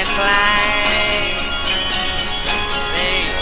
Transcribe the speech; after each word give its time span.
can 0.00 0.08
fly. 0.16 1.36
Babe, 2.96 3.36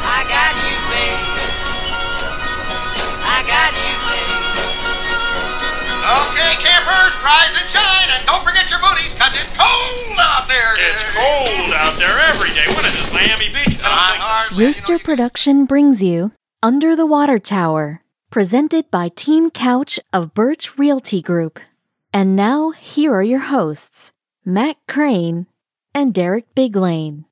I 0.00 0.24
got 0.24 0.54
you, 0.64 0.76
babe. 0.88 1.20
I 3.20 3.38
got 3.44 3.72
you, 3.76 3.94
babe. 4.08 4.32
Okay, 6.08 6.52
campers, 6.64 7.14
rise 7.20 7.52
and 7.52 7.68
shine, 7.68 8.08
and 8.16 8.24
don't 8.24 8.40
forget 8.40 8.70
your 8.72 8.80
booties, 8.80 9.12
cause 9.20 9.36
it's 9.36 9.52
cold 9.52 10.16
out 10.16 10.48
there. 10.48 10.72
It's 10.88 11.04
cold 11.12 11.68
out 11.76 11.92
there 12.00 12.16
every 12.32 12.48
day. 12.56 12.64
What 12.72 12.88
is 12.88 12.96
this, 12.96 13.12
Miami 13.12 13.52
Beach? 13.52 13.76
I 13.84 14.48
don't 14.48 14.56
think 14.56 14.74
so. 14.74 14.88
Rooster 14.88 14.98
Production 15.04 15.66
brings 15.66 16.02
you 16.02 16.32
Under 16.62 16.96
the 16.96 17.04
Water 17.04 17.38
Tower, 17.38 18.00
presented 18.30 18.90
by 18.90 19.10
Team 19.10 19.50
Couch 19.50 20.00
of 20.14 20.32
Birch 20.32 20.78
Realty 20.78 21.20
Group. 21.20 21.60
And 22.18 22.34
now, 22.34 22.72
here 22.72 23.14
are 23.14 23.22
your 23.22 23.38
hosts, 23.38 24.10
Matt 24.44 24.76
Crane 24.88 25.46
and 25.94 26.12
Derek 26.12 26.52
Biglane. 26.52 27.26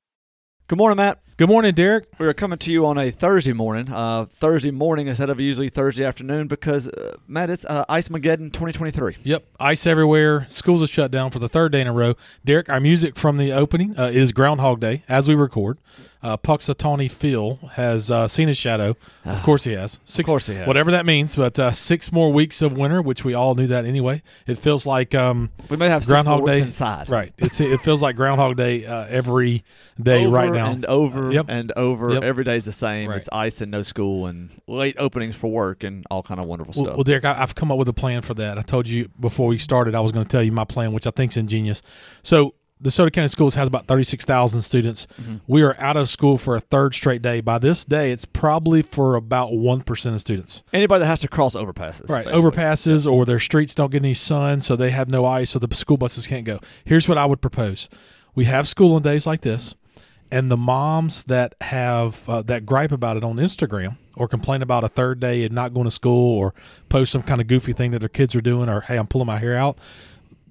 Good 0.67 0.77
morning, 0.77 0.95
Matt. 0.95 1.19
Good 1.35 1.49
morning, 1.49 1.73
Derek. 1.75 2.07
We 2.19 2.25
are 2.25 2.33
coming 2.33 2.57
to 2.59 2.71
you 2.71 2.85
on 2.85 2.97
a 2.97 3.11
Thursday 3.11 3.51
morning. 3.51 3.91
Uh, 3.91 4.27
Thursday 4.27 4.71
morning 4.71 5.07
instead 5.07 5.29
of 5.29 5.41
usually 5.41 5.67
Thursday 5.67 6.05
afternoon 6.05 6.47
because, 6.47 6.87
uh, 6.87 7.17
Matt, 7.27 7.49
it's 7.49 7.65
uh, 7.65 7.83
Ice 7.89 8.07
Mageddon 8.07 8.53
2023. 8.53 9.17
Yep, 9.23 9.45
ice 9.59 9.85
everywhere. 9.85 10.47
Schools 10.49 10.81
are 10.81 10.87
shut 10.87 11.11
down 11.11 11.31
for 11.31 11.39
the 11.39 11.49
third 11.49 11.73
day 11.73 11.81
in 11.81 11.87
a 11.87 11.93
row. 11.93 12.15
Derek, 12.45 12.69
our 12.69 12.79
music 12.79 13.17
from 13.17 13.35
the 13.35 13.51
opening 13.51 13.93
uh, 13.99 14.05
is 14.05 14.31
Groundhog 14.31 14.79
Day 14.79 15.03
as 15.09 15.27
we 15.27 15.35
record. 15.35 15.79
Uh, 16.23 16.35
Punxsutawney 16.35 17.09
Phil 17.11 17.55
has 17.73 18.09
uh, 18.09 18.27
seen 18.27 18.47
his 18.47 18.57
shadow. 18.57 18.95
Of 19.23 19.43
course 19.43 19.63
he 19.65 19.73
has. 19.73 19.99
Six, 20.05 20.25
course 20.27 20.47
he 20.47 20.55
has. 20.55 20.65
Whatever 20.67 20.91
that 20.91 21.05
means, 21.05 21.35
but 21.35 21.59
uh, 21.59 21.71
six 21.71 22.11
more 22.11 22.31
weeks 22.33 22.61
of 22.61 22.73
winter, 22.75 23.01
which 23.01 23.23
we 23.23 23.33
all 23.33 23.53
knew 23.55 23.67
that 23.67 23.85
anyway. 23.85 24.21
It 24.47 24.57
feels 24.57 24.85
like 24.87 25.13
um, 25.13 25.51
We 25.69 25.77
may 25.77 25.89
have 25.89 26.03
six 26.03 26.11
Groundhog 26.23 26.45
Day 26.51 26.61
inside. 26.61 27.07
Right. 27.09 27.33
It's, 27.37 27.59
it 27.59 27.79
feels 27.81 28.01
like 28.01 28.15
Groundhog 28.15 28.57
Day 28.57 28.85
uh, 28.85 29.05
every 29.05 29.63
day 30.01 30.25
over 30.25 30.35
right 30.35 30.51
now. 30.51 30.71
and 30.71 30.85
over 30.85 31.31
Yep. 31.31 31.45
and 31.49 31.71
over. 31.75 32.13
Yep. 32.13 32.23
Every 32.23 32.43
day's 32.43 32.65
the 32.65 32.71
same. 32.71 33.09
Right. 33.09 33.17
It's 33.17 33.29
ice 33.31 33.61
and 33.61 33.71
no 33.71 33.83
school 33.83 34.25
and 34.27 34.49
late 34.67 34.95
openings 34.97 35.35
for 35.35 35.51
work 35.51 35.83
and 35.83 36.03
all 36.09 36.23
kind 36.23 36.39
of 36.39 36.47
wonderful 36.47 36.73
Well, 36.75 36.85
stuff. 36.85 36.97
well, 36.97 37.03
Derek, 37.03 37.25
I, 37.25 37.41
I've 37.41 37.53
come 37.55 37.71
up 37.71 37.77
with 37.77 37.89
a 37.89 37.93
plan 37.93 38.21
for 38.23 38.33
that. 38.35 38.57
I 38.57 38.63
told 38.63 38.87
you 38.87 39.09
before 39.19 39.47
we 39.47 39.57
started 39.59 39.93
I 39.95 39.99
was 39.99 40.11
going 40.11 40.25
to 40.25 40.29
tell 40.29 40.43
you 40.43 40.51
my 40.51 40.65
plan, 40.65 40.93
which 40.93 41.05
I 41.07 41.11
think 41.11 41.31
is 41.31 41.37
ingenious. 41.37 41.81
So, 42.23 42.53
DeSoto 42.81 43.11
County 43.11 43.27
Schools 43.27 43.55
has 43.55 43.67
about 43.67 43.87
36,000 43.87 44.61
students. 44.61 45.07
Mm-hmm. 45.19 45.37
We 45.47 45.63
are 45.63 45.75
out 45.79 45.97
of 45.97 46.09
school 46.09 46.37
for 46.37 46.55
a 46.55 46.59
third 46.59 46.93
straight 46.93 47.21
day. 47.21 47.41
By 47.41 47.57
this 47.57 47.83
day, 47.83 48.11
it's 48.11 48.25
probably 48.25 48.83
for 48.83 49.15
about 49.15 49.51
1% 49.51 50.13
of 50.13 50.21
students. 50.21 50.61
Anybody 50.71 50.99
that 50.99 51.07
has 51.07 51.21
to 51.21 51.27
cross 51.27 51.55
overpasses. 51.55 52.09
Right, 52.09 52.25
basically. 52.25 52.51
overpasses 52.51 53.11
or 53.11 53.25
their 53.25 53.39
streets 53.39 53.73
don't 53.73 53.91
get 53.91 54.03
any 54.03 54.13
sun, 54.13 54.61
so 54.61 54.75
they 54.75 54.91
have 54.91 55.09
no 55.09 55.25
ice, 55.25 55.51
so 55.51 55.59
the 55.59 55.73
school 55.75 55.97
buses 55.97 56.27
can't 56.27 56.45
go. 56.45 56.59
Here's 56.85 57.09
what 57.09 57.17
I 57.17 57.25
would 57.25 57.41
propose: 57.41 57.89
we 58.35 58.45
have 58.45 58.67
school 58.67 58.93
on 58.95 59.01
days 59.01 59.25
like 59.25 59.41
this, 59.41 59.75
and 60.31 60.51
the 60.51 60.57
moms 60.57 61.23
that 61.25 61.55
have 61.61 62.27
uh, 62.29 62.43
that 62.43 62.65
gripe 62.65 62.91
about 62.91 63.17
it 63.17 63.23
on 63.23 63.37
Instagram 63.37 63.97
or 64.15 64.27
complain 64.27 64.61
about 64.61 64.83
a 64.83 64.89
third 64.89 65.19
day 65.19 65.43
and 65.43 65.53
not 65.53 65.73
going 65.73 65.85
to 65.85 65.91
school 65.91 66.37
or 66.37 66.53
post 66.89 67.11
some 67.11 67.21
kind 67.23 67.41
of 67.41 67.47
goofy 67.47 67.73
thing 67.73 67.91
that 67.91 67.99
their 67.99 68.09
kids 68.09 68.35
are 68.35 68.41
doing 68.41 68.69
or 68.69 68.81
hey, 68.81 68.97
I'm 68.97 69.07
pulling 69.07 69.27
my 69.27 69.39
hair 69.39 69.55
out, 69.55 69.77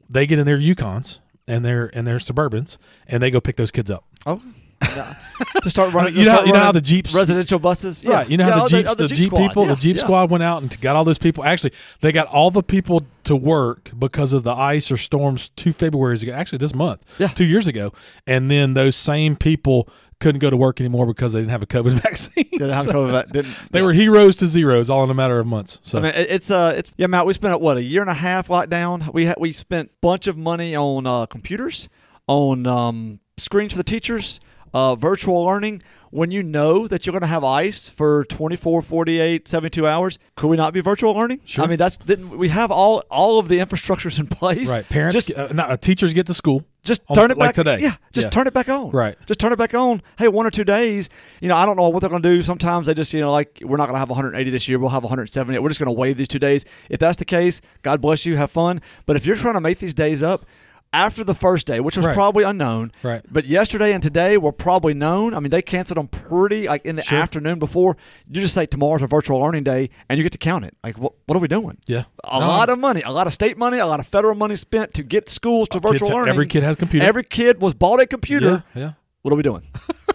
they 0.09 0.27
get 0.27 0.39
in 0.39 0.47
their 0.47 0.59
Yukons 0.59 1.19
and 1.49 1.65
their 1.65 1.91
and 1.95 2.07
their 2.07 2.19
Suburbans 2.19 2.79
and 3.09 3.23
they 3.23 3.31
go 3.31 3.41
pick 3.41 3.57
those 3.57 3.71
kids 3.71 3.91
up. 3.91 4.05
Oh. 4.27 4.41
Yeah. 4.95 5.15
to 5.63 5.71
start 5.71 5.93
running. 5.95 6.15
You 6.15 6.25
know- 6.27 6.33
start 6.33 6.47
you 6.47 6.53
know 6.53 6.61
how 6.61 6.71
the 6.73 6.83
Jeeps- 6.83 7.15
residential 7.15 7.59
buses, 7.59 8.05
yeah. 8.05 8.11
Right. 8.13 8.29
You 8.31 8.37
know 8.37 8.47
Yeah, 8.47 8.53
how 8.55 8.65
the 8.65 8.69
Jeeps, 8.69 8.89
oh, 8.91 8.95
the, 8.95 9.09
Jeep, 9.09 9.27
squad. 9.27 9.49
people, 9.49 9.63
Yeah, 9.67 9.75
the 9.75 9.81
Jeep 9.81 9.97
yeah. 9.97 10.03
squad 10.03 10.31
went 10.31 10.43
out 10.43 10.61
and 10.63 10.81
got 10.83 10.97
all 10.97 11.05
those 11.05 11.19
people. 11.19 11.45
Actually, 11.45 11.73
they 12.03 12.13
got 12.13 12.27
all 12.29 12.51
the 12.51 12.63
people 12.63 13.03
to 13.25 13.35
work 13.37 13.91
because 13.99 14.33
of 14.35 14.43
the 14.45 14.53
ice 14.55 14.91
or 14.91 14.97
storms 14.99 15.49
two 15.57 15.73
Februarys 15.73 16.23
ago. 16.23 16.33
Actually, 16.33 16.59
this 16.59 16.75
month, 16.75 17.03
Yeah. 17.19 17.29
two 17.29 17.45
years 17.47 17.67
ago, 17.67 17.93
and 18.27 18.51
then 18.51 18.75
those 18.75 18.97
same 18.97 19.35
people 19.35 19.89
couldn't 20.19 20.38
go 20.38 20.49
to 20.50 20.56
work 20.56 20.81
anymore 20.81 21.06
because 21.06 21.32
they 21.32 21.41
didn't 21.41 21.50
have 21.50 21.62
a 21.62 21.66
COVID 21.66 21.93
vaccine. 22.03 22.49
Didn't 22.53 22.71
have 22.71 22.84
So 22.87 22.93
COVID, 23.06 23.32
didn't- 23.32 23.54
they 23.71 23.81
yeah. 23.81 23.84
were 23.84 23.93
heroes 23.93 24.37
to 24.37 24.47
zeros 24.47 24.88
all 24.91 25.04
in 25.04 25.10
a 25.10 25.15
matter 25.15 25.38
of 25.38 25.47
months. 25.47 25.78
So 25.82 25.99
I 25.99 26.03
mean, 26.03 26.12
it's 26.16 26.50
uh, 26.50 26.75
it's 26.77 26.93
yeah, 26.97 27.06
Matt. 27.06 27.27
We 27.27 27.34
spent 27.34 27.60
what 27.60 27.77
a 27.77 27.82
year 27.82 28.00
and 28.00 28.10
a 28.10 28.15
half 28.15 28.49
lockdown. 28.49 29.12
We 29.12 29.26
ha- 29.26 29.34
we 29.38 29.53
spent 29.53 29.91
bunch 30.00 30.26
of 30.26 30.37
money 30.37 30.75
on 30.75 31.06
uh, 31.06 31.26
computers, 31.26 31.88
on 32.26 32.66
um, 32.66 33.21
screens 33.37 33.72
for 33.72 33.78
the 33.78 33.84
teachers, 33.84 34.41
uh, 34.75 34.94
virtual 34.97 35.44
learning. 35.44 35.82
When 36.10 36.31
you 36.31 36.43
know 36.43 36.87
that 36.88 37.05
you're 37.05 37.12
going 37.12 37.22
to 37.22 37.26
have 37.26 37.44
ice 37.44 37.91
for 37.91 38.25
24, 38.26 38.81
48, 38.81 39.47
72 39.49 39.87
hours, 39.87 40.19
could 40.34 40.47
we 40.49 40.56
not 40.56 40.72
be 40.72 40.81
virtual 40.81 41.12
learning? 41.12 41.41
Sure. 41.44 41.65
I 41.65 41.66
mean, 41.66 41.76
that's 41.76 41.99
we 42.06 42.49
have 42.49 42.71
all 42.71 43.03
all 43.10 43.38
of 43.38 43.49
the 43.49 43.59
infrastructures 43.59 44.19
in 44.19 44.26
place? 44.28 44.71
right, 44.71 44.88
parents, 44.88 45.15
just 45.15 45.32
uh, 45.37 45.49
no, 45.53 45.65
uh, 45.65 45.76
teachers 45.76 46.15
get 46.15 46.26
to 46.28 46.32
school. 46.34 46.65
Just 46.87 47.03
turn 47.15 47.31
it 47.31 47.37
like 47.37 47.49
back 47.49 47.55
today. 47.55 47.79
Yeah, 47.81 47.97
just 48.13 48.27
Yeah. 48.27 48.31
turn 48.31 48.47
it 48.47 48.55
back 48.55 48.69
on. 48.69 48.91
Right. 48.91 49.17
Just 49.27 49.39
turn 49.41 49.53
it 49.53 49.59
back 49.59 49.75
on. 49.75 50.01
Hey, 50.19 50.29
one 50.29 50.47
or 50.47 50.51
two 50.51 50.65
days. 50.65 51.09
You 51.41 51.49
know, 51.49 51.57
I 51.57 51.67
don't 51.67 51.77
know 51.77 51.89
what 51.89 52.01
they're 52.01 52.11
going 52.11 52.23
to 52.23 52.29
do. 52.29 52.41
Sometimes 52.43 52.87
they 52.87 52.95
just, 52.95 53.13
you 53.13 53.21
know, 53.21 53.33
like 53.33 53.61
we're 53.63 53.77
not 53.77 53.87
going 53.87 53.95
to 53.97 53.99
have 53.99 54.09
180 54.09 54.51
this 54.51 54.69
year. 54.69 54.79
We'll 54.79 54.89
have 54.91 55.03
170. 55.05 55.59
We're 55.59 55.69
just 55.69 55.81
going 55.81 55.95
to 55.95 55.99
waive 55.99 56.17
these 56.17 56.29
two 56.29 56.39
days. 56.39 56.65
If 56.89 57.01
that's 57.01 57.17
the 57.17 57.25
case, 57.25 57.61
God 57.83 58.01
bless 58.01 58.25
you. 58.25 58.37
Have 58.37 58.51
fun. 58.51 58.81
But 59.05 59.17
if 59.17 59.27
you're 59.27 59.37
trying 59.37 59.55
to 59.55 59.61
make 59.61 59.79
these 59.79 59.95
days 59.95 60.23
up. 60.23 60.47
After 60.97 61.23
the 61.25 61.34
first 61.34 61.67
day, 61.67 61.79
which 61.81 61.97
was 61.97 62.07
Right. 62.07 62.15
probably 62.15 62.43
unknown, 62.45 62.91
Right. 63.03 63.23
But 63.31 63.45
yesterday 63.47 63.93
and 63.93 64.03
today 64.03 64.37
were 64.39 64.53
probably 64.53 64.95
known. 64.95 65.34
I 65.34 65.41
mean, 65.41 65.51
they 65.51 65.62
canceled 65.62 65.99
them 65.99 66.09
pretty 66.09 66.67
like 66.69 66.87
in 66.87 66.97
the 66.97 67.03
Sure. 67.03 67.19
afternoon 67.19 67.59
before. 67.59 67.97
You 68.29 68.41
just 68.41 68.55
say 68.55 68.67
tomorrow's 68.67 69.03
a 69.03 69.06
virtual 69.06 69.41
learning 69.41 69.65
day, 69.65 69.91
and 70.09 70.17
you 70.19 70.23
get 70.23 70.33
to 70.33 70.39
count 70.39 70.65
it. 70.65 70.75
Like, 70.83 70.97
what, 70.99 71.12
what 71.27 71.37
are 71.37 71.41
we 71.41 71.49
doing? 71.49 71.77
Yeah. 71.87 72.05
a 72.25 72.41
No, 72.41 72.47
lot 72.49 72.71
of 72.71 72.79
money, 72.79 73.03
a 73.03 73.12
lot 73.12 73.27
of 73.27 73.33
state 73.33 73.56
money, 73.59 73.79
a 73.79 73.87
lot 73.87 74.01
of 74.01 74.06
federal 74.06 74.35
money 74.35 74.56
spent 74.56 74.95
to 74.95 75.03
get 75.03 75.29
schools 75.29 75.69
to 75.71 75.81
virtual 75.81 76.09
ha- 76.09 76.15
learning. 76.17 76.31
every 76.31 76.47
kid 76.47 76.62
has 76.62 76.75
a 76.77 76.79
computer. 76.79 77.06
Every 77.06 77.25
kid 77.25 77.61
was 77.61 77.75
bought 77.75 78.01
a 78.01 78.06
computer. 78.06 78.65
Yeah, 78.75 78.81
yeah. 78.83 78.93
What 79.23 79.33
are 79.33 79.37
we 79.37 79.43
doing? 79.43 79.62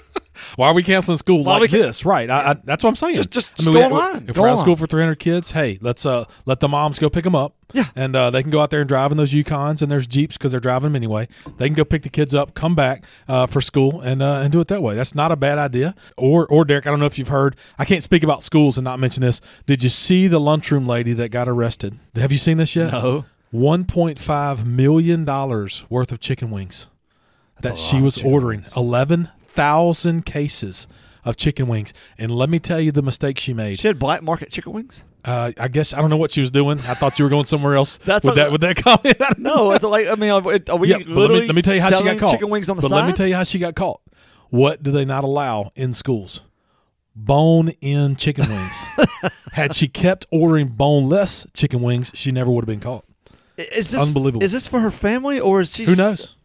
Why 0.56 0.68
are 0.68 0.74
we 0.74 0.84
canceling 0.84 1.18
school 1.18 1.44
Why 1.44 1.54
like 1.54 1.62
we 1.62 1.68
can- 1.70 1.80
this? 1.80 2.06
Right. 2.06 2.30
I, 2.30 2.52
I, 2.52 2.54
that's 2.64 2.84
what 2.84 2.90
I'm 2.90 2.96
saying. 2.96 3.16
Just- 3.16 3.32
just- 3.32 3.68
I 3.68 3.70
we- 3.72 3.76
go 3.78 3.84
online. 3.86 4.26
If 4.30 4.36
Go 4.36 4.42
we're 4.42 4.48
out 4.50 4.54
of 4.54 4.60
school 4.60 4.76
for 4.76 4.88
300 4.88 5.16
kids, 5.20 5.52
hey, 5.52 5.78
let's 5.82 6.06
uh 6.06 6.26
let 6.46 6.60
the 6.60 6.68
moms 6.68 7.00
go 7.00 7.10
pick 7.10 7.24
them 7.24 7.36
up. 7.36 7.56
Yeah. 7.74 7.86
And 7.96 8.16
uh, 8.18 8.30
they 8.32 8.42
can 8.42 8.52
go 8.52 8.60
out 8.60 8.70
there 8.70 8.82
and 8.82 8.88
drive 8.90 9.12
in 9.12 9.18
those 9.18 9.32
Yukons 9.32 9.82
and 9.82 9.90
there's 9.90 10.06
Jeeps 10.06 10.36
because 10.38 10.52
they're 10.52 10.60
driving 10.60 10.90
them 10.90 10.96
anyway. 10.98 11.30
They 11.58 11.68
can 11.68 11.74
go 11.74 11.86
pick 11.86 12.02
the 12.02 12.10
kids 12.10 12.36
up, 12.36 12.54
come 12.54 12.76
back 12.76 13.06
uh, 13.30 13.46
for 13.46 13.62
school, 13.62 14.02
and 14.02 14.22
uh, 14.22 14.42
and 14.44 14.52
do 14.52 14.60
it 14.60 14.68
that 14.68 14.84
way. 14.84 14.96
That's 14.96 15.16
not 15.16 15.32
a 15.32 15.38
bad 15.38 15.58
idea. 15.58 15.96
Or 16.18 16.46
or 16.48 16.66
Derek, 16.66 16.86
I 16.86 16.90
don't 16.90 17.00
know 17.00 17.06
if 17.06 17.18
you've 17.18 17.30
heard. 17.30 17.56
I 17.80 17.86
can't 17.86 18.04
speak 18.04 18.24
about 18.24 18.44
schools 18.44 18.78
and 18.78 18.84
not 18.84 19.00
mention 19.00 19.22
this. 19.22 19.40
Did 19.68 19.84
you 19.84 19.90
see 19.90 20.28
the 20.28 20.40
lunchroom 20.40 20.86
lady 20.86 21.14
that 21.14 21.30
got 21.30 21.48
arrested? 21.48 21.98
Have 22.16 22.32
you 22.34 22.38
seen 22.38 22.58
this 22.58 22.76
yet? 22.76 22.92
No. 22.92 23.24
1.5 23.54 24.66
million 24.66 25.26
dollars 25.26 25.86
worth 25.90 26.12
of 26.12 26.20
chicken 26.20 26.52
wings 26.52 26.88
that 27.62 27.78
she 27.78 28.02
was 28.02 28.22
ordering. 28.24 28.62
wings. 28.62 28.74
11,000 29.56 30.26
cases 30.26 30.88
of 31.24 31.38
chicken 31.38 31.68
wings. 31.68 31.94
And 32.18 32.32
let 32.32 32.50
me 32.50 32.60
tell 32.60 32.80
you 32.80 32.92
the 32.92 33.02
mistake 33.02 33.40
she 33.40 33.54
made. 33.54 33.80
She 33.80 33.88
had 33.88 34.00
black 34.00 34.24
market 34.24 34.52
chicken 34.52 34.74
wings. 34.74 35.04
Uh, 35.24 35.52
I 35.60 35.68
guess 35.68 35.94
I 35.94 36.02
don't 36.02 36.10
know 36.10 36.18
what 36.18 36.32
she 36.32 36.42
was 36.42 36.50
doing. 36.50 36.80
I 36.80 36.96
thought 36.96 37.20
you 37.20 37.26
were 37.26 37.30
going 37.30 37.46
somewhere 37.46 37.76
else 37.76 37.98
That's 38.06 38.26
with 38.26 38.34
a- 38.34 38.38
that 38.38 38.52
with 38.52 38.62
that 38.62 38.76
comment. 38.78 39.16
No, 39.38 39.72
it's 39.72 39.84
like 39.84 40.08
I 40.08 40.16
mean, 40.16 40.32
are 40.32 40.42
we 40.42 40.54
Yeah, 40.90 40.98
but 40.98 41.08
let 41.08 41.16
literally 41.16 41.42
me, 41.42 41.48
let 41.48 41.56
me 41.56 41.62
tell 41.62 41.76
you 41.76 41.82
how 41.82 41.92
she 41.92 42.04
got 42.04 42.18
caught. 42.18 42.32
chicken 42.32 42.50
wings 42.50 42.70
on 42.70 42.76
the 42.78 42.82
but 42.82 42.90
side? 42.90 42.96
let 43.02 43.08
me 43.08 43.14
tell 43.14 43.28
you 43.28 43.36
how 43.36 43.44
she 43.44 43.60
got 43.60 43.76
caught. 43.76 44.02
What 44.50 44.82
do 44.82 44.90
they 44.92 45.06
not 45.06 45.24
allow 45.24 45.72
in 45.76 45.94
schools? 45.94 46.42
Bone-in 47.16 48.16
chicken 48.16 48.50
wings. 48.50 48.88
Had 49.52 49.76
she 49.76 49.88
kept 49.90 50.26
ordering 50.32 50.70
boneless 50.70 51.46
chicken 51.54 51.82
wings, 51.82 52.10
she 52.16 52.32
never 52.32 52.50
would 52.50 52.62
have 52.64 52.68
been 52.68 52.80
caught. 52.80 53.06
is 53.58 53.92
this 53.92 54.02
unbelievable. 54.02 54.44
Is 54.44 54.54
this 54.54 54.66
for 54.66 54.80
her 54.80 54.92
family 54.92 55.40
or 55.40 55.62
is 55.62 55.76
she? 55.76 55.84
Who 55.86 55.96
knows? 55.96 56.36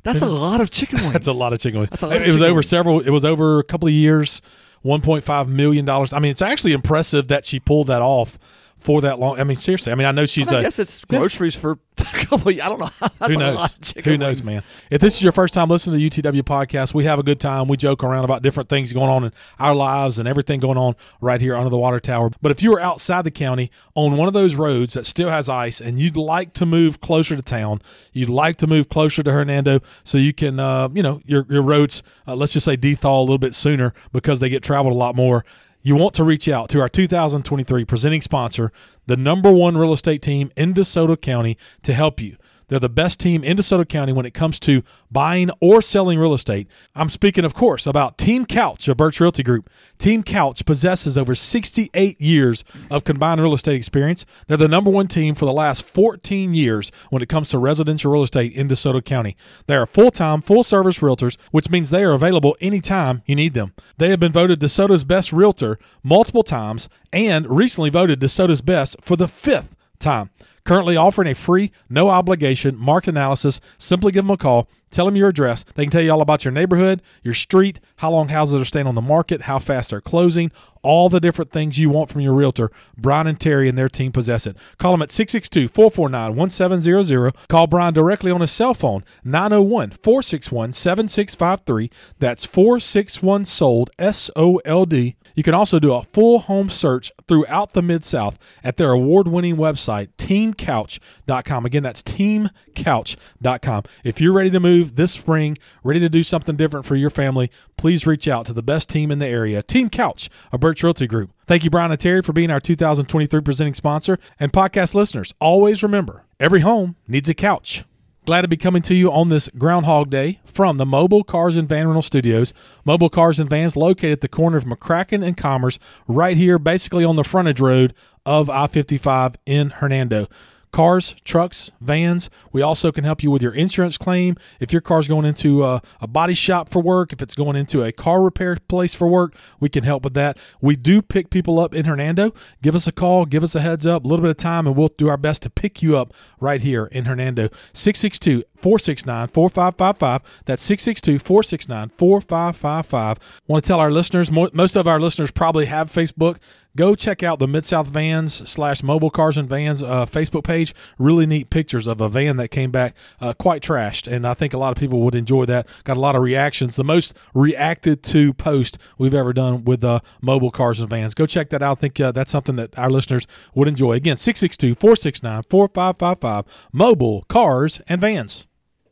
That's 0.04 0.22
a 0.22 0.26
lot 0.26 0.60
of 0.60 0.70
chicken 0.70 0.98
wings. 1.00 1.12
That's 1.12 1.26
a 1.26 1.32
lot 1.32 1.52
of 1.52 1.60
chicken 1.60 1.78
wings. 1.80 1.90
That's 1.90 2.02
a 2.02 2.06
lot 2.06 2.16
it 2.16 2.22
of 2.28 2.32
was 2.32 2.42
over 2.42 2.54
wings. 2.54 2.68
several. 2.68 3.00
It 3.00 3.10
was 3.10 3.24
over 3.24 3.58
a 3.58 3.64
couple 3.64 3.88
of 3.88 3.94
years. 3.94 4.40
One 4.82 5.02
point 5.02 5.24
five 5.24 5.48
million 5.48 5.84
dollars. 5.84 6.12
I 6.14 6.20
mean, 6.20 6.30
it's 6.30 6.40
actually 6.40 6.72
impressive 6.72 7.28
that 7.28 7.44
she 7.44 7.60
pulled 7.60 7.88
that 7.88 8.00
off 8.00 8.38
for 8.80 9.00
that 9.02 9.18
long. 9.18 9.38
I 9.38 9.44
mean, 9.44 9.56
seriously. 9.56 9.92
I 9.92 9.94
mean, 9.94 10.06
I 10.06 10.12
know 10.12 10.26
she's 10.26 10.50
I 10.52 10.58
a. 10.58 10.62
guess 10.62 10.78
it's 10.78 11.02
Yeah. 11.08 11.18
groceries 11.18 11.54
for 11.54 11.72
a 11.98 12.04
couple. 12.04 12.48
I 12.48 12.54
don't 12.54 12.78
know. 12.80 12.88
That's 13.00 13.26
who 13.32 13.38
knows? 13.38 13.92
of 13.96 14.04
Who 14.04 14.16
knows, 14.16 14.38
wings. 14.42 14.46
man? 14.50 14.62
If 14.90 15.00
this 15.00 15.16
is 15.16 15.22
your 15.22 15.32
first 15.32 15.52
time 15.54 15.68
listening 15.68 16.00
to 16.00 16.22
the 16.22 16.22
UTW 16.22 16.42
podcast, 16.42 16.94
we 16.94 17.04
have 17.04 17.18
a 17.18 17.22
good 17.22 17.38
time. 17.40 17.68
We 17.68 17.76
joke 17.76 18.02
around 18.02 18.24
about 18.24 18.42
different 18.42 18.68
things 18.70 18.92
going 18.92 19.10
on 19.10 19.24
in 19.24 19.32
our 19.58 19.74
lives 19.74 20.18
and 20.18 20.26
everything 20.26 20.60
going 20.60 20.78
on 20.78 20.94
right 21.20 21.40
here 21.40 21.54
under 21.56 21.68
the 21.68 21.76
water 21.78 22.00
tower. 22.00 22.30
But 22.40 22.52
if 22.52 22.62
you 22.62 22.72
are 22.74 22.80
outside 22.80 23.22
the 23.22 23.30
county 23.30 23.70
on 23.94 24.16
one 24.16 24.28
of 24.28 24.34
those 24.34 24.54
roads 24.54 24.94
that 24.94 25.04
still 25.04 25.28
has 25.28 25.48
ice 25.48 25.80
and 25.80 25.98
you'd 25.98 26.16
like 26.16 26.54
to 26.54 26.64
move 26.66 27.00
closer 27.00 27.36
to 27.36 27.42
town, 27.42 27.82
you'd 28.12 28.30
like 28.30 28.56
to 28.56 28.66
move 28.66 28.88
closer 28.88 29.22
to 29.22 29.30
Hernando 29.32 29.80
so 30.02 30.16
you 30.16 30.32
can, 30.32 30.58
uh, 30.58 30.88
you 30.92 31.02
know, 31.02 31.20
your 31.26 31.44
your 31.50 31.62
roads, 31.62 32.02
uh, 32.26 32.34
let's 32.34 32.54
just 32.54 32.64
say 32.64 32.76
dethaw 32.76 33.18
a 33.18 33.20
little 33.20 33.36
bit 33.38 33.54
sooner 33.54 33.92
because 34.12 34.40
they 34.40 34.48
get 34.48 34.62
traveled 34.62 34.94
a 34.94 34.96
lot 34.98 35.14
more. 35.14 35.44
You 35.82 35.96
want 35.96 36.14
to 36.16 36.24
reach 36.24 36.46
out 36.46 36.68
to 36.70 36.80
our 36.80 36.90
2023 36.90 37.86
presenting 37.86 38.20
sponsor, 38.20 38.70
the 39.06 39.16
number 39.16 39.50
one 39.50 39.78
real 39.78 39.94
estate 39.94 40.20
team 40.20 40.50
in 40.54 40.74
DeSoto 40.74 41.18
County, 41.18 41.56
to 41.82 41.94
help 41.94 42.20
you. 42.20 42.36
They're 42.70 42.78
the 42.78 42.88
best 42.88 43.18
team 43.18 43.42
in 43.42 43.56
DeSoto 43.56 43.86
County 43.86 44.12
when 44.12 44.24
it 44.24 44.32
comes 44.32 44.60
to 44.60 44.84
buying 45.10 45.50
or 45.60 45.82
selling 45.82 46.20
real 46.20 46.32
estate. 46.32 46.68
I'm 46.94 47.08
speaking, 47.08 47.44
of 47.44 47.52
course, 47.52 47.84
about 47.84 48.16
Team 48.16 48.46
Couch 48.46 48.86
of 48.86 48.96
Birch 48.96 49.18
Realty 49.18 49.42
Group. 49.42 49.68
Team 49.98 50.22
Couch 50.22 50.64
possesses 50.64 51.18
over 51.18 51.34
68 51.34 52.20
years 52.20 52.64
of 52.88 53.02
combined 53.02 53.42
real 53.42 53.54
estate 53.54 53.74
experience. 53.74 54.24
They're 54.46 54.56
the 54.56 54.68
number 54.68 54.88
one 54.88 55.08
team 55.08 55.34
for 55.34 55.46
the 55.46 55.52
last 55.52 55.84
14 55.84 56.54
years 56.54 56.92
when 57.10 57.22
it 57.22 57.28
comes 57.28 57.48
to 57.48 57.58
residential 57.58 58.12
real 58.12 58.22
estate 58.22 58.52
in 58.52 58.68
DeSoto 58.68 59.04
County. 59.04 59.36
They 59.66 59.74
are 59.74 59.86
full 59.86 60.12
time, 60.12 60.40
full 60.40 60.62
service 60.62 61.00
realtors, 61.00 61.36
which 61.50 61.70
means 61.70 61.90
they 61.90 62.04
are 62.04 62.12
available 62.12 62.56
anytime 62.60 63.22
you 63.26 63.34
need 63.34 63.54
them. 63.54 63.74
They 63.98 64.10
have 64.10 64.20
been 64.20 64.30
voted 64.30 64.60
DeSoto's 64.60 65.02
best 65.02 65.32
realtor 65.32 65.80
multiple 66.04 66.44
times 66.44 66.88
and 67.12 67.50
recently 67.50 67.90
voted 67.90 68.20
DeSoto's 68.20 68.60
best 68.60 68.96
for 69.00 69.16
the 69.16 69.26
fifth 69.26 69.74
time. 69.98 70.30
Currently 70.64 70.96
offering 70.96 71.28
a 71.28 71.34
free, 71.34 71.72
no 71.88 72.08
obligation 72.10 72.76
market 72.76 73.10
analysis. 73.10 73.60
Simply 73.78 74.12
give 74.12 74.24
them 74.24 74.30
a 74.30 74.36
call. 74.36 74.68
Tell 74.90 75.06
them 75.06 75.16
your 75.16 75.28
address. 75.28 75.64
They 75.74 75.84
can 75.84 75.92
tell 75.92 76.02
you 76.02 76.10
all 76.10 76.20
about 76.20 76.44
your 76.44 76.52
neighborhood, 76.52 77.00
your 77.22 77.34
street, 77.34 77.78
how 77.96 78.10
long 78.10 78.28
houses 78.28 78.60
are 78.60 78.64
staying 78.64 78.88
on 78.88 78.96
the 78.96 79.00
market, 79.00 79.42
how 79.42 79.60
fast 79.60 79.90
they're 79.90 80.00
closing, 80.00 80.50
all 80.82 81.08
the 81.08 81.20
different 81.20 81.52
things 81.52 81.78
you 81.78 81.90
want 81.90 82.10
from 82.10 82.22
your 82.22 82.32
realtor. 82.34 82.70
Brian 82.96 83.28
and 83.28 83.38
Terry 83.38 83.68
and 83.68 83.78
their 83.78 83.88
team 83.88 84.10
possess 84.10 84.46
it. 84.46 84.56
Call 84.78 84.92
them 84.92 85.02
at 85.02 85.12
662 85.12 85.68
449 85.68 86.34
1700. 86.34 87.34
Call 87.48 87.66
Brian 87.68 87.94
directly 87.94 88.32
on 88.32 88.40
his 88.40 88.50
cell 88.50 88.74
phone, 88.74 89.04
901 89.22 89.90
461 90.02 90.72
7653. 90.72 91.90
That's 92.18 92.44
461 92.44 93.44
sold, 93.44 93.90
S 93.98 94.30
O 94.34 94.56
L 94.64 94.86
D. 94.86 95.14
You 95.34 95.42
can 95.42 95.54
also 95.54 95.78
do 95.78 95.94
a 95.94 96.02
full 96.02 96.40
home 96.40 96.70
search 96.70 97.12
throughout 97.28 97.72
the 97.72 97.82
Mid 97.82 98.04
South 98.04 98.38
at 98.62 98.76
their 98.76 98.92
award 98.92 99.28
winning 99.28 99.56
website, 99.56 100.08
teamcouch.com. 100.16 101.66
Again, 101.66 101.82
that's 101.82 102.02
teamcouch.com. 102.02 103.82
If 104.04 104.20
you're 104.20 104.32
ready 104.32 104.50
to 104.50 104.60
move 104.60 104.96
this 104.96 105.12
spring, 105.12 105.58
ready 105.82 106.00
to 106.00 106.08
do 106.08 106.22
something 106.22 106.56
different 106.56 106.86
for 106.86 106.96
your 106.96 107.10
family, 107.10 107.50
please 107.76 108.06
reach 108.06 108.28
out 108.28 108.46
to 108.46 108.52
the 108.52 108.62
best 108.62 108.88
team 108.88 109.10
in 109.10 109.18
the 109.18 109.26
area, 109.26 109.62
Team 109.62 109.88
Couch, 109.88 110.28
a 110.52 110.58
Birch 110.58 110.82
Realty 110.82 111.06
Group. 111.06 111.30
Thank 111.46 111.64
you, 111.64 111.70
Brian 111.70 111.90
and 111.90 112.00
Terry, 112.00 112.22
for 112.22 112.32
being 112.32 112.50
our 112.50 112.60
2023 112.60 113.40
presenting 113.40 113.74
sponsor. 113.74 114.18
And 114.38 114.52
podcast 114.52 114.94
listeners, 114.94 115.34
always 115.40 115.82
remember 115.82 116.24
every 116.38 116.60
home 116.60 116.96
needs 117.08 117.28
a 117.28 117.34
couch. 117.34 117.84
Glad 118.30 118.42
to 118.42 118.46
be 118.46 118.56
coming 118.56 118.82
to 118.82 118.94
you 118.94 119.10
on 119.10 119.28
this 119.28 119.48
Groundhog 119.58 120.08
Day 120.08 120.38
from 120.44 120.76
the 120.76 120.86
Mobile 120.86 121.24
Cars 121.24 121.56
and 121.56 121.68
Van 121.68 121.88
Rental 121.88 122.00
Studios. 122.00 122.54
Mobile 122.84 123.08
Cars 123.10 123.40
and 123.40 123.50
Vans 123.50 123.76
located 123.76 124.12
at 124.12 124.20
the 124.20 124.28
corner 124.28 124.56
of 124.56 124.62
McCracken 124.62 125.26
and 125.26 125.36
Commerce, 125.36 125.80
right 126.06 126.36
here, 126.36 126.56
basically 126.56 127.04
on 127.04 127.16
the 127.16 127.24
frontage 127.24 127.58
road 127.58 127.92
of 128.24 128.48
I 128.48 128.68
55 128.68 129.34
in 129.46 129.70
Hernando. 129.70 130.28
Cars, 130.72 131.16
trucks, 131.24 131.72
vans. 131.80 132.30
We 132.52 132.62
also 132.62 132.92
can 132.92 133.04
help 133.04 133.22
you 133.22 133.30
with 133.30 133.42
your 133.42 133.52
insurance 133.52 133.98
claim. 133.98 134.36
If 134.60 134.72
your 134.72 134.80
car's 134.80 135.08
going 135.08 135.24
into 135.24 135.64
a, 135.64 135.82
a, 136.00 136.06
body 136.06 136.34
shop 136.34 136.68
for 136.68 136.80
work, 136.80 137.12
if 137.12 137.20
it's 137.20 137.34
going 137.34 137.56
into 137.56 137.82
a 137.82 137.92
car 137.92 138.22
repair 138.22 138.56
place 138.68 138.94
for 138.94 139.08
work, 139.08 139.34
we 139.58 139.68
can 139.68 139.82
help 139.82 140.04
with 140.04 140.14
that. 140.14 140.38
We 140.60 140.76
do 140.76 141.02
pick 141.02 141.30
people 141.30 141.58
up 141.58 141.74
in 141.74 141.86
Hernando. 141.86 142.32
Give 142.62 142.74
us 142.74 142.86
a 142.86 142.92
call, 142.92 143.26
give 143.26 143.42
us 143.42 143.54
a 143.54 143.60
heads 143.60 143.84
up, 143.86 144.04
a 144.04 144.08
little 144.08 144.22
bit 144.22 144.30
of 144.30 144.36
time, 144.36 144.66
and 144.66 144.76
we'll 144.76 144.88
do 144.96 145.08
our 145.08 145.16
best 145.16 145.42
to 145.42 145.50
pick 145.50 145.82
you 145.82 145.96
up 145.96 146.12
right 146.38 146.60
here 146.60 146.86
in 146.86 147.04
Hernando. 147.04 147.48
662 147.72 148.44
469 148.62 149.28
4555. 149.28 150.42
That's 150.44 150.62
662 150.62 151.18
469 151.18 151.90
4555. 151.96 153.42
Want 153.46 153.64
to 153.64 153.68
tell 153.68 153.80
our 153.80 153.90
listeners, 153.90 154.30
most 154.30 154.76
of 154.76 154.86
our 154.86 155.00
listeners 155.00 155.30
probably 155.30 155.66
have 155.66 155.92
Facebook. 155.92 156.36
Go 156.76 156.94
check 156.94 157.24
out 157.24 157.40
the 157.40 157.48
Mid 157.48 157.64
South 157.64 157.88
Vans 157.88 158.48
slash 158.48 158.82
Mobile 158.82 159.10
Cars 159.10 159.36
and 159.36 159.48
Vans 159.48 159.82
uh, 159.82 160.06
Facebook 160.06 160.44
page. 160.44 160.72
Really 160.98 161.26
neat 161.26 161.50
pictures 161.50 161.88
of 161.88 162.00
a 162.00 162.08
van 162.08 162.36
that 162.36 162.48
came 162.48 162.70
back 162.70 162.94
uh, 163.20 163.32
quite 163.32 163.60
trashed, 163.60 164.10
and 164.10 164.24
I 164.24 164.34
think 164.34 164.54
a 164.54 164.58
lot 164.58 164.70
of 164.70 164.78
people 164.78 165.00
would 165.00 165.16
enjoy 165.16 165.46
that. 165.46 165.66
Got 165.82 165.96
a 165.96 166.00
lot 166.00 166.14
of 166.14 166.22
reactions. 166.22 166.76
The 166.76 166.84
most 166.84 167.12
reacted 167.34 168.04
to 168.04 168.32
post 168.34 168.78
we've 168.98 169.14
ever 169.14 169.32
done 169.32 169.64
with 169.64 169.82
uh, 169.82 169.98
Mobile 170.20 170.52
Cars 170.52 170.78
and 170.78 170.88
Vans. 170.88 171.14
Go 171.14 171.26
check 171.26 171.50
that 171.50 171.60
out. 171.60 171.78
I 171.78 171.80
think 171.80 171.98
uh, 171.98 172.12
that's 172.12 172.30
something 172.30 172.54
that 172.56 172.78
our 172.78 172.90
listeners 172.90 173.26
would 173.54 173.66
enjoy. 173.66 173.94
Again, 173.94 174.16
662 174.16 174.76
469 174.76 175.42
4555 175.50 176.68
Mobile 176.72 177.24
Cars 177.28 177.80
and 177.88 178.00
Vans. 178.00 178.46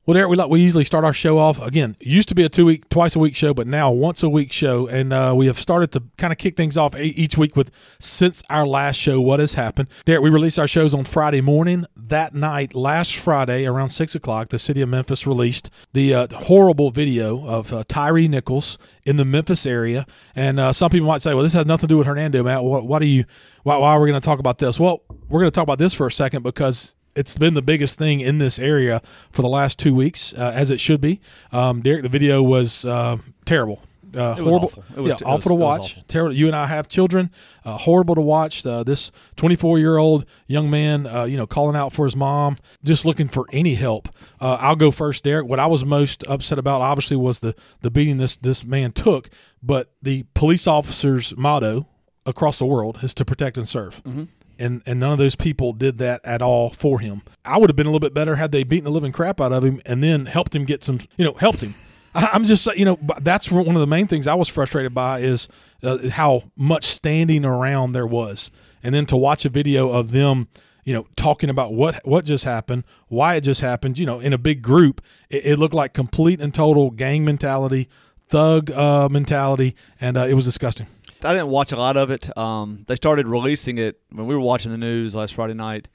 Well, 0.08 0.14
Derek, 0.14 0.30
we 0.30 0.36
like 0.36 0.48
we 0.48 0.60
usually 0.60 0.86
start 0.86 1.04
our 1.04 1.12
show 1.12 1.36
off 1.36 1.60
again. 1.60 1.94
Used 2.00 2.30
to 2.30 2.34
be 2.34 2.42
a 2.42 2.48
two 2.48 2.64
week, 2.64 2.88
twice 2.88 3.14
a 3.14 3.18
week 3.18 3.36
show, 3.36 3.52
but 3.52 3.66
now 3.66 3.90
once 3.90 4.22
a 4.22 4.28
week 4.30 4.52
show, 4.52 4.86
and 4.86 5.12
uh, 5.12 5.34
we 5.36 5.48
have 5.48 5.58
started 5.58 5.92
to 5.92 6.02
kind 6.16 6.32
of 6.32 6.38
kick 6.38 6.56
things 6.56 6.78
off 6.78 6.96
each 6.96 7.36
week 7.36 7.56
with 7.56 7.70
since 8.00 8.42
our 8.48 8.66
last 8.66 8.96
show, 8.96 9.20
what 9.20 9.38
has 9.38 9.52
happened. 9.52 9.86
Derek, 10.06 10.22
we 10.22 10.30
release 10.30 10.56
our 10.56 10.66
shows 10.66 10.94
on 10.94 11.04
Friday 11.04 11.42
morning. 11.42 11.84
That 11.94 12.34
night, 12.34 12.74
last 12.74 13.16
Friday 13.16 13.66
around 13.66 13.90
six 13.90 14.14
o'clock, 14.14 14.48
the 14.48 14.58
city 14.58 14.80
of 14.80 14.88
Memphis 14.88 15.26
released 15.26 15.70
the 15.92 16.14
uh, 16.14 16.26
horrible 16.36 16.90
video 16.90 17.46
of 17.46 17.70
uh, 17.74 17.84
Tyre 17.86 18.28
Nichols 18.28 18.78
in 19.04 19.18
the 19.18 19.26
Memphis 19.26 19.66
area, 19.66 20.06
and 20.34 20.58
uh, 20.58 20.72
some 20.72 20.88
people 20.88 21.08
might 21.08 21.20
say, 21.20 21.34
"Well, 21.34 21.42
this 21.42 21.52
has 21.52 21.66
nothing 21.66 21.86
to 21.86 21.92
do 21.92 21.98
with 21.98 22.06
Hernando, 22.06 22.42
Matt. 22.42 22.64
What, 22.64 23.00
do 23.00 23.06
you? 23.06 23.26
Why, 23.62 23.76
why 23.76 23.90
are 23.90 24.00
we 24.00 24.08
going 24.08 24.18
to 24.18 24.24
talk 24.24 24.38
about 24.38 24.56
this?" 24.56 24.80
Well, 24.80 25.02
we're 25.28 25.40
going 25.40 25.50
to 25.50 25.54
talk 25.54 25.64
about 25.64 25.78
this 25.78 25.92
for 25.92 26.06
a 26.06 26.10
second 26.10 26.44
because 26.44 26.94
it's 27.18 27.36
been 27.36 27.54
the 27.54 27.62
biggest 27.62 27.98
thing 27.98 28.20
in 28.20 28.38
this 28.38 28.58
area 28.58 29.02
for 29.30 29.42
the 29.42 29.48
last 29.48 29.78
two 29.78 29.94
weeks, 29.94 30.32
uh, 30.34 30.52
as 30.54 30.70
it 30.70 30.80
should 30.80 31.00
be. 31.00 31.20
Um, 31.52 31.82
Derek, 31.82 32.02
the 32.02 32.08
video 32.08 32.42
was 32.42 32.84
uh, 32.84 33.18
terrible. 33.44 33.82
Uh, 34.16 34.36
It 34.38 34.42
was 34.42 34.44
horrible, 34.46 34.64
awful. 34.68 34.84
It 34.96 35.00
was 35.00 35.10
yeah, 35.10 35.16
t- 35.16 35.24
awful 35.26 35.56
was- 35.58 35.76
to 35.76 35.94
watch. 35.94 36.08
Terrible. 36.08 36.34
You 36.34 36.46
and 36.46 36.56
I 36.56 36.66
have 36.66 36.88
children. 36.88 37.30
Uh, 37.62 37.76
horrible 37.76 38.14
to 38.14 38.22
watch. 38.22 38.64
Uh, 38.64 38.82
this 38.82 39.12
24 39.36 39.78
year 39.78 39.98
old 39.98 40.24
young 40.46 40.70
man, 40.70 41.06
uh, 41.06 41.24
you 41.24 41.36
know, 41.36 41.46
calling 41.46 41.76
out 41.76 41.92
for 41.92 42.06
his 42.06 42.16
mom, 42.16 42.56
just 42.82 43.04
looking 43.04 43.28
for 43.28 43.44
any 43.52 43.74
help. 43.74 44.08
Uh, 44.40 44.56
I'll 44.60 44.76
go 44.76 44.90
first, 44.90 45.24
Derek. 45.24 45.46
What 45.46 45.58
I 45.60 45.66
was 45.66 45.84
most 45.84 46.24
upset 46.26 46.58
about, 46.58 46.80
obviously, 46.80 47.18
was 47.18 47.40
the 47.40 47.54
the 47.82 47.90
beating 47.90 48.16
this 48.16 48.38
this 48.38 48.64
man 48.64 48.92
took. 48.92 49.28
But 49.62 49.90
the 50.00 50.24
police 50.32 50.66
officer's 50.66 51.36
motto 51.36 51.86
across 52.24 52.58
the 52.58 52.66
world 52.66 53.00
is 53.02 53.12
to 53.14 53.24
protect 53.26 53.58
and 53.58 53.68
serve. 53.68 54.02
Mm-hmm. 54.04 54.24
And, 54.58 54.82
and 54.86 54.98
none 54.98 55.12
of 55.12 55.18
those 55.18 55.36
people 55.36 55.72
did 55.72 55.98
that 55.98 56.20
at 56.24 56.42
all 56.42 56.70
for 56.70 56.98
him. 56.98 57.22
I 57.44 57.58
would 57.58 57.70
have 57.70 57.76
been 57.76 57.86
a 57.86 57.90
little 57.90 58.00
bit 58.00 58.12
better 58.14 58.36
had 58.36 58.50
they 58.50 58.64
beaten 58.64 58.84
the 58.84 58.90
living 58.90 59.12
crap 59.12 59.40
out 59.40 59.52
of 59.52 59.62
him 59.64 59.80
and 59.86 60.02
then 60.02 60.26
helped 60.26 60.54
him 60.54 60.64
get 60.64 60.82
some, 60.82 60.98
you 61.16 61.24
know, 61.24 61.34
helped 61.34 61.60
him. 61.60 61.74
I- 62.14 62.30
I'm 62.32 62.44
just, 62.44 62.66
you 62.76 62.84
know, 62.84 62.98
that's 63.20 63.50
one 63.52 63.68
of 63.76 63.80
the 63.80 63.86
main 63.86 64.08
things 64.08 64.26
I 64.26 64.34
was 64.34 64.48
frustrated 64.48 64.94
by 64.94 65.20
is 65.20 65.46
uh, 65.82 66.08
how 66.10 66.42
much 66.56 66.84
standing 66.84 67.44
around 67.44 67.92
there 67.92 68.06
was, 68.06 68.50
and 68.82 68.94
then 68.94 69.06
to 69.06 69.16
watch 69.16 69.44
a 69.44 69.48
video 69.48 69.90
of 69.90 70.10
them, 70.10 70.48
you 70.84 70.94
know, 70.94 71.06
talking 71.16 71.50
about 71.50 71.72
what 71.74 72.00
what 72.04 72.24
just 72.24 72.44
happened, 72.44 72.82
why 73.08 73.34
it 73.36 73.42
just 73.42 73.60
happened, 73.60 73.98
you 73.98 74.06
know, 74.06 74.18
in 74.20 74.32
a 74.32 74.38
big 74.38 74.62
group, 74.62 75.00
it, 75.30 75.44
it 75.46 75.58
looked 75.58 75.74
like 75.74 75.92
complete 75.92 76.40
and 76.40 76.52
total 76.52 76.90
gang 76.90 77.24
mentality, 77.24 77.88
thug 78.28 78.70
uh, 78.72 79.08
mentality, 79.08 79.76
and 80.00 80.16
uh, 80.16 80.26
it 80.26 80.34
was 80.34 80.46
disgusting. 80.46 80.86
I 81.24 81.32
didn't 81.32 81.48
watch 81.48 81.72
a 81.72 81.76
lot 81.76 81.96
of 81.96 82.10
it. 82.10 82.36
Um, 82.36 82.84
they 82.86 82.94
started 82.94 83.26
releasing 83.26 83.78
it 83.78 84.00
when 84.10 84.26
we 84.26 84.34
were 84.34 84.40
watching 84.40 84.70
the 84.70 84.78
news 84.78 85.14
last 85.14 85.34
Friday 85.34 85.54
night. 85.54 85.88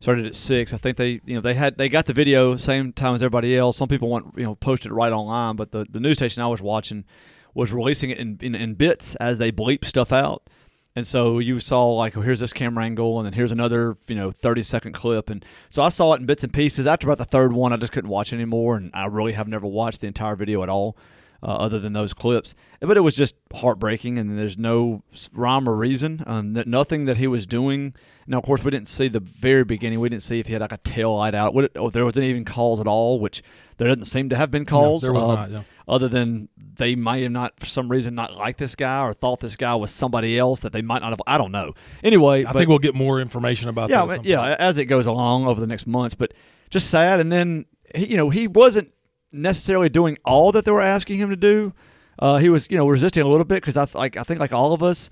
Started 0.00 0.24
at 0.24 0.34
six. 0.34 0.72
I 0.72 0.78
think 0.78 0.96
they, 0.96 1.20
you 1.26 1.34
know, 1.34 1.40
they 1.40 1.54
had 1.54 1.76
they 1.76 1.88
got 1.88 2.06
the 2.06 2.14
video 2.14 2.56
same 2.56 2.92
time 2.92 3.14
as 3.14 3.22
everybody 3.22 3.56
else. 3.56 3.76
Some 3.76 3.88
people 3.88 4.08
want, 4.08 4.34
you 4.36 4.44
know, 4.44 4.54
posted 4.54 4.92
it 4.92 4.94
right 4.94 5.12
online, 5.12 5.56
but 5.56 5.72
the, 5.72 5.84
the 5.90 6.00
news 6.00 6.18
station 6.18 6.42
I 6.42 6.46
was 6.46 6.62
watching 6.62 7.04
was 7.52 7.72
releasing 7.72 8.10
it 8.10 8.18
in, 8.18 8.38
in, 8.40 8.54
in 8.54 8.74
bits 8.74 9.14
as 9.16 9.38
they 9.38 9.52
bleep 9.52 9.84
stuff 9.84 10.12
out. 10.12 10.48
And 10.96 11.06
so 11.06 11.38
you 11.38 11.60
saw 11.60 11.92
like, 11.92 12.16
oh, 12.16 12.20
here's 12.20 12.40
this 12.40 12.52
camera 12.52 12.84
angle, 12.84 13.18
and 13.18 13.26
then 13.26 13.32
here's 13.32 13.52
another, 13.52 13.96
you 14.06 14.14
know, 14.14 14.30
30 14.30 14.62
second 14.62 14.92
clip. 14.92 15.28
And 15.28 15.44
so 15.68 15.82
I 15.82 15.88
saw 15.88 16.14
it 16.14 16.20
in 16.20 16.26
bits 16.26 16.44
and 16.44 16.52
pieces. 16.52 16.86
After 16.86 17.06
about 17.06 17.18
the 17.18 17.24
third 17.24 17.52
one, 17.52 17.72
I 17.72 17.76
just 17.76 17.92
couldn't 17.92 18.10
watch 18.10 18.32
anymore, 18.32 18.76
and 18.76 18.90
I 18.94 19.06
really 19.06 19.32
have 19.32 19.48
never 19.48 19.66
watched 19.66 20.00
the 20.00 20.06
entire 20.06 20.36
video 20.36 20.62
at 20.62 20.68
all 20.68 20.96
uh, 21.42 21.46
other 21.46 21.78
than 21.78 21.92
those 21.92 22.12
clips. 22.12 22.54
But 22.80 22.96
it 22.96 23.00
was 23.00 23.16
just 23.16 23.34
heartbreaking, 23.52 24.18
and 24.18 24.38
there's 24.38 24.58
no 24.58 25.02
rhyme 25.32 25.68
or 25.68 25.76
reason. 25.76 26.22
Um, 26.26 26.54
that 26.54 26.66
nothing 26.66 27.04
that 27.06 27.16
he 27.16 27.26
was 27.26 27.46
doing. 27.46 27.94
Now, 28.26 28.38
of 28.38 28.44
course, 28.44 28.62
we 28.62 28.70
didn't 28.70 28.88
see 28.88 29.08
the 29.08 29.20
very 29.20 29.64
beginning. 29.64 30.00
We 30.00 30.08
didn't 30.08 30.22
see 30.22 30.38
if 30.38 30.46
he 30.46 30.52
had 30.52 30.62
like 30.62 30.72
a 30.72 30.78
tail 30.78 31.16
light 31.16 31.34
out. 31.34 31.54
What, 31.54 31.76
or 31.76 31.90
there 31.90 32.04
wasn't 32.04 32.26
even 32.26 32.44
calls 32.44 32.80
at 32.80 32.86
all, 32.86 33.18
which 33.18 33.42
there 33.78 33.88
doesn't 33.88 34.04
seem 34.04 34.28
to 34.28 34.36
have 34.36 34.50
been 34.50 34.64
calls. 34.64 35.02
there 35.02 35.12
was 35.12 35.24
uh, 35.24 35.34
not, 35.34 35.50
yeah. 35.50 35.62
Other 35.88 36.08
than 36.08 36.48
they 36.56 36.94
might 36.94 37.22
have 37.22 37.32
not, 37.32 37.58
for 37.58 37.66
some 37.66 37.90
reason, 37.90 38.14
not 38.14 38.36
liked 38.36 38.58
this 38.58 38.76
guy 38.76 39.04
or 39.04 39.12
thought 39.12 39.40
this 39.40 39.56
guy 39.56 39.74
was 39.74 39.90
somebody 39.90 40.38
else 40.38 40.60
that 40.60 40.72
they 40.72 40.82
might 40.82 41.02
not 41.02 41.10
have. 41.10 41.20
I 41.26 41.38
don't 41.38 41.50
know. 41.50 41.74
Anyway, 42.04 42.44
I 42.44 42.52
but- 42.52 42.58
think 42.58 42.68
we'll 42.68 42.78
get 42.78 42.94
more 42.94 43.20
information 43.20 43.68
about 43.68 43.90
yeah, 43.90 43.96
that. 43.96 44.02
I 44.02 44.06
mean, 44.06 44.12
at 44.12 44.16
some 44.18 44.26
yeah, 44.26 44.56
as 44.58 44.78
it 44.78 44.84
goes 44.86 45.06
along 45.06 45.46
over 45.46 45.60
the 45.60 45.66
next 45.66 45.86
months, 45.86 46.14
but 46.14 46.32
just 46.68 46.90
sad. 46.90 47.18
And 47.18 47.32
then 47.32 47.66
he, 47.94 48.06
you 48.12 48.16
know 48.16 48.30
he 48.30 48.46
wasn't 48.46 48.92
necessarily 49.32 49.88
doing 49.88 50.18
all 50.24 50.52
that 50.52 50.64
they 50.64 50.70
were 50.70 50.80
asking 50.80 51.16
him 51.18 51.30
to 51.30 51.36
do. 51.36 51.72
Uh, 52.18 52.38
he 52.38 52.48
was 52.48 52.70
you 52.70 52.76
know 52.76 52.86
resisting 52.86 53.22
a 53.22 53.28
little 53.28 53.44
bit 53.44 53.56
because 53.56 53.76
I 53.76 53.84
th- 53.84 53.94
like 53.94 54.16
I 54.16 54.22
think 54.22 54.40
like 54.40 54.52
all 54.52 54.72
of 54.72 54.82
us. 54.82 55.10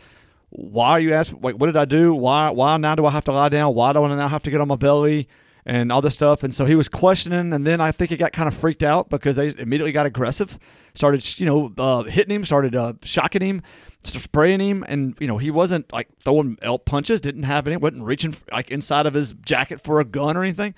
Why 0.50 0.92
are 0.92 1.00
you 1.00 1.12
asking? 1.12 1.40
Like, 1.42 1.56
what 1.56 1.66
did 1.66 1.76
I 1.76 1.84
do? 1.84 2.14
Why? 2.14 2.50
Why 2.50 2.76
now 2.78 2.94
do 2.94 3.04
I 3.04 3.10
have 3.10 3.24
to 3.24 3.32
lie 3.32 3.50
down? 3.50 3.74
Why 3.74 3.92
do 3.92 4.02
I 4.02 4.16
now 4.16 4.28
have 4.28 4.42
to 4.44 4.50
get 4.50 4.60
on 4.60 4.68
my 4.68 4.76
belly? 4.76 5.28
And 5.66 5.92
all 5.92 6.00
this 6.00 6.14
stuff, 6.14 6.42
and 6.44 6.54
so 6.54 6.64
he 6.64 6.74
was 6.74 6.88
questioning, 6.88 7.52
and 7.52 7.66
then 7.66 7.78
I 7.78 7.92
think 7.92 8.08
he 8.08 8.16
got 8.16 8.32
kind 8.32 8.48
of 8.48 8.54
freaked 8.54 8.82
out 8.82 9.10
because 9.10 9.36
they 9.36 9.48
immediately 9.48 9.92
got 9.92 10.06
aggressive, 10.06 10.58
started 10.94 11.38
you 11.38 11.44
know 11.44 11.74
uh, 11.76 12.04
hitting 12.04 12.34
him, 12.34 12.46
started 12.46 12.74
uh, 12.74 12.94
shocking 13.02 13.42
him, 13.42 13.62
spraying 14.02 14.60
him, 14.60 14.82
and 14.88 15.14
you 15.20 15.26
know 15.26 15.36
he 15.36 15.50
wasn't 15.50 15.92
like 15.92 16.08
throwing 16.20 16.56
punches, 16.86 17.20
didn't 17.20 17.42
have 17.42 17.66
any, 17.66 17.76
wasn't 17.76 18.02
reaching 18.02 18.34
like 18.50 18.70
inside 18.70 19.04
of 19.04 19.12
his 19.12 19.34
jacket 19.44 19.78
for 19.78 20.00
a 20.00 20.04
gun 20.04 20.38
or 20.38 20.42
anything. 20.42 20.74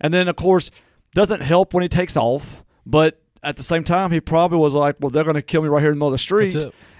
And 0.00 0.14
then 0.14 0.26
of 0.26 0.36
course 0.36 0.70
doesn't 1.14 1.42
help 1.42 1.74
when 1.74 1.82
he 1.82 1.88
takes 1.88 2.16
off, 2.16 2.64
but 2.90 3.20
at 3.42 3.56
the 3.56 3.62
same 3.62 3.84
time, 3.84 4.10
he 4.10 4.20
probably 4.20 4.58
was 4.58 4.74
like, 4.74 4.96
well, 5.00 5.10
they're 5.10 5.24
going 5.24 5.34
to 5.34 5.42
kill 5.42 5.62
me 5.62 5.68
right 5.68 5.80
here 5.80 5.88
in 5.90 5.94
the 5.94 5.96
middle 5.98 6.08
of 6.08 6.12
the 6.12 6.18
street. 6.18 6.56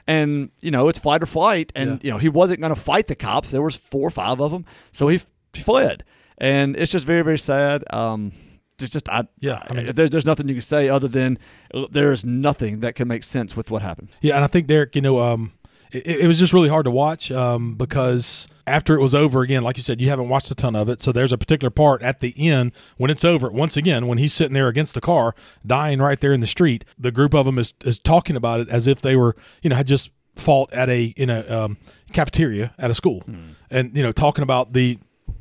And, 0.06 0.50
you 0.60 0.70
know, 0.70 0.88
it's 0.88 0.98
fight 0.98 1.22
or 1.22 1.26
flight. 1.26 1.70
And, 1.76 1.90
Yeah. 1.92 1.98
you 2.02 2.10
know, 2.12 2.18
he 2.18 2.28
wasn't 2.28 2.60
going 2.60 2.74
to 2.74 2.80
fight 2.80 3.06
the 3.06 3.14
cops. 3.14 3.50
There 3.50 3.62
was 3.62 3.76
four 3.76 4.06
or 4.08 4.10
five 4.10 4.40
of 4.40 4.50
them. 4.50 4.64
So 4.92 5.08
he, 5.08 5.16
f- 5.16 5.26
he 5.52 5.60
fled. 5.62 6.04
And 6.38 6.76
it's 6.76 6.90
just 6.92 7.04
very, 7.04 7.22
very 7.22 7.38
sad. 7.38 7.84
Um, 7.92 8.32
there's 8.78 8.90
just, 8.90 9.08
I, 9.10 9.24
Yeah, 9.40 9.62
I 9.68 9.74
mean- 9.74 9.94
there, 9.94 10.08
there's 10.08 10.24
nothing 10.26 10.48
you 10.48 10.54
can 10.54 10.62
say 10.62 10.88
other 10.88 11.06
than 11.08 11.38
uh, 11.74 11.86
there's 11.90 12.24
nothing 12.24 12.80
that 12.80 12.94
can 12.94 13.06
make 13.08 13.22
sense 13.24 13.54
with 13.54 13.70
what 13.70 13.82
happened. 13.82 14.08
Yeah, 14.22 14.36
and 14.36 14.42
I 14.44 14.46
think 14.46 14.66
Derek, 14.66 14.96
you 14.96 15.02
know, 15.02 15.18
um, 15.20 15.52
it, 15.92 16.06
it 16.06 16.26
was 16.26 16.38
just 16.38 16.52
really 16.52 16.68
hard 16.68 16.84
to 16.84 16.90
watch 16.90 17.30
um, 17.30 17.74
because 17.74 18.48
after 18.66 18.94
it 18.94 19.00
was 19.00 19.14
over, 19.14 19.42
again, 19.42 19.62
like 19.62 19.76
you 19.76 19.82
said, 19.82 20.00
you 20.00 20.08
haven't 20.08 20.28
watched 20.28 20.50
a 20.50 20.54
ton 20.54 20.76
of 20.76 20.88
it. 20.88 21.00
So 21.00 21.12
there's 21.12 21.32
a 21.32 21.38
particular 21.38 21.70
part 21.70 22.02
at 22.02 22.20
the 22.20 22.34
end 22.36 22.72
when 22.96 23.10
it's 23.10 23.24
over. 23.24 23.50
Once 23.50 23.76
again, 23.76 24.06
when 24.06 24.18
he's 24.18 24.32
sitting 24.32 24.54
there 24.54 24.68
against 24.68 24.94
the 24.94 25.00
car, 25.00 25.34
dying 25.66 26.00
right 26.00 26.20
there 26.20 26.32
in 26.32 26.40
the 26.40 26.46
street, 26.46 26.84
the 26.98 27.10
group 27.10 27.34
of 27.34 27.46
them 27.46 27.58
is, 27.58 27.74
is 27.84 27.98
talking 27.98 28.36
about 28.36 28.60
it 28.60 28.68
as 28.68 28.86
if 28.86 29.00
they 29.00 29.16
were, 29.16 29.34
you 29.62 29.70
know, 29.70 29.76
had 29.76 29.86
just 29.86 30.10
fought 30.36 30.72
at 30.72 30.88
a 30.88 31.06
in 31.16 31.28
a 31.28 31.46
um, 31.48 31.76
cafeteria 32.12 32.72
at 32.78 32.90
a 32.90 32.94
school, 32.94 33.22
and 33.70 33.94
you 33.96 34.02
know, 34.02 34.12
talking 34.12 34.42
about 34.42 34.72
the, 34.72 34.98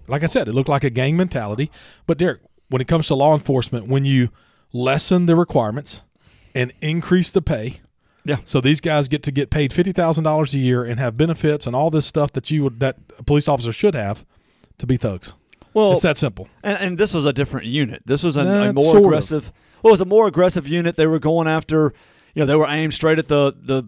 like 0.07 0.23
I 0.23 0.25
said, 0.25 0.47
it 0.47 0.53
looked 0.53 0.69
like 0.69 0.83
a 0.83 0.89
gang 0.89 1.15
mentality. 1.15 1.71
But 2.07 2.17
Derek, 2.17 2.41
when 2.69 2.81
it 2.81 2.87
comes 2.87 3.07
to 3.07 3.15
law 3.15 3.33
enforcement, 3.33 3.87
when 3.87 4.03
you 4.03 4.29
lessen 4.73 5.25
the 5.25 5.35
requirements 5.35 6.03
and 6.55 6.71
increase 6.81 7.31
the 7.31 7.41
pay. 7.41 7.75
Yeah. 8.25 8.38
So 8.45 8.61
these 8.61 8.81
guys 8.81 9.07
get 9.07 9.23
to 9.23 9.31
get 9.31 9.49
paid 9.49 9.71
fifty 9.73 9.91
thousand 9.91 10.23
dollars 10.23 10.53
a 10.53 10.57
year 10.59 10.83
and 10.83 10.99
have 10.99 11.17
benefits 11.17 11.65
and 11.65 11.75
all 11.75 11.89
this 11.89 12.05
stuff 12.05 12.31
that 12.33 12.51
you 12.51 12.63
would 12.63 12.79
that 12.79 12.97
a 13.17 13.23
police 13.23 13.47
officer 13.47 13.71
should 13.71 13.95
have 13.95 14.25
to 14.77 14.85
be 14.88 14.97
thugs. 14.97 15.33
Well, 15.73 15.91
it's 15.93 16.01
that 16.01 16.17
simple. 16.17 16.49
And, 16.63 16.77
and 16.81 16.97
this 16.97 17.13
was 17.13 17.25
a 17.25 17.33
different 17.33 17.67
unit. 17.67 18.01
This 18.05 18.23
was 18.23 18.38
a, 18.38 18.41
a 18.41 18.73
more 18.73 18.83
sort 18.83 18.97
of. 18.97 19.05
aggressive. 19.05 19.51
Well, 19.83 19.91
it 19.91 19.93
was 19.93 20.01
a 20.01 20.05
more 20.05 20.27
aggressive 20.27 20.67
unit. 20.67 20.95
They 20.95 21.07
were 21.07 21.19
going 21.19 21.47
after, 21.47 21.93
you 22.33 22.41
know, 22.41 22.45
they 22.45 22.55
were 22.55 22.67
aimed 22.67 22.93
straight 22.93 23.19
at 23.19 23.27
the 23.27 23.55
the 23.61 23.83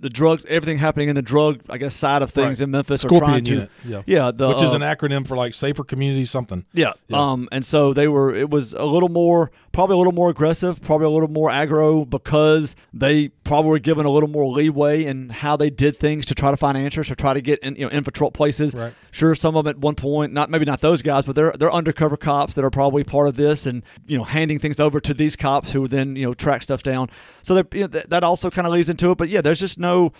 the 0.00 0.08
drug, 0.08 0.42
everything 0.48 0.78
happening 0.78 1.10
in 1.10 1.14
the 1.14 1.20
drug, 1.20 1.60
I 1.68 1.76
guess, 1.76 1.94
side 1.94 2.22
of 2.22 2.30
things 2.30 2.58
Right. 2.58 2.60
in 2.60 2.70
Memphis. 2.70 3.04
or 3.04 3.08
Scorpion 3.08 3.28
trying 3.30 3.44
to, 3.44 3.52
unit. 3.52 3.70
Yeah. 3.84 4.02
yeah, 4.06 4.30
the, 4.34 4.48
Which 4.48 4.62
is 4.62 4.72
uh, 4.72 4.76
an 4.76 4.80
acronym 4.80 5.28
for 5.28 5.36
like 5.36 5.52
safer 5.52 5.84
community 5.84 6.24
something. 6.24 6.64
yeah. 6.72 6.94
Yeah. 7.08 7.18
Um, 7.32 7.50
and 7.52 7.62
so 7.66 7.92
they 7.92 8.08
were. 8.08 8.34
It 8.34 8.48
was 8.48 8.72
a 8.72 8.86
little 8.86 9.10
more, 9.10 9.50
probably 9.72 9.94
a 9.94 9.96
little 9.98 10.12
more 10.12 10.30
aggressive, 10.30 10.82
probably 10.82 11.06
a 11.06 11.10
little 11.10 11.30
more 11.30 11.48
aggro 11.48 12.08
because 12.08 12.74
they 12.92 13.28
probably 13.28 13.70
were 13.70 13.78
given 13.78 14.04
a 14.04 14.10
little 14.10 14.28
more 14.28 14.46
leeway 14.46 15.04
in 15.04 15.28
how 15.28 15.56
they 15.56 15.70
did 15.70 15.96
things 15.96 16.26
to 16.26 16.34
try 16.34 16.50
to 16.50 16.56
find 16.56 16.76
answers, 16.76 17.08
to 17.08 17.16
try 17.16 17.34
to 17.34 17.40
get 17.40 17.58
in, 17.60 17.76
you 17.76 17.84
know, 17.84 17.90
infiltrate 17.90 18.32
places. 18.32 18.74
Right. 18.74 18.92
Sure, 19.10 19.34
some 19.34 19.56
of 19.56 19.64
them 19.64 19.70
at 19.70 19.78
one 19.78 19.94
point, 19.94 20.32
not 20.32 20.50
maybe 20.50 20.64
not 20.64 20.80
those 20.80 21.02
guys, 21.02 21.24
but 21.24 21.36
they're 21.36 21.52
they're 21.52 21.72
undercover 21.72 22.16
cops 22.16 22.54
that 22.54 22.64
are 22.64 22.70
probably 22.70 23.04
part 23.04 23.28
of 23.28 23.36
this, 23.36 23.66
and 23.66 23.82
you 24.06 24.18
know, 24.18 24.24
handing 24.24 24.58
things 24.58 24.80
over 24.80 25.00
to 25.00 25.14
these 25.14 25.36
cops 25.36 25.72
who 25.72 25.86
then 25.86 26.16
you 26.16 26.26
know 26.26 26.34
track 26.34 26.62
stuff 26.62 26.82
down. 26.82 27.08
So 27.42 27.54
that 27.54 27.72
you 27.72 27.82
know, 27.82 27.86
that, 27.86 28.24
also 28.24 28.50
kind 28.50 28.66
of 28.66 28.72
leads 28.72 28.88
into 28.88 29.10
it. 29.10 29.18
But 29.18 29.28
yeah, 29.28 29.40
there's 29.40 29.60
just 29.60 29.78
no. 29.78 30.12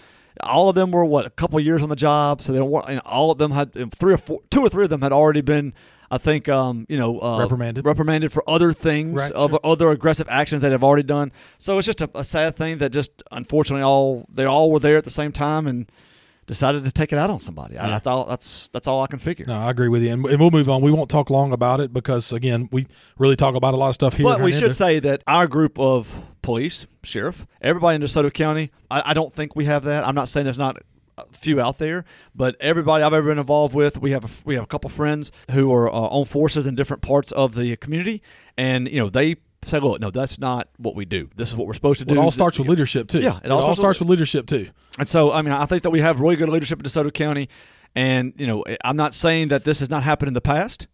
All 0.42 0.68
of 0.68 0.74
them 0.76 0.92
were 0.92 1.04
what 1.04 1.26
a 1.26 1.30
couple 1.30 1.58
years 1.60 1.82
on 1.82 1.88
the 1.88 1.96
job, 1.96 2.40
so 2.40 2.52
they 2.52 2.58
don't. 2.58 2.70
want- 2.70 3.04
all 3.04 3.30
of 3.30 3.38
them 3.38 3.50
had 3.50 3.72
three 3.92 4.14
or 4.14 4.16
four, 4.16 4.40
two 4.50 4.60
or 4.60 4.68
three 4.68 4.84
of 4.84 4.90
them 4.90 5.02
had 5.02 5.12
already 5.12 5.40
been. 5.40 5.74
I 6.10 6.18
think 6.18 6.48
um, 6.48 6.86
you 6.88 6.98
know 6.98 7.20
uh, 7.20 7.38
Reprimanded. 7.40 7.84
reprimanded 7.86 8.32
for 8.32 8.42
other 8.48 8.72
things, 8.72 9.14
Right, 9.14 9.32
of 9.32 9.50
sure. 9.50 9.60
other 9.62 9.90
aggressive 9.90 10.26
actions 10.28 10.62
that 10.62 10.72
have 10.72 10.82
already 10.82 11.04
done. 11.04 11.30
So 11.58 11.78
it's 11.78 11.86
just 11.86 12.00
a, 12.00 12.10
a 12.14 12.24
sad 12.24 12.56
thing 12.56 12.78
that 12.78 12.90
just 12.90 13.22
unfortunately 13.30 13.82
all 13.82 14.26
they 14.32 14.44
all 14.44 14.72
were 14.72 14.80
there 14.80 14.96
at 14.96 15.04
the 15.04 15.10
same 15.10 15.30
time 15.32 15.66
and 15.66 15.90
decided 16.46 16.82
to 16.82 16.90
take 16.90 17.12
it 17.12 17.18
out 17.18 17.30
on 17.30 17.38
somebody. 17.38 17.78
I, 17.78 17.84
Yeah. 17.84 17.90
that's 17.90 18.06
all. 18.08 18.26
That's 18.26 18.68
that's 18.72 18.88
all 18.88 19.02
I 19.02 19.06
can 19.06 19.20
figure. 19.20 19.46
No, 19.46 19.56
I 19.56 19.70
agree 19.70 19.88
with 19.88 20.02
you, 20.02 20.12
and, 20.12 20.24
and 20.26 20.40
we'll 20.40 20.50
move 20.50 20.68
on. 20.68 20.82
We 20.82 20.90
won't 20.90 21.08
talk 21.10 21.30
long 21.30 21.52
about 21.52 21.78
it 21.78 21.92
because 21.92 22.32
again, 22.32 22.68
we 22.72 22.86
really 23.18 23.36
talk 23.36 23.54
about 23.54 23.74
a 23.74 23.76
lot 23.76 23.88
of 23.90 23.94
stuff 23.94 24.14
here. 24.14 24.24
But 24.24 24.40
we 24.40 24.50
should 24.50 24.74
say 24.74 24.98
that 24.98 25.22
our 25.28 25.46
group 25.46 25.78
of 25.78 26.12
police, 26.42 26.86
sheriff, 27.04 27.46
everybody 27.60 27.96
in 27.96 28.02
DeSoto 28.02 28.32
County, 28.32 28.72
I, 28.90 29.10
I 29.10 29.14
don't 29.14 29.32
think 29.32 29.54
we 29.54 29.66
have 29.66 29.84
that. 29.84 30.04
I'm 30.04 30.14
not 30.16 30.28
saying 30.28 30.44
there's 30.44 30.58
not 30.58 30.78
few 31.32 31.60
out 31.60 31.78
there, 31.78 32.04
but 32.34 32.56
everybody 32.60 33.02
I've 33.04 33.12
ever 33.12 33.28
been 33.28 33.38
involved 33.38 33.74
with, 33.74 33.98
we 34.00 34.10
have 34.12 34.24
a, 34.24 34.28
we 34.44 34.54
have 34.54 34.64
a 34.64 34.66
couple 34.66 34.90
friends 34.90 35.32
who 35.50 35.72
are 35.72 35.88
uh, 35.88 35.92
on 35.92 36.24
forces 36.26 36.66
in 36.66 36.74
different 36.74 37.02
parts 37.02 37.32
of 37.32 37.54
the 37.54 37.76
community, 37.76 38.22
and 38.56 38.88
you 38.88 38.98
know 38.98 39.08
they 39.10 39.36
say, 39.64 39.78
look, 39.78 40.00
no, 40.00 40.10
that's 40.10 40.38
not 40.38 40.68
what 40.78 40.94
we 40.96 41.04
do. 41.04 41.28
This 41.36 41.50
is 41.50 41.56
what 41.56 41.66
we're 41.66 41.74
supposed 41.74 41.98
to 42.00 42.06
do. 42.06 42.14
It 42.14 42.18
all 42.18 42.30
starts 42.30 42.58
with 42.58 42.68
leadership 42.68 43.08
too. 43.08 43.20
Yeah, 43.20 43.36
it 43.38 43.46
it, 43.46 43.50
all 43.50 43.58
all 43.58 43.62
starts 43.64 43.78
starts 43.78 44.00
with- 44.00 44.08
with 44.08 44.18
leadership 44.18 44.46
too. 44.46 44.70
And 44.98 45.08
so, 45.08 45.32
I 45.32 45.42
mean, 45.42 45.52
I 45.52 45.66
think 45.66 45.82
that 45.82 45.90
we 45.90 46.00
have 46.00 46.20
really 46.20 46.36
good 46.36 46.48
leadership 46.48 46.78
in 46.80 46.84
DeSoto 46.84 47.12
County. 47.12 47.48
And, 47.94 48.34
you 48.38 48.46
know, 48.46 48.64
I'm 48.84 48.96
not 48.96 49.14
saying 49.14 49.48
that 49.48 49.64
this 49.64 49.80
has 49.80 49.90
not 49.90 50.02
happened 50.02 50.28
in 50.28 50.34
the 50.34 50.40
past, 50.40 50.86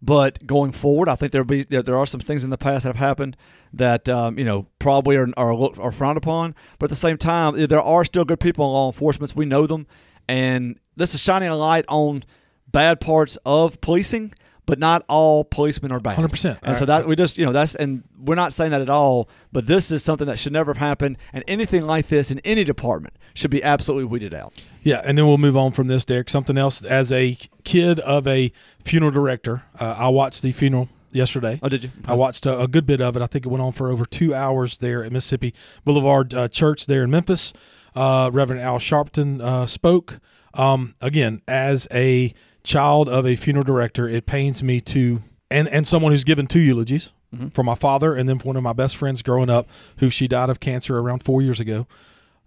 but 0.00 0.46
going 0.46 0.72
forward, 0.72 1.08
I 1.08 1.16
think 1.16 1.32
there'll 1.32 1.46
be, 1.46 1.64
there, 1.64 1.82
there 1.82 1.96
are 1.96 2.06
some 2.06 2.20
things 2.20 2.44
in 2.44 2.50
the 2.50 2.58
past 2.58 2.84
that 2.84 2.90
have 2.90 2.96
happened 2.96 3.36
that, 3.72 4.08
um, 4.08 4.38
you 4.38 4.44
know, 4.44 4.66
probably 4.78 5.16
are, 5.16 5.28
are, 5.36 5.80
are 5.80 5.92
frowned 5.92 6.18
upon. 6.18 6.54
But 6.78 6.86
at 6.86 6.90
the 6.90 6.96
same 6.96 7.16
time, 7.16 7.56
there 7.66 7.80
are 7.80 8.04
still 8.04 8.24
good 8.24 8.40
people 8.40 8.64
in 8.64 8.72
law 8.72 8.88
enforcement. 8.88 9.34
We 9.34 9.44
know 9.44 9.66
them. 9.66 9.86
And 10.28 10.78
this 10.96 11.14
is 11.14 11.22
shining 11.22 11.48
a 11.48 11.56
light 11.56 11.84
on 11.88 12.24
bad 12.68 13.00
parts 13.00 13.36
of 13.44 13.80
policing. 13.80 14.34
But 14.66 14.78
not 14.78 15.02
all 15.08 15.44
policemen 15.44 15.92
are 15.92 15.98
bad. 15.98 16.18
100%. 16.18 16.58
And 16.62 16.76
so 16.76 16.84
that 16.84 17.06
we 17.06 17.16
just, 17.16 17.38
you 17.38 17.46
know, 17.46 17.52
that's, 17.52 17.74
and 17.74 18.04
we're 18.18 18.34
not 18.34 18.52
saying 18.52 18.72
that 18.72 18.82
at 18.82 18.90
all, 18.90 19.30
but 19.50 19.66
this 19.66 19.90
is 19.90 20.04
something 20.04 20.26
that 20.26 20.38
should 20.38 20.52
never 20.52 20.74
have 20.74 20.78
happened. 20.78 21.16
And 21.32 21.42
anything 21.48 21.86
like 21.86 22.08
this 22.08 22.30
in 22.30 22.38
any 22.40 22.64
department 22.64 23.16
should 23.34 23.50
be 23.50 23.62
absolutely 23.62 24.04
weeded 24.04 24.34
out. 24.34 24.60
Yeah, 24.82 25.00
and 25.04 25.16
then 25.16 25.26
we'll 25.26 25.38
move 25.38 25.56
on 25.56 25.72
from 25.72 25.88
this, 25.88 26.04
Derek. 26.04 26.28
Something 26.28 26.58
else. 26.58 26.84
As 26.84 27.12
a 27.12 27.36
kid 27.64 28.00
of 28.00 28.26
a 28.26 28.52
funeral 28.84 29.12
director, 29.12 29.62
uh, 29.78 29.96
I 29.98 30.08
watched 30.08 30.42
the 30.42 30.52
funeral 30.52 30.88
yesterday. 31.12 31.58
Oh, 31.62 31.68
did 31.68 31.84
you? 31.84 31.90
I 32.06 32.14
watched 32.14 32.46
a, 32.46 32.60
a 32.60 32.68
good 32.68 32.86
bit 32.86 33.00
of 33.00 33.16
it. 33.16 33.22
I 33.22 33.26
think 33.26 33.46
it 33.46 33.48
went 33.48 33.62
on 33.62 33.72
for 33.72 33.90
over 33.90 34.04
two 34.04 34.34
hours 34.34 34.78
there 34.78 35.04
at 35.04 35.12
Mississippi 35.12 35.54
Boulevard 35.84 36.34
uh, 36.34 36.48
Church 36.48 36.86
there 36.86 37.04
in 37.04 37.10
Memphis. 37.10 37.52
Uh, 37.94 38.30
Reverend 38.32 38.62
Al 38.62 38.78
Sharpton 38.78 39.40
uh, 39.40 39.66
spoke. 39.66 40.20
Um, 40.54 40.94
again, 41.00 41.42
as 41.46 41.88
a 41.92 42.34
child 42.64 43.08
of 43.08 43.26
a 43.26 43.36
funeral 43.36 43.64
director, 43.64 44.08
it 44.08 44.26
pains 44.26 44.62
me 44.62 44.80
to, 44.82 45.22
and, 45.50 45.68
and 45.68 45.86
someone 45.86 46.12
who's 46.12 46.24
given 46.24 46.46
two 46.46 46.60
eulogies 46.60 47.12
for 47.50 47.62
my 47.62 47.74
father 47.74 48.14
and 48.14 48.28
then 48.28 48.38
for 48.38 48.46
one 48.46 48.56
of 48.56 48.62
my 48.62 48.72
best 48.72 48.96
friends 48.96 49.22
growing 49.22 49.50
up, 49.50 49.68
who 49.98 50.08
she 50.08 50.26
died 50.26 50.48
of 50.48 50.60
cancer 50.60 50.98
around 50.98 51.22
four 51.22 51.42
years 51.42 51.60
ago. 51.60 51.86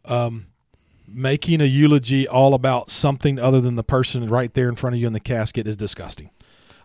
Um, 0.06 0.48
making 1.14 1.62
a 1.62 1.66
eulogy 1.66 2.28
all 2.28 2.54
about 2.54 2.90
something 2.90 3.40
other 3.40 3.62
than 3.62 3.76
the 3.76 3.84
person 3.84 4.28
right 4.28 4.54
there 4.54 4.70
in 4.70 4.76
front 4.76 4.96
of 4.96 5.02
you 5.02 5.08
in 5.08 5.14
the 5.14 5.20
casket 5.20 5.68
is 5.68 5.78
disgusting. 5.78 6.30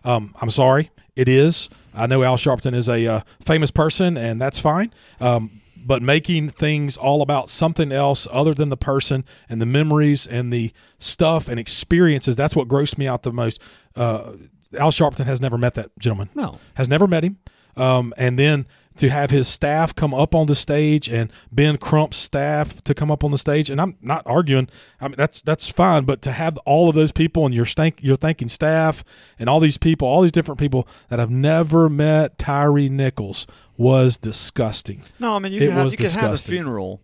Um, 0.03 0.33
I'm 0.41 0.49
sorry, 0.49 0.91
it 1.15 1.27
is. 1.27 1.69
I 1.93 2.07
know 2.07 2.23
Al 2.23 2.37
Sharpton 2.37 2.73
is 2.73 2.87
a 2.87 3.05
uh, 3.05 3.21
famous 3.43 3.71
person, 3.71 4.17
and 4.17 4.39
that's 4.39 4.59
fine. 4.59 4.93
Um, 5.19 5.61
but 5.75 6.01
making 6.01 6.49
things 6.49 6.97
all 6.97 7.21
about 7.21 7.49
something 7.49 7.91
else 7.91 8.27
other 8.31 8.53
than 8.53 8.69
the 8.69 8.77
person 8.77 9.23
and 9.47 9.61
the 9.61 9.65
memories 9.65 10.27
and 10.27 10.51
the 10.51 10.73
stuff 10.99 11.47
and 11.47 11.59
experiences, 11.59 12.35
that's 12.35 12.55
what 12.55 12.67
grossed 12.67 12.97
me 12.97 13.07
out 13.07 13.23
the 13.23 13.31
most. 13.31 13.61
Uh, 13.95 14.33
Al 14.77 14.91
Sharpton 14.91 15.25
has 15.25 15.39
never 15.39 15.57
met 15.57 15.75
that 15.75 15.97
gentleman. 15.97 16.29
No. 16.35 16.59
Has 16.73 16.89
never 16.89 17.07
met 17.07 17.23
him. 17.23 17.37
Um, 17.77 18.13
and 18.17 18.37
then 18.37 18.67
to 18.97 19.09
have 19.09 19.31
his 19.31 19.47
staff 19.47 19.93
come 19.95 20.13
up 20.13 20.35
on 20.35 20.47
the 20.47 20.55
stage 20.55 21.07
and 21.09 21.31
Ben 21.51 21.77
Crump's 21.77 22.17
staff 22.17 22.81
to 22.83 22.93
come 22.93 23.11
up 23.11 23.23
on 23.23 23.31
the 23.31 23.37
stage, 23.37 23.69
and 23.69 23.79
I'm 23.79 23.97
not 24.01 24.23
arguing. 24.25 24.69
I 24.99 25.07
mean 25.07 25.15
that's 25.17 25.41
that's 25.41 25.69
fine, 25.69 26.05
but 26.05 26.21
to 26.23 26.31
have 26.31 26.57
all 26.59 26.89
of 26.89 26.95
those 26.95 27.11
people 27.11 27.45
and 27.45 27.53
your 27.53 27.65
stank, 27.65 27.99
your 28.01 28.17
thanking 28.17 28.49
staff 28.49 29.03
and 29.39 29.49
all 29.49 29.59
these 29.59 29.77
people, 29.77 30.07
all 30.07 30.21
these 30.21 30.31
different 30.31 30.59
people 30.59 30.87
that 31.09 31.19
have 31.19 31.31
never 31.31 31.89
met 31.89 32.37
Tyre 32.37 32.89
Nichols 32.89 33.47
was 33.77 34.17
disgusting. 34.17 35.03
No, 35.19 35.35
I 35.35 35.39
mean 35.39 35.51
you 35.53 35.61
It 35.61 35.67
can, 35.67 35.71
have, 35.71 35.91
you 35.91 35.97
can 35.97 36.09
have 36.09 36.33
a 36.33 36.37
funeral, 36.37 37.01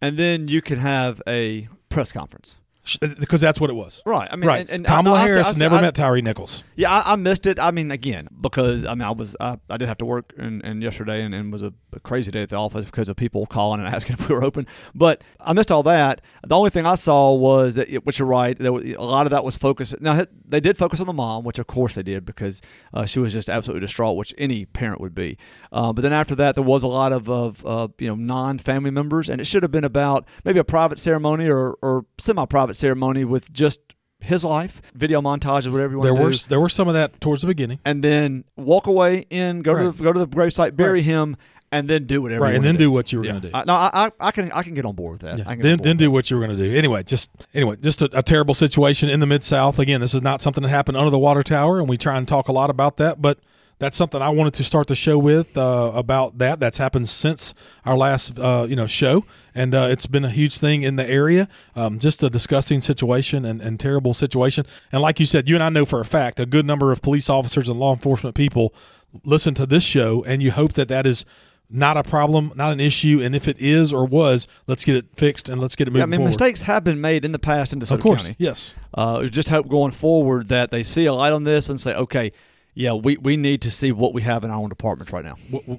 and 0.00 0.16
then 0.16 0.48
you 0.48 0.62
can 0.62 0.78
have 0.78 1.22
a 1.26 1.68
press 1.88 2.12
conference. 2.12 2.56
Because 2.96 3.40
that's 3.40 3.60
what 3.60 3.70
it 3.70 3.74
was. 3.74 4.02
Right. 4.06 4.28
I 4.30 4.36
mean, 4.36 4.46
right. 4.48 4.60
And, 4.60 4.70
and 4.70 4.86
Kamala 4.86 5.18
I, 5.18 5.22
I 5.22 5.26
Harris 5.28 5.46
I 5.48 5.52
say- 5.52 5.58
never 5.58 5.76
I- 5.76 5.80
met 5.82 5.94
Tyre 5.94 6.20
Nichols. 6.22 6.64
Yeah, 6.76 6.90
I, 6.92 7.12
I 7.12 7.16
missed 7.16 7.46
it. 7.46 7.58
I 7.58 7.70
mean, 7.70 7.90
again, 7.90 8.28
because 8.40 8.84
I 8.84 8.94
mean, 8.94 9.02
I 9.02 9.10
was 9.10 9.36
I, 9.40 9.58
I 9.68 9.76
did 9.76 9.88
have 9.88 9.98
to 9.98 10.04
work 10.04 10.32
and, 10.38 10.64
and 10.64 10.82
yesterday, 10.82 11.22
and, 11.22 11.34
and 11.34 11.52
was 11.52 11.62
a, 11.62 11.72
a 11.92 12.00
crazy 12.00 12.30
day 12.30 12.42
at 12.42 12.48
the 12.50 12.56
office 12.56 12.86
because 12.86 13.08
of 13.08 13.16
people 13.16 13.46
calling 13.46 13.80
and 13.80 13.88
asking 13.94 14.14
if 14.14 14.28
we 14.28 14.34
were 14.34 14.44
open. 14.44 14.66
But 14.94 15.22
I 15.40 15.52
missed 15.52 15.70
all 15.72 15.82
that. 15.84 16.20
The 16.46 16.56
only 16.56 16.70
thing 16.70 16.86
I 16.86 16.94
saw 16.94 17.34
was 17.34 17.74
that, 17.74 17.88
which 18.04 18.18
you're 18.18 18.28
right, 18.28 18.56
there 18.58 18.72
was, 18.72 18.84
a 18.84 18.96
lot 19.02 19.26
of 19.26 19.30
that 19.30 19.44
was 19.44 19.58
focused. 19.58 20.00
Now 20.00 20.24
they 20.46 20.60
did 20.60 20.76
focus 20.78 21.00
on 21.00 21.06
the 21.06 21.12
mom, 21.12 21.44
which 21.44 21.58
of 21.58 21.66
course 21.66 21.94
they 21.94 22.02
did 22.02 22.24
because 22.24 22.62
uh, 22.94 23.04
she 23.06 23.18
was 23.18 23.32
just 23.32 23.50
absolutely 23.50 23.80
distraught, 23.80 24.16
which 24.16 24.32
any 24.38 24.64
parent 24.64 25.00
would 25.00 25.14
be. 25.14 25.36
Uh, 25.72 25.92
but 25.92 26.02
then 26.02 26.12
after 26.12 26.34
that, 26.36 26.54
there 26.54 26.64
was 26.64 26.82
a 26.82 26.86
lot 26.88 27.12
of 27.12 27.28
of 27.28 27.64
uh, 27.66 27.88
you 27.98 28.06
know 28.08 28.14
non-family 28.14 28.90
members, 28.90 29.28
and 29.28 29.40
it 29.40 29.46
should 29.46 29.62
have 29.62 29.72
been 29.72 29.84
about 29.84 30.26
maybe 30.44 30.58
a 30.58 30.64
private 30.64 30.98
ceremony 30.98 31.48
or, 31.48 31.76
or 31.82 32.06
semi-private 32.18 32.76
ceremony 32.78 33.24
with 33.24 33.52
just 33.52 33.80
his 34.20 34.44
life, 34.44 34.80
video 34.94 35.20
montages, 35.20 35.70
whatever 35.70 35.92
you 35.92 35.98
want 35.98 36.06
There 36.06 36.14
to 36.14 36.18
do 36.18 36.24
were 36.24 36.48
there 36.48 36.60
were 36.60 36.68
some 36.68 36.88
of 36.88 36.94
that 36.94 37.20
towards 37.20 37.42
the 37.42 37.46
beginning. 37.46 37.78
and 37.84 38.02
then 38.02 38.44
walk 38.56 38.86
away 38.86 39.26
in, 39.30 39.60
go 39.60 39.76
to 39.78 39.92
the, 39.92 40.02
go 40.02 40.12
to 40.12 40.18
the 40.18 40.26
gravesite, 40.26 40.74
bury 40.74 40.98
Right. 40.98 41.04
him, 41.04 41.36
and 41.70 41.86
then 41.86 42.04
do 42.06 42.22
whatever. 42.22 42.44
Right, 42.44 42.54
and 42.54 42.64
then 42.64 42.76
do 42.76 42.90
what 42.90 43.12
you 43.12 43.18
were 43.18 43.26
Yeah. 43.26 43.32
gonna 43.32 43.40
do. 43.42 43.50
I, 43.54 43.64
no, 43.64 43.74
I, 43.74 44.10
I, 44.18 44.30
can 44.30 44.50
I 44.52 44.62
can 44.62 44.72
get 44.74 44.84
on 44.86 44.94
board 44.94 45.12
with 45.12 45.20
that. 45.20 45.38
Yeah. 45.38 45.44
I 45.46 45.54
can 45.54 45.62
Then, 45.62 45.78
then 45.82 45.96
do 45.98 46.10
what 46.10 46.30
you 46.30 46.36
were 46.38 46.44
going 46.46 46.56
to 46.56 46.62
do. 46.62 46.74
Anyway, 46.74 47.02
just 47.04 47.30
anyway, 47.54 47.76
just 47.80 48.00
a, 48.02 48.08
a 48.14 48.22
terrible 48.22 48.54
situation 48.54 49.08
in 49.10 49.20
the 49.20 49.26
mid 49.26 49.44
South. 49.44 49.78
Again, 49.78 50.00
this 50.00 50.14
is 50.14 50.22
not 50.22 50.40
something 50.40 50.62
that 50.62 50.70
happened 50.70 50.96
under 50.96 51.10
the 51.10 51.18
water 51.18 51.42
tower, 51.42 51.78
and 51.78 51.88
we 51.88 51.96
try 51.98 52.16
and 52.16 52.26
talk 52.26 52.48
a 52.48 52.52
lot 52.52 52.70
about 52.70 52.96
that. 52.96 53.20
But 53.20 53.38
that's 53.78 53.96
something 53.96 54.20
I 54.20 54.28
wanted 54.30 54.54
to 54.54 54.64
start 54.64 54.86
the 54.88 54.96
show 54.96 55.18
with 55.18 55.56
uh, 55.56 55.92
about 55.94 56.38
that. 56.38 56.58
That's 56.60 56.78
happened 56.78 57.08
since 57.08 57.54
our 57.84 57.96
last 57.96 58.38
uh, 58.38 58.66
you 58.68 58.76
know 58.76 58.86
show, 58.86 59.24
and 59.54 59.74
uh, 59.74 59.88
it's 59.90 60.06
been 60.06 60.24
a 60.24 60.30
huge 60.30 60.58
thing 60.58 60.82
in 60.82 60.96
the 60.96 61.08
area. 61.08 61.48
Um, 61.76 61.98
just 61.98 62.22
a 62.22 62.30
disgusting 62.30 62.80
situation 62.80 63.44
and, 63.44 63.60
and 63.60 63.78
terrible 63.78 64.14
situation. 64.14 64.66
And 64.92 65.00
like 65.02 65.20
you 65.20 65.26
said, 65.26 65.48
you 65.48 65.54
and 65.54 65.62
I 65.62 65.68
know 65.68 65.84
for 65.84 66.00
a 66.00 66.04
fact 66.04 66.40
a 66.40 66.46
good 66.46 66.66
number 66.66 66.90
of 66.92 67.02
police 67.02 67.30
officers 67.30 67.68
and 67.68 67.78
law 67.78 67.92
enforcement 67.92 68.34
people 68.34 68.74
listen 69.24 69.54
to 69.54 69.66
this 69.66 69.82
show, 69.84 70.24
and 70.24 70.42
you 70.42 70.50
hope 70.50 70.72
that 70.74 70.88
that 70.88 71.06
is 71.06 71.24
not 71.70 71.98
a 71.98 72.02
problem, 72.02 72.50
not 72.56 72.72
an 72.72 72.80
issue, 72.80 73.20
and 73.22 73.36
if 73.36 73.46
it 73.46 73.58
is 73.58 73.92
or 73.92 74.06
was, 74.06 74.46
let's 74.66 74.84
get 74.86 74.96
it 74.96 75.04
fixed 75.14 75.50
and 75.50 75.60
let's 75.60 75.76
get 75.76 75.86
it 75.86 75.90
moving 75.90 76.00
Yeah, 76.00 76.04
I 76.04 76.06
mean, 76.06 76.18
forward. 76.20 76.28
mistakes 76.30 76.62
have 76.62 76.82
been 76.82 76.98
made 77.00 77.26
in 77.26 77.32
the 77.32 77.38
past 77.38 77.74
in 77.74 77.78
DeSoto 77.80 77.90
of 77.96 78.00
course, 78.00 78.22
County. 78.22 78.36
yes. 78.38 78.72
Uh, 78.94 79.24
just 79.26 79.50
hope 79.50 79.68
going 79.68 79.92
forward 79.92 80.48
that 80.48 80.70
they 80.70 80.82
see 80.82 81.04
a 81.04 81.12
light 81.12 81.34
on 81.34 81.44
this 81.44 81.68
and 81.68 81.78
say, 81.78 81.94
okay, 81.94 82.32
yeah, 82.78 82.92
we, 82.92 83.16
we 83.16 83.36
need 83.36 83.62
to 83.62 83.72
see 83.72 83.90
what 83.90 84.14
we 84.14 84.22
have 84.22 84.44
in 84.44 84.52
our 84.52 84.56
own 84.56 84.68
departments 84.68 85.12
right 85.12 85.24
now. 85.24 85.34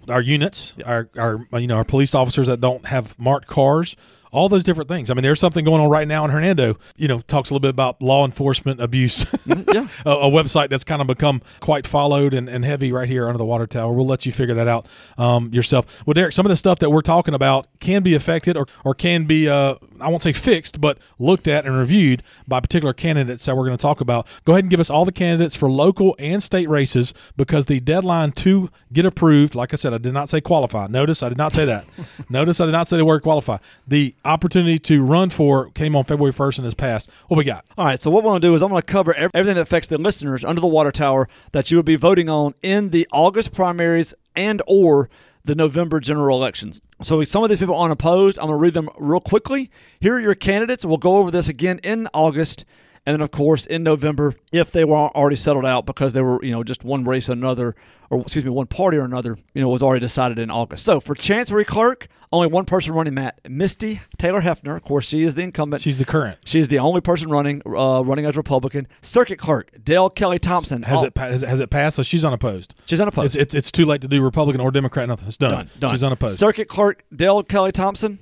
our 0.09 0.19
units, 0.19 0.75
our, 0.85 1.09
our 1.17 1.45
you 1.57 1.65
know 1.65 1.77
our 1.77 1.85
police 1.85 2.13
officers 2.13 2.47
that 2.47 2.59
don't 2.59 2.85
have 2.85 3.17
marked 3.17 3.47
cars, 3.47 3.95
all 4.33 4.49
those 4.49 4.65
different 4.65 4.89
things. 4.89 5.09
I 5.09 5.13
mean, 5.13 5.23
there's 5.23 5.39
something 5.39 5.63
going 5.63 5.81
on 5.81 5.89
right 5.89 6.07
now 6.07 6.25
in 6.25 6.31
Hernando. 6.31 6.77
You 6.97 7.07
know, 7.07 7.21
talks 7.21 7.49
a 7.49 7.53
little 7.53 7.61
bit 7.61 7.69
about 7.69 8.01
law 8.01 8.25
enforcement 8.25 8.81
abuse. 8.81 9.25
yeah. 9.45 9.87
a, 10.05 10.09
a 10.09 10.29
website 10.29 10.67
that's 10.67 10.83
kind 10.83 11.01
of 11.01 11.07
become 11.07 11.41
quite 11.61 11.87
followed 11.87 12.33
and, 12.33 12.49
and 12.49 12.65
heavy 12.65 12.91
right 12.91 13.07
here 13.07 13.27
under 13.27 13.37
the 13.37 13.45
water 13.45 13.65
tower. 13.65 13.93
We'll 13.93 14.05
let 14.05 14.25
you 14.25 14.33
figure 14.33 14.55
that 14.55 14.67
out 14.67 14.85
um, 15.17 15.53
yourself. 15.53 16.05
Well, 16.05 16.13
Derek, 16.13 16.33
some 16.33 16.45
of 16.45 16.49
the 16.49 16.57
stuff 16.57 16.79
that 16.79 16.89
we're 16.89 17.01
talking 17.01 17.33
about 17.33 17.67
can 17.79 18.03
be 18.03 18.13
affected 18.13 18.57
or, 18.57 18.67
or 18.83 18.93
can 18.93 19.23
be, 19.23 19.47
uh, 19.47 19.75
I 20.01 20.07
won't 20.07 20.21
say 20.21 20.33
fixed, 20.33 20.81
but 20.81 20.97
looked 21.17 21.47
at 21.47 21.65
and 21.65 21.77
reviewed 21.77 22.23
by 22.47 22.59
particular 22.59 22.93
candidates 22.93 23.45
that 23.45 23.55
we're 23.55 23.65
going 23.65 23.77
to 23.77 23.81
talk 23.81 24.01
about. 24.01 24.27
Go 24.45 24.53
ahead 24.53 24.63
and 24.63 24.71
give 24.71 24.79
us 24.79 24.89
all 24.89 25.05
the 25.05 25.11
candidates 25.11 25.55
for 25.55 25.69
local 25.69 26.15
and 26.19 26.41
state 26.41 26.69
races 26.69 27.13
because 27.37 27.65
the 27.65 27.79
deadline 27.79 28.31
to 28.33 28.69
get 28.91 29.05
approved, 29.05 29.55
like 29.55 29.73
I 29.73 29.75
said, 29.75 29.93
I 29.93 29.97
did 29.97 30.13
not 30.13 30.29
say 30.29 30.41
qualify. 30.41 30.87
Notice 30.87 31.23
I 31.23 31.29
did 31.29 31.37
not 31.37 31.53
say 31.53 31.65
that. 31.65 31.85
Notice 32.29 32.59
I 32.59 32.65
did 32.65 32.71
not 32.71 32.87
say 32.87 32.97
the 32.97 33.05
word 33.05 33.21
qualify. 33.23 33.57
The 33.87 34.15
opportunity 34.25 34.79
to 34.79 35.03
run 35.03 35.29
for 35.29 35.69
came 35.71 35.95
on 35.95 36.03
February 36.03 36.33
1st 36.33 36.57
and 36.59 36.65
has 36.65 36.73
passed. 36.73 37.09
What 37.27 37.37
we 37.37 37.43
got? 37.43 37.65
All 37.77 37.85
right, 37.85 37.99
so 37.99 38.09
what 38.09 38.23
we're 38.23 38.31
going 38.31 38.41
to 38.41 38.47
do 38.47 38.55
is 38.55 38.61
I'm 38.61 38.69
going 38.69 38.81
to 38.81 38.85
cover 38.85 39.13
everything 39.13 39.55
that 39.55 39.61
affects 39.61 39.87
the 39.87 39.97
listeners 39.97 40.43
under 40.43 40.61
the 40.61 40.67
water 40.67 40.91
tower 40.91 41.27
that 41.51 41.71
you 41.71 41.77
will 41.77 41.83
be 41.83 41.95
voting 41.95 42.29
on 42.29 42.53
in 42.61 42.89
the 42.89 43.07
August 43.11 43.53
primaries 43.53 44.13
and 44.35 44.61
or 44.67 45.09
the 45.43 45.55
November 45.55 45.99
general 45.99 46.37
elections. 46.37 46.81
So 47.01 47.23
some 47.23 47.43
of 47.43 47.49
these 47.49 47.59
people 47.59 47.75
are 47.75 47.85
unopposed. 47.85 48.37
I'm 48.39 48.47
going 48.47 48.57
to 48.57 48.61
read 48.61 48.73
them 48.73 48.89
real 48.97 49.21
quickly. 49.21 49.71
Here 50.01 50.15
are 50.15 50.19
your 50.19 50.35
candidates. 50.35 50.83
We'll 50.83 50.97
go 50.97 51.17
over 51.17 51.31
this 51.31 51.47
again 51.47 51.79
in 51.81 52.09
August. 52.13 52.65
And 53.09 53.15
then, 53.15 53.21
of 53.21 53.31
course, 53.31 53.65
in 53.65 53.81
November, 53.81 54.35
if 54.51 54.71
they 54.71 54.85
were 54.85 54.95
already 54.95 55.35
settled 55.35 55.65
out 55.65 55.87
because 55.87 56.13
they 56.13 56.21
were, 56.21 56.39
you 56.45 56.51
know, 56.51 56.63
just 56.63 56.83
one 56.83 57.05
race 57.05 57.27
or 57.27 57.31
another, 57.31 57.73
or 58.11 58.21
excuse 58.21 58.45
me, 58.45 58.51
one 58.51 58.67
party 58.67 58.97
or 58.97 59.03
another, 59.03 59.35
you 59.55 59.61
know, 59.63 59.67
was 59.67 59.81
already 59.81 60.01
decided 60.01 60.37
in 60.37 60.51
August. 60.51 60.85
So 60.85 60.99
for 60.99 61.15
Chancery 61.15 61.65
Clerk, 61.65 62.07
only 62.31 62.45
one 62.45 62.65
person 62.65 62.93
running, 62.93 63.15
Matt. 63.15 63.39
Misty 63.49 64.01
Taylor 64.19 64.41
Heffner. 64.41 64.75
Of 64.75 64.83
course, 64.83 65.07
she 65.07 65.23
is 65.23 65.33
the 65.33 65.41
incumbent. 65.41 65.81
She's 65.81 65.97
the 65.97 66.05
current. 66.05 66.37
She's 66.45 66.67
the 66.67 66.77
only 66.77 67.01
person 67.01 67.31
running, 67.31 67.63
uh, 67.65 68.03
running 68.05 68.25
as 68.25 68.37
Republican. 68.37 68.87
Circuit 69.01 69.39
Clerk 69.39 69.71
Dale 69.83 70.11
Kelly 70.11 70.37
Thompson. 70.37 70.83
Has 70.83 71.01
Oh, 71.01 71.05
it 71.05 71.17
has, 71.17 71.41
has 71.41 71.59
it 71.59 71.71
passed? 71.71 71.95
So 71.95 72.03
she's 72.03 72.23
unopposed. 72.23 72.75
She's 72.85 72.99
unopposed. 72.99 73.35
It's, 73.35 73.41
it's 73.41 73.55
it's 73.55 73.71
too 73.71 73.85
late 73.85 74.01
to 74.01 74.07
do 74.07 74.21
Republican 74.21 74.61
or 74.61 74.69
Democrat. 74.69 75.07
Nothing. 75.07 75.29
It's 75.29 75.37
done. 75.37 75.49
done. 75.51 75.69
Done. 75.79 75.91
She's 75.95 76.03
unopposed. 76.03 76.37
Circuit 76.37 76.67
Clerk 76.67 77.03
Dale 77.15 77.41
Kelly 77.41 77.71
Thompson, 77.71 78.19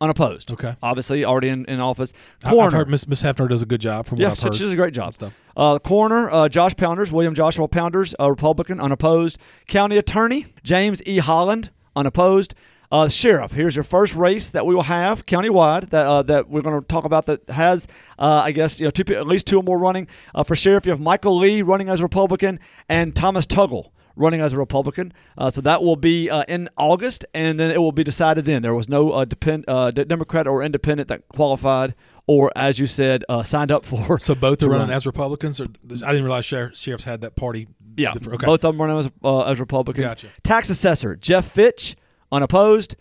unopposed. 0.00 0.52
Okay. 0.52 0.76
Obviously, 0.82 1.24
already 1.24 1.48
in, 1.48 1.64
in 1.66 1.80
office. 1.80 2.12
I- 2.44 2.50
Coroner. 2.50 2.66
I've 2.66 2.72
heard 2.72 2.88
Miss 2.88 3.06
Miss 3.06 3.22
Heffner 3.22 3.48
does 3.48 3.62
a 3.62 3.66
good 3.66 3.80
job 3.80 4.06
from 4.06 4.18
yeah, 4.18 4.30
what 4.30 4.44
I've 4.44 4.54
she, 4.54 4.60
does 4.60 4.72
a 4.72 4.76
great 4.76 4.94
job. 4.94 5.14
Stuff. 5.14 5.32
Uh, 5.56 5.78
coroner 5.78 6.30
uh, 6.30 6.48
Josh 6.48 6.76
Pounders, 6.76 7.10
William 7.10 7.34
Joshua 7.34 7.68
Pounders, 7.68 8.14
a 8.18 8.30
Republican, 8.30 8.80
unopposed. 8.80 9.38
County 9.66 9.96
Attorney 9.96 10.46
James 10.62 11.02
E. 11.04 11.18
Holland, 11.18 11.70
unopposed. 11.96 12.54
Uh, 12.90 13.06
sheriff, 13.06 13.52
here's 13.52 13.76
your 13.76 13.84
first 13.84 14.14
race 14.14 14.48
that 14.48 14.64
we 14.64 14.74
will 14.74 14.84
have 14.84 15.26
countywide 15.26 15.90
that 15.90 16.06
uh, 16.06 16.22
that 16.22 16.48
we're 16.48 16.62
going 16.62 16.80
to 16.80 16.86
talk 16.86 17.04
about 17.04 17.26
that 17.26 17.46
has, 17.50 17.86
uh, 18.18 18.42
I 18.44 18.52
guess, 18.52 18.80
you 18.80 18.86
know, 18.86 18.90
two, 18.90 19.14
at 19.14 19.26
least 19.26 19.46
two 19.46 19.58
or 19.58 19.62
more 19.62 19.78
running. 19.78 20.08
Uh, 20.34 20.42
for 20.42 20.56
sheriff, 20.56 20.86
you 20.86 20.92
have 20.92 21.00
Michael 21.00 21.36
Lee 21.36 21.60
running 21.60 21.90
as 21.90 22.00
Republican 22.00 22.58
and 22.88 23.14
Thomas 23.14 23.46
Tuggle 23.46 23.90
running 24.18 24.40
as 24.40 24.52
a 24.52 24.58
Republican. 24.58 25.12
Uh, 25.36 25.50
so 25.50 25.60
that 25.62 25.82
will 25.82 25.96
be 25.96 26.28
uh, 26.28 26.44
in 26.48 26.68
August, 26.76 27.24
and 27.32 27.58
then 27.58 27.70
it 27.70 27.78
will 27.78 27.92
be 27.92 28.04
decided 28.04 28.44
then. 28.44 28.62
There 28.62 28.74
was 28.74 28.88
no 28.88 29.12
uh, 29.12 29.24
depend, 29.24 29.64
uh, 29.68 29.90
Democrat 29.90 30.46
or 30.46 30.62
independent 30.62 31.08
that 31.08 31.28
qualified 31.28 31.94
or, 32.28 32.52
as 32.54 32.78
you 32.78 32.86
said, 32.86 33.24
uh, 33.28 33.42
signed 33.42 33.72
up 33.72 33.84
for. 33.86 34.20
So 34.20 34.36
both 34.36 34.62
are 34.62 34.68
running 34.68 34.88
run. 34.88 34.96
as 34.96 35.06
Republicans, 35.06 35.60
or 35.60 35.64
I 35.64 36.12
didn't 36.12 36.24
realize 36.24 36.44
sheriff, 36.44 36.76
sheriffs 36.76 37.04
had 37.04 37.22
that 37.22 37.34
party. 37.34 37.66
Yeah, 37.96 38.10
okay. 38.10 38.46
both 38.46 38.64
of 38.64 38.74
them 38.74 38.80
running 38.80 38.98
as, 38.98 39.10
uh, 39.24 39.44
as 39.44 39.58
Republicans. 39.58 40.06
Gotcha. 40.06 40.28
Tax 40.44 40.70
assessor 40.70 41.16
Jeff 41.16 41.50
Fitch, 41.50 41.96
unopposed. 42.30 42.94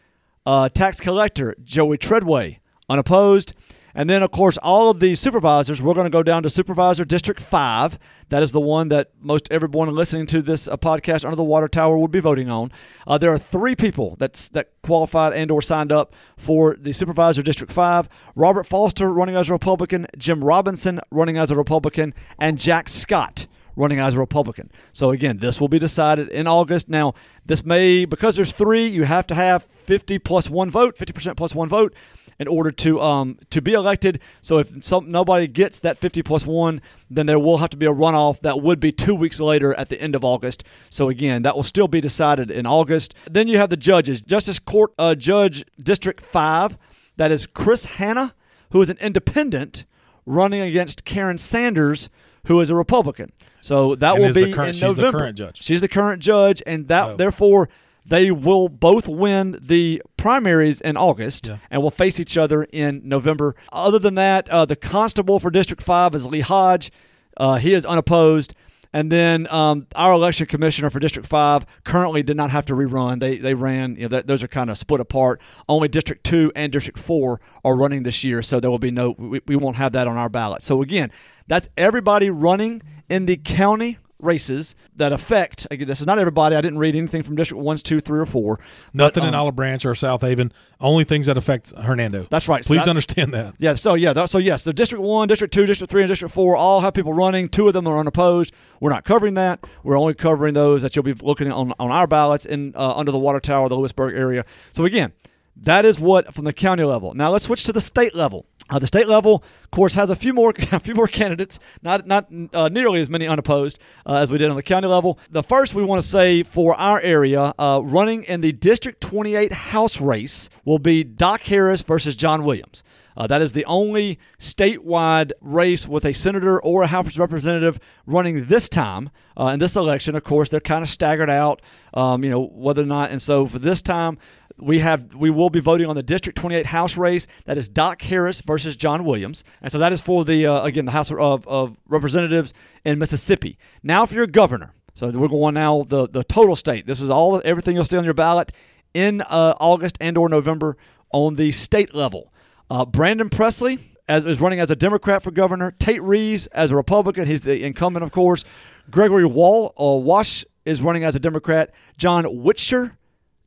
Uh, 0.46 0.70
tax 0.70 1.02
collector 1.02 1.54
Joey 1.62 1.98
Treadway, 1.98 2.62
unopposed. 2.90 3.54
And 3.98 4.08
then, 4.08 4.22
of 4.22 4.30
course, 4.30 4.60
all 4.60 4.92
of 4.92 5.00
the 5.00 5.16
supervisors, 5.16 5.82
we're 5.82 5.96
going 5.96 6.06
to 6.06 6.12
go 6.12 6.22
down 6.22 6.44
to 6.44 6.52
Supervisor 6.52 7.04
District 7.04 7.42
5. 7.42 7.98
That 8.30 8.44
is 8.44 8.52
the 8.52 8.62
one 8.62 8.90
that 8.90 9.10
most 9.20 9.48
everyone 9.50 9.90
listening 9.90 10.28
to 10.28 10.44
this 10.44 10.68
uh, 10.68 10.78
podcast 10.78 11.26
under 11.26 11.36
the 11.36 11.44
water 11.44 11.68
tower 11.68 11.98
would 11.98 12.12
be 12.12 12.20
voting 12.20 12.48
on. 12.48 12.72
Uh, 13.08 13.18
there 13.18 13.34
are 13.34 13.40
three 13.40 13.76
people 13.76 14.16
that's, 14.20 14.50
that 14.50 14.70
qualified 14.84 15.34
and 15.34 15.50
or 15.50 15.64
signed 15.64 15.92
up 15.92 16.14
for 16.38 16.76
the 16.76 16.92
Supervisor 16.92 17.42
District 17.42 17.74
5. 17.74 18.08
Robert 18.36 18.68
Foster 18.68 19.12
running 19.12 19.36
as 19.36 19.50
a 19.50 19.54
Republican, 19.54 20.06
Jim 20.16 20.44
Robinson 20.44 21.00
running 21.10 21.40
as 21.40 21.50
a 21.50 21.56
Republican, 21.56 22.14
and 22.38 22.60
Jack 22.60 22.90
Scott 22.90 23.48
running 23.76 24.00
as 24.00 24.14
a 24.14 24.20
Republican. 24.20 24.70
So 24.94 25.10
again, 25.10 25.38
this 25.38 25.60
will 25.60 25.70
be 25.70 25.80
decided 25.80 26.30
in 26.30 26.46
August. 26.46 26.88
Now, 26.88 27.16
this 27.48 27.66
may 27.66 28.06
because 28.06 28.36
there's 28.36 28.54
three, 28.54 28.86
you 28.86 29.06
have 29.06 29.26
to 29.26 29.34
have 29.34 29.64
50 29.64 30.20
plus 30.20 30.52
one 30.52 30.70
vote, 30.70 30.96
50% 30.96 31.36
plus 31.36 31.56
one 31.56 31.68
vote 31.68 31.96
in 32.40 32.48
order 32.48 32.72
to 32.72 33.00
um 33.02 33.38
to 33.50 33.62
be 33.62 33.74
elected. 33.74 34.20
So 34.42 34.60
if 34.60 34.84
some 34.84 35.12
nobody 35.12 35.48
gets 35.48 35.80
that 35.80 35.98
50 35.98 36.22
plus 36.24 36.46
one, 36.46 36.82
then 37.10 37.26
there 37.26 37.40
will 37.40 37.58
have 37.58 37.70
to 37.72 37.78
be 37.78 37.86
a 37.86 37.94
runoff 37.94 38.42
that 38.42 38.62
would 38.62 38.80
be 38.80 38.92
two 38.92 39.16
weeks 39.16 39.40
later 39.40 39.74
at 39.74 39.90
the 39.90 40.00
end 40.02 40.16
of 40.16 40.24
August. 40.24 40.64
So 40.90 41.10
again, 41.10 41.42
that 41.44 41.56
will 41.56 41.64
still 41.64 41.88
be 41.88 42.02
decided 42.02 42.52
in 42.52 42.66
August. 42.66 43.14
Then 43.30 43.48
you 43.48 43.58
have 43.58 43.70
the 43.70 43.78
judges, 43.78 44.22
Justice 44.22 44.60
Court 44.60 44.94
uh, 45.00 45.16
Judge 45.16 45.64
District 45.82 46.24
Five. 46.26 46.78
That 47.18 47.32
is 47.32 47.48
Chris 47.48 47.86
Hanna, 47.86 48.36
who 48.72 48.82
is 48.82 48.90
an 48.92 48.98
independent 49.02 49.86
running 50.26 50.62
against 50.62 51.04
Karen 51.06 51.38
Sanders, 51.40 52.10
who 52.46 52.60
is 52.62 52.70
a 52.70 52.76
Republican. 52.76 53.32
So 53.62 53.96
that 53.96 54.12
And 54.14 54.22
will 54.22 54.30
is 54.30 54.36
the 54.36 54.46
be 54.46 54.54
current- 54.54 54.70
in 54.82 54.88
she's 54.88 54.96
the 54.96 55.12
current 55.12 55.38
judge. 55.38 55.64
She's 55.64 55.82
the 55.82 55.88
current 55.88 56.22
judge, 56.22 56.62
and 56.68 56.88
that 56.90 57.10
Oh. 57.10 57.16
therefore 57.16 57.70
they 58.08 58.32
will 58.32 58.70
both 58.70 59.08
win 59.08 59.58
the 59.62 60.02
primaries 60.16 60.80
in 60.82 60.96
August 60.98 61.48
Yeah. 61.48 61.58
and 61.70 61.82
will 61.84 61.92
face 61.92 62.20
each 62.20 62.38
other 62.38 62.64
in 62.72 63.02
November. 63.04 63.54
Other 63.72 64.00
than 64.00 64.16
that, 64.16 64.50
uh, 64.50 64.66
the 64.66 64.76
constable 64.76 65.40
for 65.40 65.52
District 65.52 65.84
Five 65.84 66.16
is 66.16 66.26
Lee 66.26 66.40
Hodge. 66.40 66.92
Uh, 67.36 67.56
he 67.56 67.74
is 67.74 67.86
unopposed. 67.86 68.54
And 68.94 69.12
then 69.12 69.48
um, 69.52 69.86
our 69.96 70.14
election 70.14 70.46
commissioner 70.48 70.90
for 70.90 71.00
District 71.00 71.28
Five 71.28 71.66
currently 71.84 72.24
did 72.24 72.38
not 72.38 72.50
have 72.52 72.66
to 72.68 72.74
rerun. 72.74 73.20
They 73.20 73.36
they 73.38 73.54
ran. 73.54 73.96
You 73.96 74.04
know, 74.04 74.08
that, 74.08 74.28
those 74.28 74.42
are 74.44 74.48
kind 74.48 74.70
of 74.70 74.78
split 74.78 75.02
apart. 75.02 75.42
Only 75.68 75.90
District 75.90 76.24
Two 76.24 76.54
and 76.56 76.72
District 76.72 76.98
Four 76.98 77.42
are 77.66 77.76
running 77.76 78.04
this 78.04 78.24
year, 78.24 78.42
so 78.42 78.62
there 78.62 78.72
will 78.72 78.80
be 78.80 78.90
no. 78.90 79.14
We, 79.18 79.42
we 79.46 79.56
won't 79.58 79.76
have 79.76 79.92
that 79.92 80.08
on 80.08 80.16
our 80.18 80.30
ballot. 80.30 80.64
So 80.64 80.82
again, 80.82 81.12
that's 81.48 81.68
everybody 81.78 82.30
running 82.30 82.82
in 83.10 83.26
the 83.26 83.36
county 83.36 83.98
races 84.20 84.76
that 84.96 85.14
affect. 85.14 85.68
Again, 85.70 85.88
this 85.88 86.00
is 86.00 86.08
not 86.08 86.18
everybody. 86.20 86.56
I 86.56 86.62
didn't 86.62 86.80
read 86.80 86.96
anything 86.96 87.24
from 87.24 87.36
District 87.36 87.62
Ones, 87.64 87.84
Two, 87.84 88.00
Three, 88.00 88.20
or 88.20 88.26
Four. 88.26 88.60
Nothing 88.94 89.22
But, 89.22 89.28
in 89.28 89.34
um, 89.36 89.42
Olive 89.42 89.56
Branch 89.56 89.86
or 89.86 89.94
Southaven. 89.94 90.52
Only 90.80 91.04
things 91.04 91.28
that 91.28 91.38
affect 91.38 91.72
Hernando. 91.78 92.28
That's 92.30 92.48
right. 92.48 92.64
So 92.64 92.70
Please 92.74 92.84
that- 92.86 92.90
understand 92.90 93.34
that. 93.34 93.56
Yeah, 93.60 93.76
so 93.76 93.94
yeah, 93.94 94.14
that, 94.14 94.30
so 94.30 94.38
yes, 94.38 94.64
the 94.64 94.74
District 94.74 95.04
1, 95.04 95.28
District 95.28 95.54
2, 95.54 95.66
District 95.66 95.90
3, 95.92 96.04
and 96.04 96.10
District 96.10 96.34
4 96.34 96.56
all 96.56 96.82
have 96.82 96.94
people 96.94 97.14
running. 97.14 97.50
Two 97.50 97.68
of 97.68 97.74
them 97.74 97.88
are 97.88 97.98
unopposed. 97.98 98.54
We're 98.80 98.90
not 98.92 99.04
covering 99.06 99.36
that. 99.36 99.60
We're 99.84 99.98
only 99.98 100.14
covering 100.14 100.54
those 100.54 100.82
that 100.82 100.96
you'll 100.96 101.04
be 101.04 101.14
looking 101.14 101.52
on, 101.52 101.74
on 101.80 101.92
our 101.92 102.08
ballots 102.08 102.46
in 102.46 102.74
uh, 102.76 102.94
under 102.96 103.12
the 103.12 103.20
water 103.20 103.40
tower, 103.40 103.70
the 103.70 103.76
Lewisburg 103.76 104.16
area. 104.16 104.46
So 104.72 104.86
again, 104.86 105.14
that 105.56 105.86
is 105.86 106.00
what 106.00 106.34
from 106.34 106.46
the 106.46 106.54
county 106.54 106.84
level. 106.84 107.14
Now 107.16 107.32
let's 107.32 107.46
switch 107.46 107.64
to 107.66 107.74
the 107.74 107.82
state 107.82 108.14
level. 108.14 108.46
Uh, 108.70 108.80
the 108.80 108.88
state 108.88 109.08
level, 109.08 109.44
of 109.64 109.72
course, 109.72 109.94
has 109.94 110.10
a 110.10 110.16
few 110.16 110.34
more 110.34 110.50
a 110.72 110.80
few 110.80 110.94
more 110.94 111.08
candidates, 111.08 111.60
not 111.82 112.06
not 112.06 112.28
uh, 112.54 112.70
nearly 112.70 113.00
as 113.00 113.10
many 113.10 113.28
unopposed 113.28 113.80
uh, 114.06 114.16
as 114.16 114.32
we 114.32 114.38
did 114.38 114.50
on 114.50 114.56
the 114.56 114.64
county 114.64 114.88
level. 114.88 115.20
The 115.30 115.44
first 115.44 115.74
we 115.74 115.84
want 115.84 116.02
to 116.02 116.08
say 116.08 116.44
for 116.44 116.76
our 116.76 117.00
area, 117.02 117.54
uh, 117.58 117.82
running 117.84 118.24
in 118.24 118.42
the 118.42 118.52
District 118.52 119.00
28 119.02 119.52
House 119.52 120.02
race 120.02 120.50
will 120.66 120.80
be 120.80 121.04
Doc 121.04 121.42
Harris 121.42 121.82
versus 121.82 122.16
John 122.16 122.44
Williams. 122.44 122.84
Uh, 123.18 123.26
that 123.26 123.42
is 123.42 123.54
the 123.54 123.66
only 123.66 124.20
statewide 124.38 125.32
race 125.42 125.88
with 125.88 126.06
a 126.06 126.14
senator 126.14 126.62
or 126.62 126.84
a 126.84 126.88
House 126.88 127.18
representative 127.18 127.80
running 128.06 128.46
this 128.46 128.70
time 128.70 129.10
uh, 129.36 129.48
in 129.48 129.60
this 129.60 129.76
election. 129.76 130.16
Of 130.16 130.24
course, 130.24 130.50
they're 130.50 130.60
kind 130.60 130.84
of 130.84 130.90
staggered 130.90 131.30
out, 131.30 131.64
um, 131.96 132.24
you 132.24 132.30
know, 132.30 132.46
whether 132.46 132.84
or 132.84 132.86
not. 132.86 133.10
And 133.10 133.20
so 133.20 133.48
for 133.48 133.58
this 133.58 133.82
time, 133.82 134.20
we 134.58 134.80
have 134.80 135.14
we 135.14 135.30
will 135.30 135.50
be 135.50 135.60
voting 135.60 135.88
on 135.88 135.96
the 135.96 136.04
District 136.04 136.38
28 136.38 136.66
House 136.68 136.98
race. 136.98 137.28
That 137.46 137.58
is 137.58 137.68
Doc 137.68 138.02
Harris 138.02 138.42
versus 138.42 138.76
John 138.76 139.06
Williams, 139.06 139.44
and 139.62 139.72
so 139.72 139.80
that 139.80 139.94
is 139.94 140.02
for 140.02 140.26
the 140.26 140.46
uh, 140.46 140.64
again 140.64 140.86
the 140.86 140.92
House 140.92 141.12
of, 141.12 141.48
of 141.48 141.78
Representatives 141.88 142.54
in 142.84 143.00
Mississippi. 143.00 143.58
Now 143.84 144.06
for 144.06 144.16
your 144.16 144.28
governor. 144.28 144.74
So 144.94 145.10
we're 145.12 145.28
going 145.28 145.54
now 145.54 145.84
the 145.84 146.08
the 146.08 146.24
total 146.24 146.56
state. 146.56 146.88
This 146.88 147.02
is 147.02 147.10
all 147.10 147.42
everything 147.46 147.76
you'll 147.76 147.86
see 147.86 147.98
on 147.98 148.04
your 148.04 148.14
ballot 148.14 148.52
in 148.94 149.22
uh, 149.22 149.54
August 149.60 149.98
and 150.02 150.18
or 150.18 150.28
November 150.30 150.78
on 151.12 151.36
the 151.36 151.52
state 151.52 151.94
level. 151.94 152.34
Uh, 152.70 152.86
Brandon 152.86 153.30
Presley 153.30 153.98
as, 154.08 154.26
is 154.26 154.40
running 154.40 154.60
as 154.60 154.72
a 154.72 154.76
Democrat 154.76 155.24
for 155.24 155.32
governor. 155.32 155.72
Tate 155.72 156.02
Reeves 156.02 156.48
as 156.48 156.72
a 156.72 156.76
Republican. 156.76 157.28
He's 157.28 157.42
the 157.42 157.64
incumbent, 157.64 158.04
of 158.04 158.12
course. 158.12 158.44
Gregory 158.90 159.26
Wall 159.26 159.74
uh, 159.80 159.98
Wash 160.04 160.46
is 160.66 160.82
running 160.82 161.04
as 161.04 161.16
a 161.16 161.20
Democrat. 161.20 161.72
John 161.98 162.44
Witcher, 162.44 162.98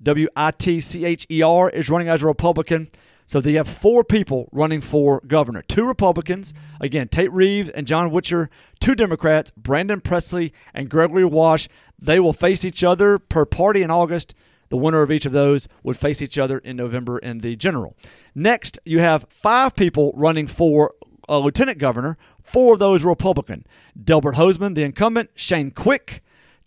W 0.03 0.29
I 0.37 0.51
T 0.53 0.81
C 0.81 1.05
H 1.05 1.27
E 1.31 1.43
R, 1.43 1.71
is 1.71 1.91
running 1.91 2.09
as 2.09 2.23
a 2.23 2.27
Republican. 2.27 2.89
So 3.27 3.41
they 3.41 3.53
have 3.53 3.69
four 3.69 4.03
people 4.03 4.49
running 4.51 4.81
for 4.81 5.23
governor. 5.25 5.63
Two 5.63 5.87
Republicans, 5.87 6.53
again, 6.81 7.07
Tate 7.07 7.33
Reeves 7.33 7.71
and 7.71 7.87
John 7.87 8.11
Witcher. 8.11 8.51
Two 8.81 8.97
Democrats, 8.97 9.53
Brandon 9.57 10.01
Presley 10.01 10.53
and 10.75 10.89
Gregory 10.89 11.25
Wash. 11.25 11.69
They 11.97 12.19
will 12.19 12.33
face 12.33 12.65
each 12.65 12.83
other 12.83 13.21
per 13.21 13.45
party 13.45 13.83
in 13.83 13.91
August. 13.91 14.35
The 14.69 14.77
winner 14.77 15.03
of 15.03 15.13
each 15.13 15.27
of 15.27 15.33
those 15.33 15.69
would 15.85 15.97
face 15.97 16.21
each 16.23 16.39
other 16.39 16.59
in 16.59 16.77
November 16.77 17.19
in 17.19 17.39
the 17.39 17.55
general. 17.55 17.95
Next, 18.35 18.81
you 18.85 18.99
have 18.99 19.27
five 19.29 19.77
people 19.77 20.13
running 20.17 20.49
for 20.49 20.95
a 21.29 21.39
lieutenant 21.39 21.79
governor. 21.79 22.19
Four 22.43 22.73
of 22.73 22.79
those 22.81 23.05
Republican. 23.05 23.65
Delbert 24.03 24.35
Hosemann, 24.35 24.75
the 24.75 24.83
incumbent, 24.83 25.31
Shane 25.37 25.71
Quick, 25.71 26.23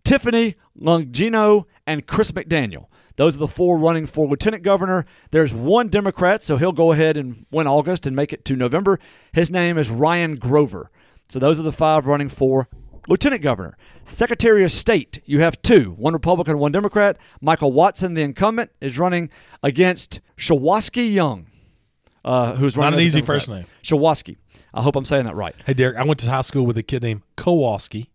Tiffany 0.06 0.56
Longino, 0.80 1.66
and 1.86 2.08
Chris 2.08 2.32
McDaniel. 2.32 2.88
Those 3.16 3.36
are 3.36 3.40
the 3.40 3.48
four 3.48 3.78
running 3.78 4.08
for 4.08 4.28
lieutenant 4.28 4.64
governor. 4.64 5.06
There's 5.32 5.54
one 5.54 5.88
Democrat, 5.88 6.42
so 6.42 6.58
he'll 6.58 6.72
go 6.72 6.92
ahead 6.92 7.16
and 7.18 7.46
win 7.52 7.68
August 7.68 8.08
and 8.08 8.16
make 8.16 8.34
it 8.34 8.44
to 8.46 8.56
November. 8.56 9.00
His 9.34 9.52
name 9.52 9.78
is 9.78 9.90
Ryan 9.90 10.36
Grover. 10.36 10.90
So 11.30 11.40
those 11.40 11.60
are 11.60 11.64
the 11.64 11.72
five 11.72 12.06
running 12.06 12.30
for 12.30 12.68
lieutenant 13.08 13.42
governor. 13.42 13.78
Secretary 14.04 14.64
of 14.64 14.72
State, 14.72 15.20
you 15.26 15.40
have 15.40 15.62
two 15.62 15.92
one 15.98 16.14
Republican, 16.14 16.58
one 16.58 16.72
Democrat. 16.72 17.18
Michael 17.42 17.72
Watson, 17.72 18.14
the 18.16 18.22
incumbent, 18.22 18.72
is 18.82 18.98
running 18.98 19.30
against 19.62 20.20
Shuwaski 20.38 21.14
Young, 21.14 21.48
uh, 22.26 22.56
who's 22.56 22.76
running 22.76 22.92
Not 22.92 23.00
an 23.00 23.06
easy 23.06 23.22
Democrat. 23.22 23.40
first 23.42 23.50
name. 23.50 23.66
Shuwaski. 23.84 24.38
I 24.74 24.82
hope 24.82 24.96
I'm 24.96 25.06
saying 25.06 25.26
that 25.26 25.36
right. 25.36 25.54
Hey 25.66 25.74
Derek, 25.76 25.98
I 25.98 26.04
went 26.04 26.20
to 26.22 26.30
high 26.30 26.42
school 26.42 26.66
with 26.66 26.78
a 26.78 26.84
kid 26.84 27.04
named 27.04 27.22
Kowalski, 27.38 28.10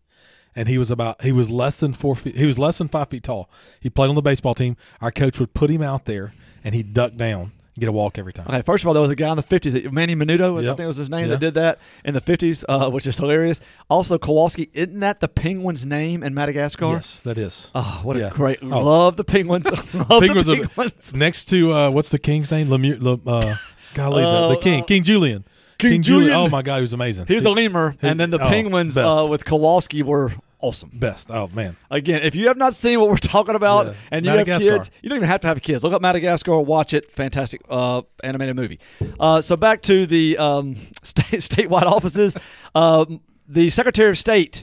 and 0.59 0.69
he 0.69 0.77
was 0.77 0.91
about 0.91 1.23
he 1.23 1.31
was 1.31 1.49
less 1.51 1.77
than 1.77 1.93
four 1.93 2.17
feet. 2.17 2.35
He 2.37 2.45
was 2.45 2.59
less 2.59 2.79
than 2.79 2.89
five 2.89 3.09
feet 3.09 3.23
tall. 3.23 3.49
He 3.81 3.89
played 3.89 4.09
on 4.09 4.17
the 4.17 4.23
baseball 4.23 4.55
team. 4.57 4.77
Our 5.01 5.13
coach 5.13 5.39
would 5.39 5.55
put 5.55 5.71
him 5.71 5.83
out 5.83 6.05
there, 6.05 6.31
and 6.65 6.75
he'd 6.75 6.93
duck 6.93 7.15
down, 7.17 7.53
get 7.79 7.89
a 7.89 7.93
walk 7.93 8.19
every 8.19 8.33
time. 8.33 8.47
Okay, 8.49 8.63
first 8.63 8.83
of 8.83 8.89
all, 8.89 8.95
there 8.95 9.01
was 9.01 9.11
a 9.13 9.15
guy 9.17 9.31
in 9.31 9.37
the 9.37 9.43
50s, 9.45 9.73
that- 9.73 9.93
Manny 9.93 10.17
Menudo, 10.17 10.59
I 10.59 10.63
Yep. 10.63 10.77
think 10.77 10.87
was 10.89 10.97
his 10.97 11.09
name, 11.09 11.27
Yeah. 11.27 11.37
that 11.37 11.41
did 11.41 11.55
that 11.55 11.79
in 12.05 12.13
the 12.15 12.21
50s, 12.21 12.65
uh, 12.69 12.91
which 12.91 13.07
is 13.07 13.17
hilarious. 13.19 13.61
Also, 13.89 14.19
Kowalski, 14.19 14.69
isn't 14.75 14.99
that 14.99 15.21
the 15.21 15.29
penguin's 15.29 15.87
name 15.87 16.25
in 16.25 16.35
Madagascar? 16.35 16.87
Yes, 16.95 17.21
that 17.21 17.39
is. 17.39 17.71
Oh, 17.77 18.01
what 18.03 18.17
Yeah. 18.17 18.27
a 18.27 18.31
great! 18.31 18.59
Oh. 18.61 18.81
Love 18.81 19.17
the 19.17 19.25
penguins. 19.25 19.67
love 20.11 20.21
Penguins 20.21 20.47
the 20.49 20.69
are- 20.77 21.17
Next 21.17 21.45
to 21.51 21.73
uh, 21.73 21.91
what's 21.91 22.09
the 22.09 22.19
king's 22.19 22.51
name? 22.51 22.67
Lemieux. 22.67 23.01
Le, 23.01 23.13
uh, 23.27 23.55
golly, 23.95 24.25
the, 24.25 24.49
the 24.57 24.61
king, 24.61 24.83
uh, 24.83 24.85
King 24.87 25.05
Julien. 25.05 25.45
King 25.79 26.03
Julien. 26.03 26.33
Oh 26.33 26.49
my 26.49 26.63
God, 26.63 26.77
he 26.77 26.81
was 26.81 26.93
amazing. 26.93 27.27
He 27.27 27.37
was 27.37 27.45
a 27.45 27.51
lemur, 27.51 27.95
and 28.03 28.19
then 28.19 28.31
the 28.31 28.41
oh, 28.45 28.49
penguins 28.49 28.97
uh, 28.99 29.25
with 29.31 29.45
Kowalski 29.45 30.03
were 30.03 30.33
awesome. 30.61 30.91
best. 30.93 31.31
Oh 31.31 31.49
man, 31.53 31.77
Again, 31.91 32.23
if 32.23 32.35
you 32.35 32.49
have 32.49 32.57
not 32.57 32.75
seen 32.75 33.01
what 33.01 33.09
we're 33.09 33.17
talking 33.17 33.55
about 33.55 33.87
Yeah. 33.87 33.93
and 34.11 34.25
you 34.27 34.31
have 34.33 34.47
kids, 34.47 34.91
you 35.03 35.09
don't 35.09 35.17
even 35.19 35.29
have 35.29 35.41
to 35.43 35.49
have 35.49 35.61
kids. 35.63 35.85
Look 35.85 35.93
up 35.93 36.03
Madagascar, 36.03 36.59
watch 36.61 36.95
it. 36.95 37.11
Fantastic 37.11 37.63
uh, 37.69 38.03
animated 38.25 38.57
movie. 38.57 38.79
Uh, 39.21 39.41
so 39.41 39.57
back 39.57 39.83
to 39.83 40.07
the 40.07 40.37
um, 40.39 40.75
state, 41.03 41.41
statewide 41.41 41.83
offices. 41.85 42.37
Um, 42.75 43.21
the 43.49 43.71
Secretary 43.71 44.11
of 44.11 44.19
State. 44.19 44.63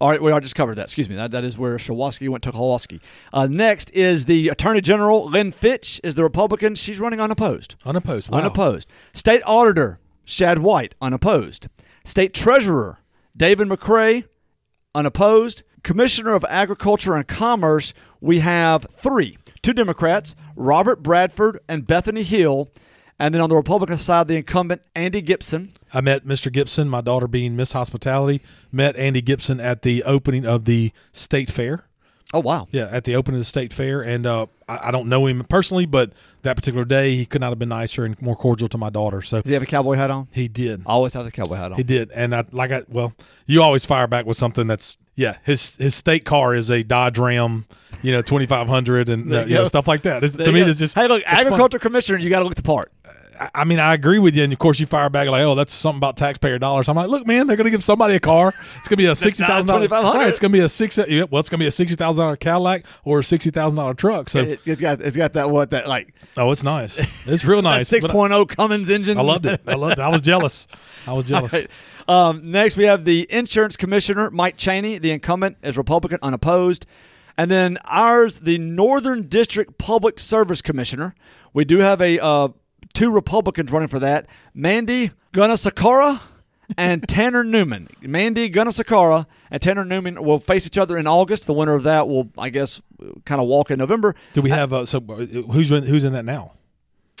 All 0.00 0.08
right, 0.08 0.22
we 0.22 0.30
already 0.30 0.44
just 0.44 0.54
covered 0.54 0.76
that. 0.76 0.84
Excuse 0.84 1.08
me. 1.08 1.16
That, 1.16 1.32
that 1.32 1.42
is 1.42 1.58
where 1.58 1.76
Shuwaski 1.76 2.28
went 2.28 2.44
to 2.44 2.52
Kowalski. 2.52 3.00
Uh, 3.32 3.48
next 3.50 3.90
is 3.90 4.26
the 4.26 4.48
Attorney 4.48 4.80
General. 4.80 5.28
Lynn 5.28 5.50
Fitch 5.50 6.00
is 6.04 6.14
the 6.14 6.22
Republican. 6.22 6.76
She's 6.76 7.00
running 7.00 7.20
unopposed. 7.20 7.74
unopposed. 7.84 8.30
Wow. 8.30 8.38
Unopposed. 8.38 8.88
State 9.12 9.42
Auditor, 9.44 9.98
Shad 10.24 10.58
White, 10.60 10.94
unopposed. 11.02 11.66
State 12.04 12.32
Treasurer, 12.32 12.98
David 13.36 13.66
McRae, 13.66 14.24
unopposed. 14.98 15.62
Commissioner 15.82 16.34
of 16.34 16.44
Agriculture 16.48 17.14
and 17.14 17.26
Commerce, 17.26 17.94
we 18.20 18.40
have 18.40 18.84
three 18.90 19.38
two 19.62 19.72
Democrats, 19.72 20.34
Robert 20.56 21.02
Bradford 21.02 21.58
and 21.68 21.86
Bethany 21.86 22.22
Hill. 22.22 22.70
And 23.18 23.34
then 23.34 23.42
on 23.42 23.48
the 23.48 23.56
Republican 23.56 23.98
side, 23.98 24.28
the 24.28 24.36
incumbent, 24.36 24.82
Andy 24.94 25.20
Gipson. 25.20 25.70
I 25.92 26.00
met 26.00 26.24
Mr. 26.24 26.52
Gipson, 26.52 26.86
my 26.86 27.00
daughter 27.00 27.26
being 27.26 27.56
Miss 27.56 27.72
Hospitality, 27.72 28.40
met 28.70 28.96
Andy 28.96 29.20
Gipson 29.20 29.62
at 29.62 29.82
the 29.82 30.04
opening 30.04 30.46
of 30.46 30.66
the 30.66 30.92
state 31.12 31.50
fair. 31.50 31.87
Oh, 32.34 32.40
wow. 32.40 32.68
Yeah, 32.70 32.88
at 32.90 33.04
the 33.04 33.16
opening 33.16 33.36
of 33.38 33.40
the 33.40 33.44
state 33.48 33.72
fair, 33.72 34.02
and 34.02 34.26
uh, 34.26 34.46
I, 34.68 34.88
I 34.88 34.90
don't 34.90 35.08
know 35.08 35.26
him 35.26 35.42
personally, 35.44 35.86
but 35.86 36.12
that 36.42 36.56
particular 36.56 36.84
day 36.84 37.14
he 37.16 37.24
could 37.24 37.40
not 37.40 37.50
have 37.50 37.58
been 37.58 37.70
nicer 37.70 38.04
and 38.04 38.20
more 38.20 38.36
cordial 38.36 38.68
to 38.68 38.76
my 38.78 38.90
daughter. 38.90 39.22
So 39.22 39.38
Did 39.38 39.46
he 39.48 39.54
have 39.54 39.62
a 39.62 39.66
cowboy 39.66 39.94
hat 39.94 40.10
on? 40.10 40.28
he 40.32 40.46
did, 40.46 40.82
I 40.86 40.90
Always 40.90 41.14
have 41.14 41.24
the 41.24 41.30
cowboy 41.32 41.54
hat 41.54 41.72
on. 41.72 41.78
he 41.78 41.84
did, 41.84 42.10
and 42.10 42.34
I 42.34 42.44
like 42.52 42.70
I 42.70 42.82
well, 42.88 43.14
you 43.46 43.62
always 43.62 43.86
fire 43.86 44.06
back 44.06 44.26
with 44.26 44.36
something 44.36 44.66
that's 44.66 44.98
yeah. 45.14 45.38
His 45.42 45.76
his 45.76 45.94
state 45.94 46.24
car 46.26 46.54
is 46.54 46.70
a 46.70 46.82
Dodge 46.84 47.18
Ram, 47.18 47.64
you 48.02 48.12
know, 48.12 48.20
twenty 48.22 48.44
five 48.46 48.68
hundred 48.68 49.08
and 49.08 49.32
uh, 49.32 49.44
you 49.46 49.54
know, 49.54 49.64
stuff 49.64 49.88
like 49.88 50.02
that. 50.02 50.20
To 50.20 50.52
me, 50.52 50.60
go. 50.60 50.66
it's 50.68 50.78
just 50.78 50.94
Hey, 50.94 51.08
look, 51.08 51.22
it's 51.22 51.30
fun. 51.30 51.46
agriculture 51.46 51.78
commissioner, 51.78 52.18
you 52.18 52.28
got 52.30 52.40
to 52.40 52.44
look 52.44 52.54
the 52.56 52.62
part. 52.62 52.92
I- 53.54 53.64
mean, 53.64 53.78
I 53.78 53.94
agree 53.94 54.18
with 54.18 54.34
you, 54.34 54.44
and 54.44 54.52
of 54.52 54.58
course, 54.58 54.80
you 54.80 54.86
fire 54.86 55.10
back 55.10 55.28
like, 55.28 55.42
"Oh, 55.42 55.54
that's 55.54 55.72
something 55.72 55.98
about 55.98 56.16
taxpayer 56.16 56.58
dollars." 56.58 56.88
I'm 56.88 56.96
like, 56.96 57.08
"Look, 57.08 57.26
man, 57.26 57.46
they're 57.46 57.56
going 57.56 57.66
to 57.66 57.70
give 57.70 57.84
somebody 57.84 58.14
a 58.14 58.20
car. 58.20 58.48
It's 58.78 58.88
going 58.88 58.96
to 58.96 58.96
be 58.96 59.06
a 59.06 59.14
sixty 59.16 59.44
thousand 59.44 59.68
dollars. 59.68 59.90
Right, 59.90 60.28
it's 60.28 60.38
going 60.38 60.52
to 60.52 60.58
be 60.58 60.64
a 60.64 60.68
six. 60.68 60.98
yeah, 60.98 61.24
Well, 61.30 61.40
it's 61.40 61.48
going 61.48 61.58
to 61.58 61.62
be 61.64 61.66
a 61.66 61.70
sixty 61.70 61.96
thousand 61.96 62.22
dollar 62.22 62.36
Cadillac 62.36 62.86
or 63.04 63.20
a 63.20 63.24
sixty 63.24 63.50
thousand 63.50 63.76
dollar 63.76 63.94
truck. 63.94 64.28
So, 64.28 64.40
It, 64.40 64.60
has 64.62 64.80
got 64.80 65.00
it's 65.00 65.16
got 65.16 65.34
that 65.34 65.50
what 65.50 65.70
that 65.70 65.88
like 65.88 66.14
oh, 66.36 66.50
it's 66.50 66.64
nice. 66.64 66.98
It's 67.26 67.44
real 67.44 67.62
nice. 67.62 67.88
six 67.88 68.04
oh 68.08 68.46
Cummins 68.46 68.88
engine. 68.90 69.18
I 69.18 69.22
loved 69.22 69.46
it. 69.46 69.60
I 69.66 69.74
loved 69.74 69.98
it. 69.98 70.02
I 70.02 70.08
was 70.08 70.20
jealous. 70.20 70.66
I 71.06 71.12
was 71.12 71.24
jealous. 71.28 71.52
Right. 71.52 71.68
Um, 72.08 72.50
next, 72.50 72.76
we 72.76 72.84
have 72.84 73.04
the 73.04 73.26
insurance 73.30 73.76
commissioner, 73.76 74.30
Mike 74.30 74.56
Chaney. 74.56 74.98
The 74.98 75.10
incumbent 75.10 75.58
is 75.62 75.76
Republican, 75.76 76.18
unopposed. 76.22 76.86
And 77.36 77.50
then 77.50 77.78
ours, 77.84 78.38
the 78.40 78.58
Northern 78.58 79.28
District 79.28 79.78
Public 79.78 80.18
Service 80.18 80.60
Commissioner. 80.62 81.14
We 81.52 81.64
do 81.64 81.78
have 81.78 82.00
a 82.00 82.18
uh, 82.18 82.48
two 82.98 83.10
Republicans 83.10 83.70
running 83.70 83.88
for 83.88 83.98
that: 84.00 84.26
Mandy 84.54 85.12
Gunasekara 85.32 86.20
and 86.76 87.06
Tanner 87.08 87.44
Newman. 87.44 87.88
Mandy 88.02 88.50
Gunasekara 88.50 89.26
and 89.50 89.62
Tanner 89.62 89.84
Newman 89.84 90.22
will 90.22 90.40
face 90.40 90.66
each 90.66 90.78
other 90.78 90.98
in 90.98 91.06
August. 91.06 91.46
The 91.46 91.52
winner 91.54 91.74
of 91.74 91.84
that 91.84 92.08
will, 92.08 92.30
I 92.36 92.50
guess, 92.50 92.82
kind 93.24 93.40
of 93.40 93.46
walk 93.46 93.70
in 93.70 93.78
November. 93.78 94.14
Do 94.34 94.42
we 94.42 94.50
have 94.50 94.72
uh, 94.72 94.84
so? 94.86 94.98
uh, 94.98 95.14
Who's 95.52 95.70
in, 95.70 95.84
who's 95.84 96.04
in 96.04 96.12
that 96.12 96.24
now? 96.24 96.54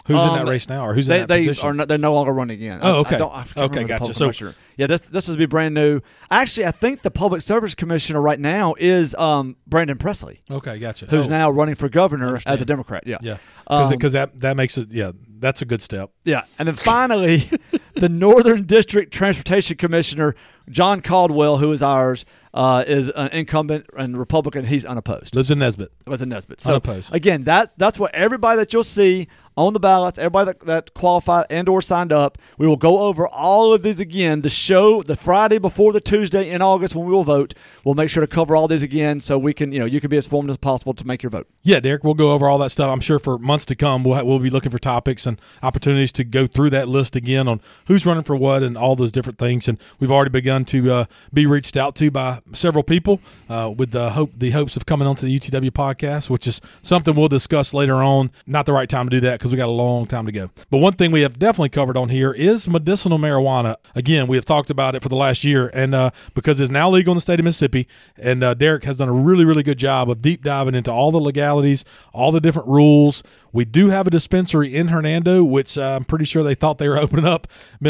Who's 0.06 0.22
in 0.22 0.28
Um, 0.30 0.38
that 0.46 0.50
race 0.50 0.70
now, 0.70 0.86
or 0.86 0.94
who's 0.94 1.06
they, 1.06 1.16
in 1.16 1.20
that 1.22 1.28
they 1.28 1.46
position? 1.46 1.66
are 1.68 1.74
no, 1.74 1.84
they're 1.84 1.98
no 1.98 2.14
longer 2.14 2.32
running 2.32 2.56
again. 2.56 2.80
Oh, 2.82 2.86
I- 2.92 2.96
I 2.96 3.00
okay. 3.00 3.18
don't- 3.18 3.34
I 3.34 3.42
can't 3.42 3.58
Okay, 3.76 3.84
gotcha. 3.84 4.14
So- 4.14 4.32
yeah, 4.78 4.86
this 4.86 5.02
this 5.02 5.28
would 5.28 5.36
be 5.36 5.44
brand 5.44 5.74
new. 5.74 6.00
Actually, 6.30 6.64
I 6.64 6.70
think 6.70 7.02
the 7.02 7.10
public 7.10 7.42
service 7.42 7.74
commissioner 7.74 8.22
right 8.22 8.40
now 8.40 8.74
is 8.78 9.14
um, 9.16 9.56
Brandon 9.66 9.98
Presley, 9.98 10.40
okay, 10.50 10.78
gotcha. 10.78 11.04
who's 11.06 11.26
Oh, 11.26 11.28
now 11.28 11.50
running 11.50 11.74
for 11.74 11.90
governor 11.90 12.40
as 12.46 12.60
a 12.62 12.64
Democrat. 12.64 13.02
Yeah, 13.06 13.18
yeah, 13.20 13.36
Um, 13.66 13.86
because 13.90 14.12
that 14.14 14.40
that 14.40 14.56
makes 14.56 14.78
it 14.78 14.90
yeah, 14.92 15.12
that's 15.40 15.62
a 15.62 15.64
good 15.64 15.82
step. 15.82 16.10
yeah, 16.24 16.42
and 16.58 16.68
then 16.68 16.74
finally, 16.74 17.48
the 17.94 18.08
Northern 18.08 18.64
District 18.64 19.12
Transportation 19.12 19.76
Commissioner 19.76 20.34
John 20.68 21.00
Caldwell, 21.00 21.56
who 21.58 21.72
is 21.72 21.82
ours, 21.82 22.24
uh, 22.52 22.84
is 22.86 23.08
an 23.10 23.28
incumbent 23.32 23.86
and 23.96 24.16
Republican. 24.18 24.66
He's 24.66 24.84
unopposed. 24.84 25.34
Lives 25.34 25.50
in 25.50 25.58
Nesbit. 25.58 25.90
was 26.06 26.20
a 26.20 26.26
Nesbit. 26.26 26.60
So 26.60 26.72
Unopposed. 26.72 27.14
again, 27.14 27.42
that's 27.44 27.74
that's 27.74 27.98
what 27.98 28.14
everybody 28.14 28.58
that 28.58 28.72
you'll 28.72 28.84
see 28.84 29.28
on 29.58 29.72
the 29.72 29.80
ballots, 29.80 30.18
everybody 30.18 30.52
that, 30.52 30.60
that 30.60 30.94
qualified 30.94 31.44
and 31.50 31.68
or 31.68 31.82
signed 31.82 32.12
up. 32.12 32.38
We 32.58 32.68
will 32.68 32.76
go 32.76 33.00
over 33.00 33.26
all 33.26 33.74
of 33.74 33.82
these 33.82 33.98
again. 33.98 34.42
The 34.42 34.48
show, 34.48 35.02
the 35.02 35.16
Friday 35.16 35.58
before 35.58 35.92
the 35.92 36.00
Tuesday 36.00 36.48
in 36.48 36.62
August 36.62 36.94
when 36.94 37.06
we 37.06 37.12
will 37.12 37.24
vote, 37.24 37.54
we'll 37.82 37.96
make 37.96 38.08
sure 38.08 38.20
to 38.20 38.28
cover 38.28 38.54
all 38.54 38.68
these 38.68 38.84
again 38.84 39.18
so 39.18 39.36
we 39.36 39.52
can, 39.52 39.72
you 39.72 39.80
know, 39.80 39.84
you 39.84 40.00
can 40.00 40.10
be 40.10 40.16
as 40.16 40.26
informed 40.26 40.48
as 40.50 40.58
possible 40.58 40.94
to 40.94 41.04
make 41.04 41.24
your 41.24 41.30
vote. 41.30 41.48
Yeah, 41.62 41.80
Derek, 41.80 42.04
we'll 42.04 42.14
go 42.14 42.30
over 42.30 42.48
all 42.48 42.58
that 42.58 42.70
stuff. 42.70 42.88
I'm 42.88 43.00
sure 43.00 43.18
for 43.18 43.36
months 43.38 43.66
to 43.66 43.74
come, 43.74 44.04
we'll, 44.04 44.24
we'll 44.24 44.38
be 44.38 44.50
looking 44.50 44.70
for 44.70 44.78
topics 44.78 45.26
and 45.26 45.40
opportunities 45.60 46.12
to 46.12 46.24
go 46.24 46.46
through 46.46 46.70
that 46.70 46.86
list 46.86 47.16
again 47.16 47.48
on 47.48 47.60
who's 47.88 48.06
running 48.06 48.22
for 48.22 48.36
what 48.36 48.62
and 48.62 48.76
all 48.76 48.94
those 48.94 49.10
different 49.10 49.38
things. 49.38 49.66
And 49.66 49.78
we've 49.98 50.12
already 50.12 50.30
begun 50.30 50.64
to 50.66 50.92
uh, 50.92 51.04
be 51.32 51.46
reached 51.46 51.76
out 51.76 51.96
to 51.96 52.12
by 52.12 52.40
several 52.52 52.84
people 52.84 53.20
uh, 53.48 53.72
with 53.76 53.90
the 53.90 54.10
hope, 54.10 54.30
the 54.36 54.52
hopes 54.52 54.76
of 54.76 54.86
coming 54.86 55.08
onto 55.08 55.26
the 55.26 55.36
UTW 55.36 55.70
podcast, 55.70 56.30
which 56.30 56.46
is 56.46 56.60
something 56.82 57.16
we'll 57.16 57.28
discuss 57.28 57.74
later 57.74 57.96
on. 57.96 58.30
Not 58.46 58.66
the 58.66 58.72
right 58.72 58.88
time 58.88 59.06
to 59.06 59.10
do 59.10 59.20
that 59.20 59.38
because 59.38 59.47
because 59.48 59.56
we 59.56 59.58
got 59.58 59.68
a 59.68 59.72
long 59.72 60.06
time 60.06 60.26
to 60.26 60.32
go. 60.32 60.50
But 60.70 60.78
one 60.78 60.92
thing 60.92 61.10
we 61.10 61.22
have 61.22 61.38
definitely 61.38 61.70
covered 61.70 61.96
on 61.96 62.10
here 62.10 62.32
is 62.32 62.68
medicinal 62.68 63.18
marijuana. 63.18 63.76
Again, 63.94 64.26
we 64.26 64.36
have 64.36 64.44
talked 64.44 64.70
about 64.70 64.94
it 64.94 65.02
for 65.02 65.08
the 65.08 65.16
last 65.16 65.44
year, 65.44 65.70
and 65.72 65.94
uh, 65.94 66.10
because 66.34 66.60
it's 66.60 66.70
now 66.70 66.90
legal 66.90 67.12
in 67.12 67.16
the 67.16 67.22
state 67.22 67.40
of 67.40 67.44
Mississippi, 67.44 67.88
and 68.16 68.44
uh, 68.44 68.54
Derek 68.54 68.84
has 68.84 68.96
done 68.96 69.08
a 69.08 69.12
really, 69.12 69.44
really 69.44 69.62
good 69.62 69.78
job 69.78 70.10
of 70.10 70.20
deep 70.20 70.42
diving 70.42 70.74
into 70.74 70.92
all 70.92 71.10
the 71.10 71.20
legalities, 71.20 71.84
all 72.12 72.32
the 72.32 72.40
different 72.40 72.68
rules. 72.68 73.22
We 73.52 73.64
do 73.64 73.88
have 73.88 74.06
a 74.06 74.10
dispensary 74.10 74.74
in 74.74 74.88
Hernando, 74.88 75.42
which 75.42 75.78
uh, 75.78 75.96
I'm 75.96 76.04
pretty 76.04 76.26
sure 76.26 76.42
they 76.42 76.54
thought 76.54 76.78
they 76.78 76.88
were 76.88 76.98
opening 77.00 77.26
up 77.26 77.48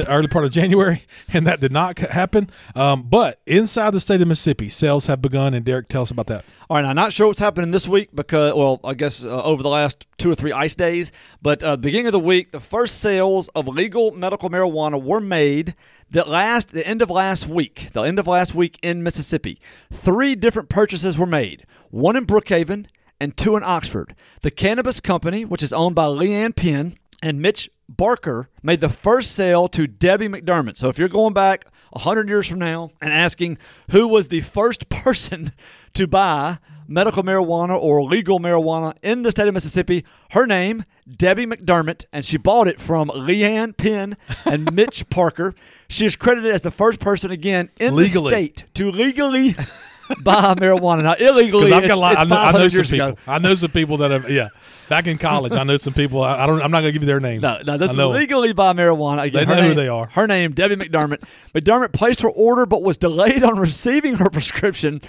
early 0.09 0.29
part 0.29 0.44
of 0.44 0.53
January, 0.53 1.05
and 1.29 1.47
that 1.47 1.61
did 1.61 1.73
not 1.73 1.99
happen. 1.99 2.51
Um, 2.75 3.03
but 3.03 3.40
inside 3.47 3.90
the 3.90 4.01
state 4.01 4.21
of 4.21 4.29
Mississippi, 4.29 4.68
sales 4.68 5.07
have 5.07 5.21
begun, 5.21 5.55
and 5.55 5.64
Derek, 5.64 5.88
tell 5.88 6.03
us 6.03 6.11
about 6.11 6.27
that. 6.29 6.44
All 6.71 6.77
right, 6.77 6.85
I'm 6.85 6.97
not 6.97 7.12
sure 7.12 7.27
what's 7.27 7.38
happening 7.38 7.71
this 7.71 7.88
week 7.88 8.11
because, 8.14 8.55
well, 8.55 8.81
I 8.85 8.94
guess 8.94 9.25
uh, 9.25 9.42
over 9.42 9.62
the 9.62 9.68
last 9.68 10.07
two 10.18 10.31
or 10.31 10.35
three 10.35 10.53
ice 10.53 10.75
days, 10.75 11.12
but 11.40 11.47
uh, 11.62 11.76
beginning 11.76 12.06
of 12.06 12.12
the 12.12 12.20
week, 12.20 12.50
the 12.50 12.61
first 12.61 12.98
sales 12.98 13.48
of 13.54 13.68
legal 13.68 14.11
medical 14.11 14.50
marijuana 14.50 15.02
were 15.02 15.20
made. 15.20 15.74
That 16.11 16.28
last 16.28 16.72
the 16.72 16.87
end 16.87 17.02
of 17.02 17.11
last 17.11 17.46
week, 17.46 17.90
the 17.92 18.02
end 18.02 18.18
of 18.18 18.26
last 18.26 18.54
week 18.54 18.78
in 18.82 19.02
Mississippi, 19.02 19.61
three 19.92 20.34
different 20.34 20.68
purchases 20.68 21.18
were 21.18 21.26
made. 21.26 21.64
One 21.90 22.16
in 22.16 22.26
Brookhaven 22.26 22.87
and 23.20 23.37
two 23.37 23.56
in 23.56 23.62
Oxford. 23.62 24.14
The 24.40 24.50
cannabis 24.50 25.00
company, 25.00 25.44
which 25.44 25.62
is 25.62 25.72
owned 25.72 25.94
by 25.94 26.06
Leanne 26.06 26.56
Penn 26.56 26.94
and 27.22 27.42
Mitch 27.42 27.68
Barker, 27.88 28.48
made 28.62 28.80
the 28.80 28.88
first 28.88 29.32
sale 29.32 29.68
to 29.68 29.87
Debbie 29.87 30.28
McDermott. 30.28 30.76
So 30.76 30.88
if 30.88 30.98
you're 30.98 31.08
going 31.08 31.34
back 31.34 31.66
100 31.90 32.28
years 32.28 32.46
from 32.46 32.58
now 32.58 32.90
and 33.00 33.12
asking 33.12 33.58
who 33.90 34.06
was 34.08 34.28
the 34.28 34.40
first 34.40 34.88
person 34.90 35.52
to 35.94 36.06
buy 36.06 36.58
medical 36.88 37.22
marijuana 37.22 37.79
or 37.81 38.03
legal 38.03 38.40
marijuana 38.40 38.96
in 39.03 39.22
the 39.22 39.31
state 39.31 39.46
of 39.46 39.55
Mississippi, 39.55 40.05
her 40.33 40.46
name, 40.46 40.85
Debbie 41.16 41.46
McDermott, 41.46 42.07
and 42.12 42.24
she 42.24 42.38
bought 42.38 42.66
it 42.66 42.81
from 42.81 43.09
Leanne 43.09 43.77
Penn 43.77 44.16
and 44.44 44.72
Mitch 44.74 45.09
Parker. 45.11 45.55
She 45.88 46.07
is 46.07 46.16
credited 46.16 46.53
as 46.53 46.62
the 46.62 46.70
first 46.70 46.98
person 46.98 47.31
again 47.31 47.70
in 47.79 47.94
Legally. 47.94 48.31
the 48.31 48.37
state 48.37 48.64
to 48.74 48.90
legally 48.90 49.55
buy 50.22 50.55
marijuana. 50.55 51.03
Now, 51.03 51.14
illegally, 51.18 51.72
I've 51.72 51.85
it's, 51.85 51.94
got 51.94 51.98
a 51.98 52.01
lot, 52.01 52.12
it's 52.12 52.20
I 52.22 52.24
know, 52.24 52.37
I 52.37 52.53
500 52.53 52.59
know 52.59 52.68
some 52.68 52.77
years 52.79 52.90
people. 52.90 53.07
ago. 53.09 53.18
I 53.27 53.38
know 53.38 53.55
some 53.55 53.70
people 53.70 53.96
that 53.98 54.11
have, 54.11 54.31
yeah. 54.31 54.48
Back 54.88 55.07
in 55.07 55.18
college, 55.18 55.55
I 55.55 55.64
know 55.64 55.77
some 55.77 55.92
people. 55.92 56.22
I, 56.22 56.44
I 56.44 56.46
don't. 56.46 56.62
I'm 56.62 56.70
not 56.70 56.81
going 56.81 56.88
to 56.88 56.92
give 56.92 57.03
you 57.03 57.07
their 57.07 57.20
names. 57.20 57.42
No, 57.42 57.59
no, 57.64 57.77
this 57.77 57.90
is 57.90 57.96
legally 57.96 58.53
buy 58.53 58.72
marijuana. 58.72 59.24
Again, 59.24 59.46
They 59.46 59.55
know 59.55 59.62
who 59.68 59.74
they 59.74 59.88
are. 59.88 60.07
Her 60.07 60.27
name, 60.27 60.53
Debbie 60.53 60.77
McDermott. 60.77 61.22
McDermott 61.55 61.92
placed 61.92 62.22
her 62.22 62.31
order, 62.31 62.64
but 62.64 62.83
was 62.83 62.96
delayed 62.96 63.42
on 63.44 63.59
receiving 63.59 64.14
her 64.14 64.31
prescription 64.31 65.01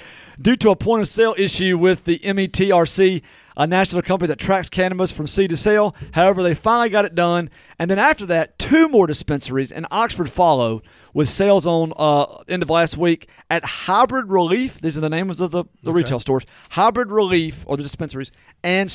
due 0.41 0.55
to 0.57 0.69
a 0.71 0.75
point 0.75 1.01
of 1.01 1.07
sale 1.07 1.35
issue 1.37 1.77
with 1.77 2.03
the 2.05 2.19
METRC, 2.19 3.21
a 3.57 3.67
national 3.67 4.01
company 4.01 4.27
that 4.27 4.39
tracks 4.39 4.69
cannabis 4.69 5.11
from 5.11 5.27
seed 5.27 5.49
to 5.49 5.57
sale. 5.57 5.95
However, 6.13 6.43
they 6.43 6.55
finally 6.55 6.89
got 6.89 7.05
it 7.05 7.15
done, 7.15 7.49
and 7.77 7.89
then 7.89 7.99
after 7.99 8.25
that, 8.27 8.59
two 8.59 8.89
more 8.89 9.07
dispensaries 9.07 9.71
in 9.71 9.85
Oxford 9.91 10.29
followed 10.29 10.83
with 11.13 11.29
sales 11.29 11.65
on 11.65 11.93
uh, 11.97 12.43
end 12.47 12.63
of 12.63 12.69
last 12.69 12.97
week 12.97 13.27
at 13.49 13.63
Hybrid 13.65 14.29
Relief. 14.29 14.79
These 14.81 14.97
are 14.97 15.01
the 15.01 15.09
names 15.09 15.41
of 15.41 15.51
the, 15.51 15.65
the 15.83 15.93
retail 15.93 16.19
stores: 16.19 16.45
Hybrid 16.71 17.11
Relief 17.11 17.63
or 17.65 17.77
the 17.77 17.83
dispensaries 17.83 18.31
and 18.63 18.89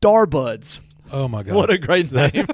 Starbuds. 0.00 0.80
Oh 1.12 1.28
my 1.28 1.42
god! 1.42 1.54
What 1.54 1.70
a 1.70 1.78
great 1.78 2.10
name! 2.20 2.46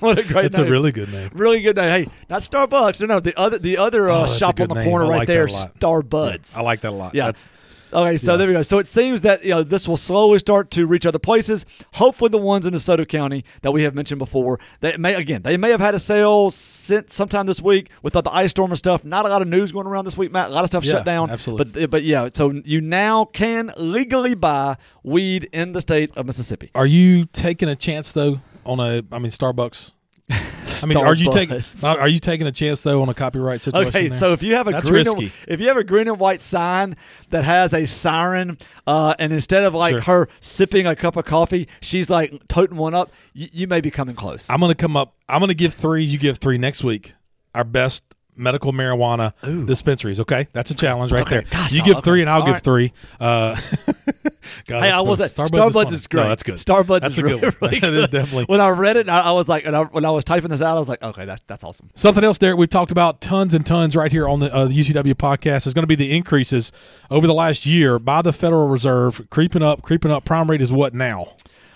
what 0.00 0.18
a 0.18 0.22
great 0.22 0.34
name. 0.34 0.44
It's 0.46 0.58
name! 0.58 0.66
a 0.66 0.70
really 0.70 0.92
good 0.92 1.12
name. 1.12 1.30
really 1.34 1.60
good 1.62 1.76
name. 1.76 1.88
Hey, 2.06 2.12
not 2.28 2.42
Starbucks. 2.42 3.00
No, 3.00 3.06
no, 3.06 3.20
the 3.20 3.38
other 3.38 3.58
the 3.58 3.76
other 3.78 4.08
Oh, 4.10 4.22
uh, 4.22 4.24
a 4.24 4.28
shop 4.28 4.60
on 4.60 4.68
the 4.68 4.74
name. 4.74 4.84
corner 4.88 5.06
I 5.06 5.08
right 5.08 5.18
like 5.18 5.28
there. 5.28 5.46
Starbuds. 5.46 6.56
I 6.56 6.62
like 6.62 6.80
that 6.82 6.90
a 6.90 6.94
lot. 6.96 7.14
Yeah. 7.14 7.26
That's 7.26 7.48
okay, 7.92 8.16
so 8.16 8.32
yeah. 8.32 8.36
there 8.36 8.46
we 8.48 8.52
go. 8.54 8.62
So 8.62 8.78
it 8.78 8.86
seems 8.86 9.20
that 9.22 9.44
you 9.44 9.50
know 9.50 9.62
this 9.62 9.86
will 9.86 9.96
slowly 9.96 10.38
start 10.38 10.70
to 10.72 10.86
reach 10.86 11.06
other 11.06 11.18
places. 11.18 11.66
Hopefully, 11.94 12.28
the 12.30 12.38
ones 12.38 12.66
in 12.66 12.74
DeSoto 12.74 13.06
County 13.06 13.44
that 13.62 13.72
we 13.72 13.82
have 13.82 13.94
mentioned 13.94 14.18
before. 14.18 14.58
They 14.80 14.96
may 14.96 15.14
again, 15.14 15.42
they 15.42 15.56
may 15.56 15.70
have 15.70 15.80
had 15.80 15.94
a 15.94 15.98
sale 15.98 16.50
since 16.50 17.14
sometime 17.14 17.46
this 17.46 17.60
week 17.62 17.90
without 18.02 18.24
the 18.24 18.34
ice 18.34 18.50
storm 18.50 18.70
and 18.70 18.78
stuff. 18.78 19.04
Not 19.04 19.24
a 19.26 19.28
lot 19.28 19.42
of 19.42 19.48
news 19.48 19.72
going 19.72 19.86
around 19.86 20.04
this 20.04 20.16
week, 20.16 20.32
Matt. 20.32 20.50
A 20.50 20.52
lot 20.54 20.64
of 20.64 20.68
stuff 20.68 20.84
Yeah, 20.84 20.92
shut 20.92 21.04
down. 21.04 21.30
absolutely. 21.30 21.86
But 21.86 21.90
but 21.90 22.02
yeah, 22.04 22.28
so 22.32 22.50
you 22.64 22.80
now 22.80 23.24
can 23.26 23.72
legally 23.76 24.34
buy 24.34 24.76
weed 25.02 25.48
in 25.52 25.72
the 25.72 25.80
state 25.80 26.10
of 26.16 26.26
Mississippi. 26.26 26.70
Are 26.74 26.86
you 26.86 27.24
taking 27.24 27.68
a 27.68 27.76
chance 27.76 27.99
though 28.12 28.40
on 28.64 28.80
a? 28.80 29.02
I 29.12 29.18
mean, 29.18 29.30
Starbucks. 29.30 29.92
I 30.30 30.86
mean, 30.86 30.96
are 30.96 31.14
you 31.14 31.30
taking? 31.32 31.62
Are 31.84 32.08
you 32.08 32.20
taking 32.20 32.46
a 32.46 32.52
chance 32.52 32.82
though 32.82 33.02
on 33.02 33.08
a 33.08 33.14
copyright 33.14 33.62
situation? 33.62 33.88
Okay, 33.88 34.08
there? 34.08 34.16
so 34.16 34.32
if 34.32 34.42
you 34.42 34.54
have 34.54 34.68
a 34.68 34.72
That's 34.72 34.88
green 34.88 35.04
risky. 35.04 35.24
and, 35.24 35.32
if 35.48 35.60
you 35.60 35.68
have 35.68 35.76
a 35.76 35.84
green 35.84 36.08
and 36.08 36.18
white 36.18 36.40
sign 36.40 36.96
that 37.30 37.44
has 37.44 37.74
a 37.74 37.86
siren, 37.86 38.56
uh, 38.86 39.14
and 39.18 39.32
instead 39.32 39.64
of 39.64 39.74
like 39.74 39.94
Sure. 39.94 40.00
her 40.02 40.28
sipping 40.40 40.86
a 40.86 40.94
cup 40.94 41.16
of 41.16 41.24
coffee, 41.24 41.68
she's 41.80 42.08
like 42.10 42.46
toting 42.48 42.76
one 42.76 42.94
up, 42.94 43.10
you, 43.32 43.48
you 43.52 43.66
may 43.66 43.80
be 43.80 43.90
coming 43.90 44.14
close. 44.14 44.48
I'm 44.48 44.60
going 44.60 44.70
to 44.70 44.80
come 44.80 44.96
up. 44.96 45.14
I'm 45.28 45.40
going 45.40 45.48
to 45.48 45.54
give 45.54 45.74
three. 45.74 46.04
You 46.04 46.18
give 46.18 46.38
three 46.38 46.58
next 46.58 46.84
week. 46.84 47.14
Our 47.54 47.64
best 47.64 48.04
medical 48.36 48.72
marijuana 48.72 49.32
dispensaries. 49.66 50.20
Okay, 50.20 50.48
that's 50.52 50.70
a 50.70 50.74
challenge 50.74 51.12
right 51.12 51.22
Okay, 51.22 51.36
there. 51.36 51.44
gosh, 51.50 51.72
you 51.72 51.80
no, 51.80 51.84
give 51.86 52.04
three, 52.04 52.20
and 52.20 52.30
I'll 52.30 52.40
All 52.40 52.46
give 52.46 52.54
right. 52.54 52.62
three. 52.64 52.92
Uh, 53.20 53.54
God, 54.66 54.82
Hey, 54.82 54.90
I 54.90 55.00
was 55.00 55.20
at 55.20 55.30
Starbucks, 55.30 55.72
funny. 55.72 55.94
is 55.94 56.06
great. 56.06 56.22
No, 56.22 56.28
that's 56.28 56.42
good. 56.42 56.54
Starbucks 56.56 57.00
That's 57.00 57.12
is 57.12 57.18
a 57.18 57.22
good 57.22 57.30
really, 57.32 57.40
one. 57.46 57.54
really 57.60 57.78
That 57.80 57.94
is 57.94 58.08
definitely- 58.08 58.44
When 58.44 58.60
I 58.60 58.70
read 58.70 58.96
it, 58.96 59.08
I, 59.08 59.20
I 59.20 59.32
was 59.32 59.48
like, 59.48 59.64
and 59.66 59.76
I, 59.76 59.84
when 59.84 60.04
I 60.04 60.10
was 60.10 60.24
typing 60.24 60.50
this 60.50 60.62
out, 60.62 60.76
I 60.76 60.78
was 60.80 60.88
like, 60.88 61.02
okay, 61.02 61.24
that's 61.24 61.42
that's 61.46 61.62
awesome. 61.64 61.90
Something 61.94 62.24
else, 62.24 62.38
Derek, 62.38 62.56
we've 62.58 62.68
talked 62.70 62.90
about 62.92 63.20
tons 63.20 63.54
and 63.54 63.64
tons 63.64 63.94
right 63.96 64.10
here 64.10 64.28
on 64.28 64.40
the, 64.40 64.52
uh, 64.54 64.66
the 64.66 64.74
UTW 64.78 65.14
podcast 65.14 65.66
is 65.66 65.74
going 65.74 65.82
to 65.82 65.86
be 65.88 65.94
the 65.94 66.16
increases 66.16 66.72
over 67.10 67.26
the 67.26 67.34
last 67.34 67.66
year 67.66 67.98
by 67.98 68.22
the 68.22 68.32
Federal 68.32 68.68
Reserve, 68.68 69.28
creeping 69.30 69.62
up, 69.62 69.82
creeping 69.82 70.10
up. 70.10 70.24
Prime 70.24 70.50
rate 70.50 70.62
is 70.62 70.72
what 70.72 70.94
now? 70.94 71.28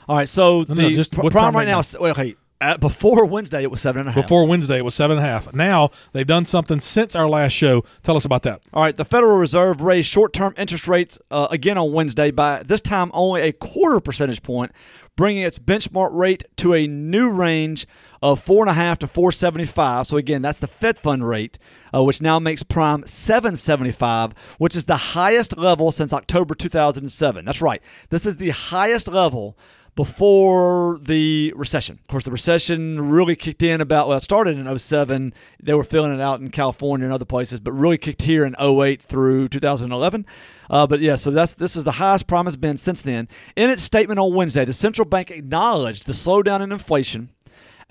All 0.09 0.17
right, 0.17 0.29
so 0.29 0.64
no, 0.69 0.75
the 0.75 0.95
just 0.95 1.12
pr- 1.12 1.21
prime 1.23 1.31
prime 1.31 1.57
right 1.57 1.64
now. 1.67 1.75
now? 1.75 1.81
is- 1.81 1.97
Well, 1.99 2.11
okay, 2.12 2.35
at, 2.64 2.81
before 2.81 3.24
Wednesday, 3.27 3.62
it 3.62 3.70
was 3.70 3.81
seven 3.81 4.00
and 4.00 4.09
a 4.09 4.12
half. 4.12 4.24
Before 4.24 4.46
Wednesday, 4.46 4.79
it 4.79 4.85
was 4.85 4.94
seven 4.94 5.18
and 5.18 5.27
a 5.27 5.29
half. 5.29 5.53
Now 5.53 5.90
they've 6.12 6.27
done 6.27 6.44
something 6.44 6.81
since 6.81 7.14
our 7.14 7.29
last 7.29 7.53
show. 7.53 7.85
Tell 8.03 8.16
us 8.16 8.24
about 8.24 8.42
that. 8.42 8.62
All 8.72 8.83
right, 8.83 8.96
the 8.96 9.05
Federal 9.05 9.37
Reserve 9.37 9.81
raised 9.81 10.09
short-term 10.09 10.55
interest 10.57 10.88
rates 10.88 11.18
uh, 11.31 11.48
again 11.50 11.79
on 11.79 11.92
Wednesday 11.92 12.31
by 12.31 12.62
this 12.62 12.81
time 12.81 13.11
only 13.12 13.42
a 13.42 13.53
quarter 13.53 14.00
percentage 14.00 14.42
point, 14.42 14.72
bringing 15.16 15.42
its 15.42 15.59
benchmark 15.59 16.14
rate 16.14 16.44
to 16.57 16.74
a 16.74 16.87
new 16.87 17.31
range 17.31 17.87
of 18.22 18.40
four 18.40 18.62
and 18.62 18.70
a 18.70 18.74
half 18.74 18.98
to 18.98 19.07
four 19.07 19.31
seventy-five. 19.31 20.07
So 20.07 20.16
again, 20.16 20.40
that's 20.40 20.59
the 20.59 20.66
Fed 20.66 20.98
fund 20.98 21.29
rate, 21.29 21.59
uh, 21.94 22.03
which 22.03 22.22
now 22.22 22.38
makes 22.38 22.62
prime 22.62 23.07
seven 23.07 23.55
seventy-five, 23.55 24.33
which 24.57 24.74
is 24.74 24.87
the 24.87 24.96
highest 24.96 25.59
level 25.59 25.92
since 25.92 26.12
October 26.12 26.55
two 26.55 26.70
thousand 26.70 27.05
and 27.05 27.12
seven. 27.12 27.44
That's 27.44 27.61
right, 27.61 27.83
this 28.09 28.24
is 28.24 28.37
the 28.37 28.50
highest 28.50 29.09
level 29.09 29.59
before 29.96 30.98
the 31.02 31.52
recession. 31.57 31.98
Of 32.00 32.09
course, 32.09 32.24
the 32.24 32.30
recession 32.30 33.11
really 33.11 33.37
kicked 33.37 33.62
in 33.62 33.80
about, 33.80 34.09
well, 34.09 34.18
it 34.18 34.22
started 34.22 34.59
in 34.59 34.78
07. 34.78 35.33
They 35.62 35.74
were 35.74 35.85
feeling 35.85 36.12
it 36.12 36.20
out 36.20 36.40
in 36.40 36.50
California 36.50 37.04
and 37.04 37.14
other 37.14 37.24
places, 37.24 37.61
but 37.61 37.72
really 37.72 37.98
kicked 37.98 38.22
here 38.22 38.44
in 38.44 38.57
08 38.59 39.00
through 39.00 39.48
2011. 39.48 40.26
Uh, 40.68 40.87
but 40.87 41.00
yeah, 41.00 41.16
so 41.16 41.30
that's 41.30 41.54
this 41.54 41.76
is 41.76 41.85
the 41.85 41.92
highest 41.92 42.26
prime 42.26 42.46
has 42.46 42.57
been 42.57 42.76
since 42.76 43.02
then. 43.02 43.28
In 43.54 43.70
its 43.70 43.83
statement 43.83 44.18
on 44.18 44.35
Wednesday, 44.35 44.64
the 44.64 44.72
central 44.72 45.07
bank 45.07 45.30
acknowledged 45.30 46.07
the 46.07 46.12
slowdown 46.12 46.61
in 46.61 46.72
inflation 46.72 47.30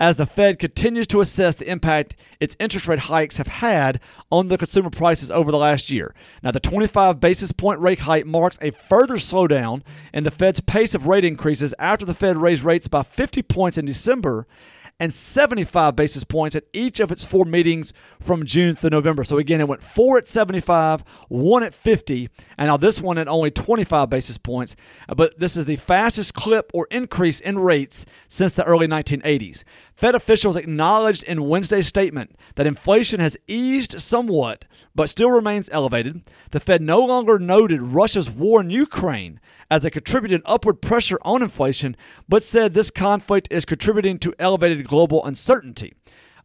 as 0.00 0.16
the 0.16 0.26
Fed 0.26 0.58
continues 0.58 1.06
to 1.08 1.20
assess 1.20 1.54
the 1.54 1.70
impact 1.70 2.16
its 2.40 2.56
interest 2.58 2.88
rate 2.88 3.00
hikes 3.00 3.36
have 3.36 3.46
had 3.46 4.00
on 4.30 4.48
the 4.48 4.58
consumer 4.58 4.90
prices 4.90 5.30
over 5.30 5.50
the 5.50 5.58
last 5.58 5.90
year. 5.90 6.14
Now, 6.42 6.50
the 6.50 6.60
25 6.60 7.20
basis 7.20 7.52
point 7.52 7.80
rate 7.80 8.00
hike 8.00 8.26
marks 8.26 8.58
a 8.60 8.70
further 8.70 9.16
slowdown 9.16 9.82
in 10.12 10.24
the 10.24 10.30
Fed's 10.30 10.60
pace 10.60 10.94
of 10.94 11.06
rate 11.06 11.24
increases 11.24 11.74
after 11.78 12.04
the 12.04 12.14
Fed 12.14 12.36
raised 12.36 12.64
rates 12.64 12.88
by 12.88 13.02
50 13.02 13.42
points 13.42 13.78
in 13.78 13.86
December 13.86 14.46
and 15.00 15.12
75 15.12 15.96
basis 15.96 16.22
points 16.22 16.54
at 16.54 16.64
each 16.72 17.00
of 17.00 17.10
its 17.10 17.24
four 17.24 17.44
meetings 17.44 17.92
from 18.20 18.46
June 18.46 18.76
through 18.76 18.90
November. 18.90 19.24
So 19.24 19.38
again, 19.38 19.60
it 19.60 19.66
went 19.68 19.82
four 19.82 20.18
at 20.18 20.28
75, 20.28 21.02
one 21.28 21.64
at 21.64 21.74
50, 21.74 22.28
and 22.56 22.68
now 22.68 22.76
this 22.76 23.00
one 23.00 23.18
at 23.18 23.26
only 23.26 23.50
25 23.50 24.08
basis 24.08 24.38
points. 24.38 24.76
Uh, 25.08 25.14
But 25.14 25.38
this 25.38 25.56
is 25.56 25.64
the 25.64 25.76
fastest 25.76 26.34
clip 26.34 26.70
or 26.72 26.86
increase 26.90 27.40
in 27.40 27.58
rates 27.58 28.06
since 28.28 28.52
the 28.52 28.64
early 28.64 28.86
1980s. 28.86 29.64
Fed 29.94 30.14
officials 30.14 30.56
acknowledged 30.56 31.24
in 31.24 31.48
Wednesday's 31.48 31.86
statement 31.86 32.36
that 32.54 32.66
inflation 32.66 33.20
has 33.20 33.36
eased 33.48 34.00
somewhat, 34.00 34.64
but 34.94 35.08
still 35.08 35.30
remains 35.30 35.68
elevated. 35.72 36.22
The 36.52 36.60
Fed 36.60 36.82
no 36.82 37.00
longer 37.00 37.38
noted 37.38 37.80
Russia's 37.80 38.30
war 38.30 38.60
in 38.60 38.70
Ukraine 38.70 39.40
as 39.74 39.84
a 39.84 39.90
contributed 39.90 40.40
upward 40.44 40.80
pressure 40.80 41.18
on 41.22 41.42
inflation, 41.42 41.96
but 42.28 42.44
said 42.44 42.72
this 42.72 42.92
conflict 42.92 43.48
is 43.50 43.64
contributing 43.64 44.20
to 44.20 44.32
elevated 44.38 44.86
global 44.86 45.24
uncertainty. 45.24 45.92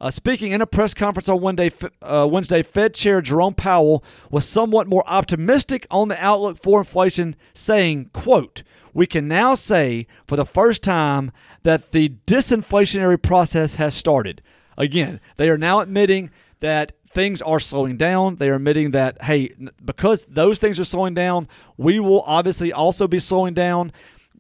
Uh, 0.01 0.09
speaking 0.09 0.51
in 0.51 0.63
a 0.63 0.65
press 0.65 0.95
conference 0.95 1.29
on 1.29 1.39
Wednesday, 1.39 1.71
uh, 2.01 2.27
Wednesday, 2.29 2.63
Fed 2.63 2.95
Chair 2.95 3.21
Jerome 3.21 3.53
Powell 3.53 4.03
was 4.31 4.47
somewhat 4.47 4.87
more 4.87 5.03
optimistic 5.05 5.85
on 5.91 6.07
the 6.07 6.17
outlook 6.19 6.57
for 6.57 6.79
inflation, 6.79 7.35
saying, 7.53 8.09
"quote 8.13 8.63
We 8.95 9.05
can 9.05 9.27
now 9.27 9.53
say 9.53 10.07
for 10.25 10.35
the 10.35 10.43
first 10.45 10.81
time 10.81 11.31
that 11.61 11.91
the 11.91 12.13
disinflationary 12.25 13.21
process 13.21 13.75
has 13.75 13.93
started." 13.93 14.41
Again, 14.75 15.19
they 15.35 15.49
are 15.49 15.57
now 15.57 15.81
admitting 15.81 16.31
that 16.61 16.93
things 17.11 17.41
are 17.41 17.59
slowing 17.59 17.97
down. 17.97 18.35
They 18.35 18.49
are 18.49 18.55
admitting 18.55 18.91
that, 18.91 19.21
hey, 19.23 19.51
because 19.83 20.25
those 20.25 20.59
things 20.59 20.79
are 20.79 20.85
slowing 20.85 21.13
down, 21.13 21.47
we 21.77 21.99
will 21.99 22.21
obviously 22.21 22.71
also 22.71 23.07
be 23.07 23.19
slowing 23.19 23.53
down. 23.53 23.91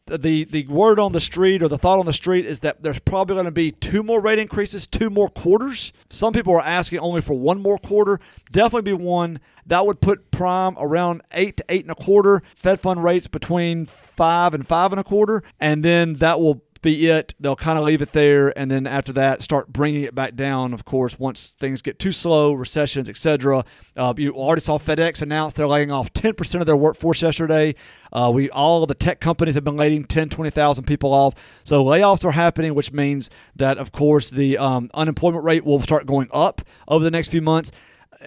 the 0.05 0.43
the 0.45 0.65
word 0.67 0.99
on 0.99 1.11
the 1.11 1.21
street 1.21 1.61
or 1.61 1.67
the 1.67 1.77
thought 1.77 1.99
on 1.99 2.05
the 2.05 2.13
street 2.13 2.45
is 2.45 2.61
that 2.61 2.81
there's 2.81 2.99
probably 2.99 3.35
going 3.35 3.45
to 3.45 3.51
be 3.51 3.71
two 3.71 4.01
more 4.03 4.19
rate 4.19 4.39
increases, 4.39 4.87
two 4.87 5.09
more 5.09 5.29
quarters. 5.29 5.93
Some 6.09 6.33
people 6.33 6.53
are 6.53 6.61
asking 6.61 6.99
only 6.99 7.21
for 7.21 7.35
one 7.35 7.61
more 7.61 7.77
quarter. 7.77 8.19
Definitely 8.51 8.91
be 8.91 9.03
one 9.03 9.39
that 9.67 9.85
would 9.85 10.01
put 10.01 10.31
prime 10.31 10.75
around 10.79 11.21
eight 11.31 11.57
to 11.57 11.65
eight 11.69 11.83
and 11.83 11.91
a 11.91 11.95
quarter. 11.95 12.41
Fed 12.55 12.79
fund 12.79 13.03
rates 13.03 13.27
between 13.27 13.85
five 13.85 14.53
and 14.55 14.67
five 14.67 14.91
and 14.91 14.99
a 14.99 15.03
quarter, 15.03 15.43
and 15.59 15.85
then 15.85 16.15
that 16.15 16.39
will 16.39 16.63
be 16.81 17.07
it. 17.07 17.33
They'll 17.39 17.55
kind 17.55 17.77
of 17.77 17.85
leave 17.85 18.01
it 18.01 18.11
there, 18.13 18.57
and 18.57 18.69
then 18.69 18.87
after 18.87 19.11
that, 19.13 19.43
start 19.43 19.71
bringing 19.71 20.03
it 20.03 20.15
back 20.15 20.35
down. 20.35 20.73
Of 20.73 20.85
course, 20.85 21.19
once 21.19 21.51
things 21.57 21.81
get 21.81 21.99
too 21.99 22.11
slow, 22.11 22.53
recessions, 22.53 23.09
etc. 23.09 23.65
Uh, 23.95 24.13
you 24.17 24.33
already 24.33 24.61
saw 24.61 24.77
FedEx 24.77 25.21
announce 25.21 25.53
they're 25.53 25.67
laying 25.67 25.91
off 25.91 26.13
10% 26.13 26.59
of 26.59 26.65
their 26.65 26.77
workforce 26.77 27.21
yesterday. 27.21 27.75
Uh, 28.11 28.31
we 28.33 28.49
all 28.49 28.85
the 28.85 28.95
tech 28.95 29.19
companies 29.19 29.55
have 29.55 29.63
been 29.63 29.77
laying 29.77 30.03
10, 30.03 30.29
20,000 30.29 30.83
people 30.85 31.13
off. 31.13 31.35
So 31.63 31.83
layoffs 31.83 32.25
are 32.25 32.31
happening, 32.31 32.73
which 32.75 32.91
means 32.91 33.29
that 33.55 33.77
of 33.77 33.91
course 33.91 34.29
the 34.29 34.57
um, 34.57 34.89
unemployment 34.93 35.43
rate 35.43 35.65
will 35.65 35.81
start 35.81 36.05
going 36.05 36.29
up 36.31 36.61
over 36.87 37.03
the 37.03 37.11
next 37.11 37.29
few 37.29 37.41
months. 37.41 37.71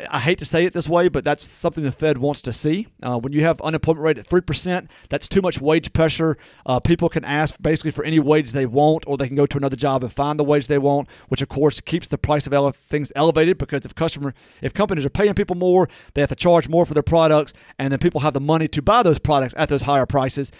I 0.08 0.20
hate 0.20 0.38
to 0.38 0.46
say 0.46 0.64
it 0.64 0.72
this 0.72 0.88
way, 0.88 1.08
but 1.08 1.22
that's 1.22 1.46
something 1.46 1.84
the 1.84 1.92
Fed 1.92 2.16
wants 2.16 2.40
to 2.42 2.52
see. 2.52 2.86
Uh, 3.02 3.18
when 3.18 3.34
you 3.34 3.42
have 3.42 3.60
unemployment 3.60 4.02
rate 4.02 4.18
at 4.18 4.26
three 4.26 4.40
percent, 4.40 4.90
that's 5.10 5.28
too 5.28 5.42
much 5.42 5.60
wage 5.60 5.92
pressure. 5.92 6.38
Uh, 6.64 6.80
people 6.80 7.10
can 7.10 7.24
ask 7.26 7.60
basically 7.60 7.90
for 7.90 8.02
any 8.02 8.18
wage 8.18 8.52
they 8.52 8.64
want, 8.64 9.04
or 9.06 9.18
they 9.18 9.26
can 9.26 9.36
go 9.36 9.44
to 9.44 9.58
another 9.58 9.76
job 9.76 10.02
and 10.02 10.10
find 10.10 10.38
the 10.38 10.44
wage 10.44 10.66
they 10.66 10.78
want, 10.78 11.08
which 11.28 11.42
of 11.42 11.50
course 11.50 11.80
keeps 11.82 12.08
the 12.08 12.16
price 12.16 12.46
of 12.46 12.54
ele- 12.54 12.72
things 12.72 13.12
elevated. 13.14 13.58
Because 13.58 13.84
if 13.84 13.94
customer, 13.94 14.32
if 14.62 14.72
companies 14.72 15.04
are 15.04 15.10
paying 15.10 15.34
people 15.34 15.56
more, 15.56 15.90
they 16.14 16.22
have 16.22 16.30
to 16.30 16.36
charge 16.36 16.70
more 16.70 16.86
for 16.86 16.94
their 16.94 17.02
products, 17.02 17.52
and 17.78 17.92
then 17.92 17.98
people 17.98 18.22
have 18.22 18.32
the 18.32 18.40
money 18.40 18.68
to 18.68 18.80
buy 18.80 19.02
those 19.02 19.18
products 19.18 19.54
at 19.58 19.68
those 19.68 19.82
higher 19.82 20.06
prices. 20.06 20.52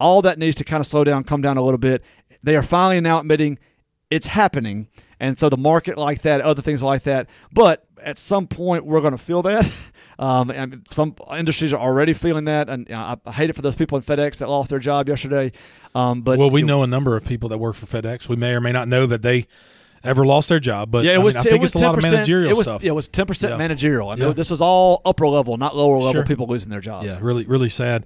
All 0.00 0.20
that 0.22 0.38
needs 0.38 0.56
to 0.56 0.64
kind 0.64 0.80
of 0.80 0.86
slow 0.88 1.04
down, 1.04 1.22
come 1.22 1.42
down 1.42 1.58
a 1.58 1.62
little 1.62 1.78
bit. 1.78 2.02
They 2.42 2.56
are 2.56 2.62
finally 2.62 3.00
now 3.00 3.20
admitting 3.20 3.60
it's 4.10 4.26
happening. 4.26 4.88
And 5.20 5.38
so 5.38 5.48
the 5.48 5.58
market 5.58 5.98
like 5.98 6.22
that, 6.22 6.40
other 6.40 6.62
things 6.62 6.82
like 6.82 7.02
that. 7.02 7.28
But 7.52 7.84
at 8.02 8.18
some 8.18 8.46
point, 8.46 8.84
we're 8.84 9.00
going 9.00 9.12
to 9.12 9.18
feel 9.18 9.42
that. 9.42 9.72
Um, 10.20 10.50
and 10.50 10.86
some 10.90 11.14
industries 11.34 11.72
are 11.72 11.80
already 11.80 12.12
feeling 12.12 12.44
that. 12.44 12.68
And 12.68 12.92
uh, 12.92 13.16
I 13.24 13.32
hate 13.32 13.48
it 13.48 13.54
for 13.56 13.62
those 13.62 13.74
people 13.74 13.96
in 13.96 14.04
FedEx 14.04 14.36
that 14.40 14.50
lost 14.50 14.68
their 14.68 14.78
job 14.78 15.08
yesterday. 15.08 15.50
Um, 15.94 16.20
but 16.20 16.38
well, 16.38 16.50
we 16.50 16.62
know 16.62 16.82
a 16.82 16.86
number 16.86 17.16
of 17.16 17.24
people 17.24 17.48
that 17.48 17.56
work 17.56 17.74
for 17.74 17.86
FedEx. 17.86 18.28
We 18.28 18.36
may 18.36 18.50
or 18.52 18.60
may 18.60 18.70
not 18.70 18.86
know 18.86 19.06
that 19.06 19.22
they 19.22 19.46
ever 20.04 20.26
lost 20.26 20.50
their 20.50 20.60
job, 20.60 20.90
but 20.90 21.06
yeah, 21.06 21.12
it 21.12 21.14
I 21.14 21.18
was. 21.20 21.36
mean, 21.36 21.40
I 21.40 21.44
t- 21.44 21.48
think 21.48 21.60
it 21.60 21.62
was 21.62 21.72
it's 21.74 21.80
a 21.82 21.86
lot 21.86 21.96
of 21.96 22.04
10%, 22.04 22.12
managerial 22.12 22.50
it 22.50 22.54
was, 22.58 22.66
stuff. 22.66 22.82
Yeah, 22.82 22.90
it 22.90 22.94
was 22.96 23.08
ten 23.08 23.24
percent 23.24 23.52
Yeah. 23.52 23.56
managerial. 23.56 24.10
I 24.10 24.16
mean, 24.16 24.26
Yeah. 24.28 24.34
this 24.34 24.50
was 24.50 24.60
all 24.60 25.00
upper 25.06 25.26
level, 25.26 25.56
not 25.56 25.74
lower 25.74 25.96
level 25.96 26.12
Sure. 26.12 26.24
people 26.26 26.46
losing 26.46 26.70
their 26.70 26.82
jobs. 26.82 27.06
Yeah, 27.06 27.18
really, 27.22 27.46
really 27.46 27.70
sad. 27.70 28.04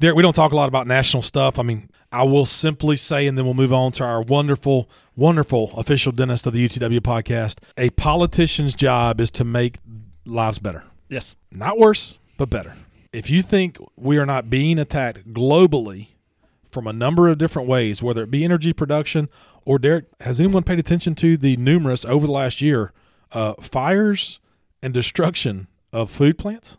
Derek, 0.00 0.16
we 0.16 0.22
don't 0.22 0.32
talk 0.34 0.52
a 0.52 0.56
lot 0.56 0.68
about 0.68 0.86
national 0.86 1.22
stuff. 1.22 1.58
I 1.58 1.62
mean, 1.62 1.88
I 2.12 2.22
will 2.22 2.46
simply 2.46 2.94
say, 2.96 3.26
and 3.26 3.36
then 3.36 3.44
we'll 3.44 3.54
move 3.54 3.72
on 3.72 3.90
to 3.92 4.04
our 4.04 4.22
wonderful, 4.22 4.88
wonderful 5.16 5.72
official 5.76 6.12
dentist 6.12 6.46
of 6.46 6.52
the 6.52 6.66
UTW 6.68 7.00
podcast. 7.00 7.56
A 7.76 7.90
politician's 7.90 8.74
job 8.74 9.20
is 9.20 9.30
to 9.32 9.44
make 9.44 9.78
lives 10.24 10.58
better, 10.60 10.84
Yes. 11.08 11.34
not 11.50 11.78
worse, 11.78 12.18
but 12.36 12.48
better. 12.48 12.74
If 13.12 13.28
you 13.30 13.42
think 13.42 13.78
we 13.96 14.18
are 14.18 14.26
not 14.26 14.48
being 14.50 14.78
attacked 14.78 15.32
globally 15.32 16.08
from 16.70 16.86
a 16.86 16.92
number 16.92 17.28
of 17.28 17.38
different 17.38 17.66
ways, 17.68 18.00
whether 18.02 18.22
it 18.22 18.30
be 18.30 18.44
energy 18.44 18.72
production 18.72 19.28
or 19.64 19.78
Derek, 19.78 20.04
has 20.20 20.40
anyone 20.40 20.62
paid 20.62 20.78
attention 20.78 21.14
to 21.16 21.36
the 21.36 21.56
numerous 21.56 22.04
over 22.04 22.26
the 22.26 22.32
last 22.32 22.60
year 22.60 22.92
uh, 23.32 23.54
fires 23.54 24.38
and 24.82 24.94
destruction 24.94 25.66
of 25.92 26.10
food 26.10 26.38
plants? 26.38 26.76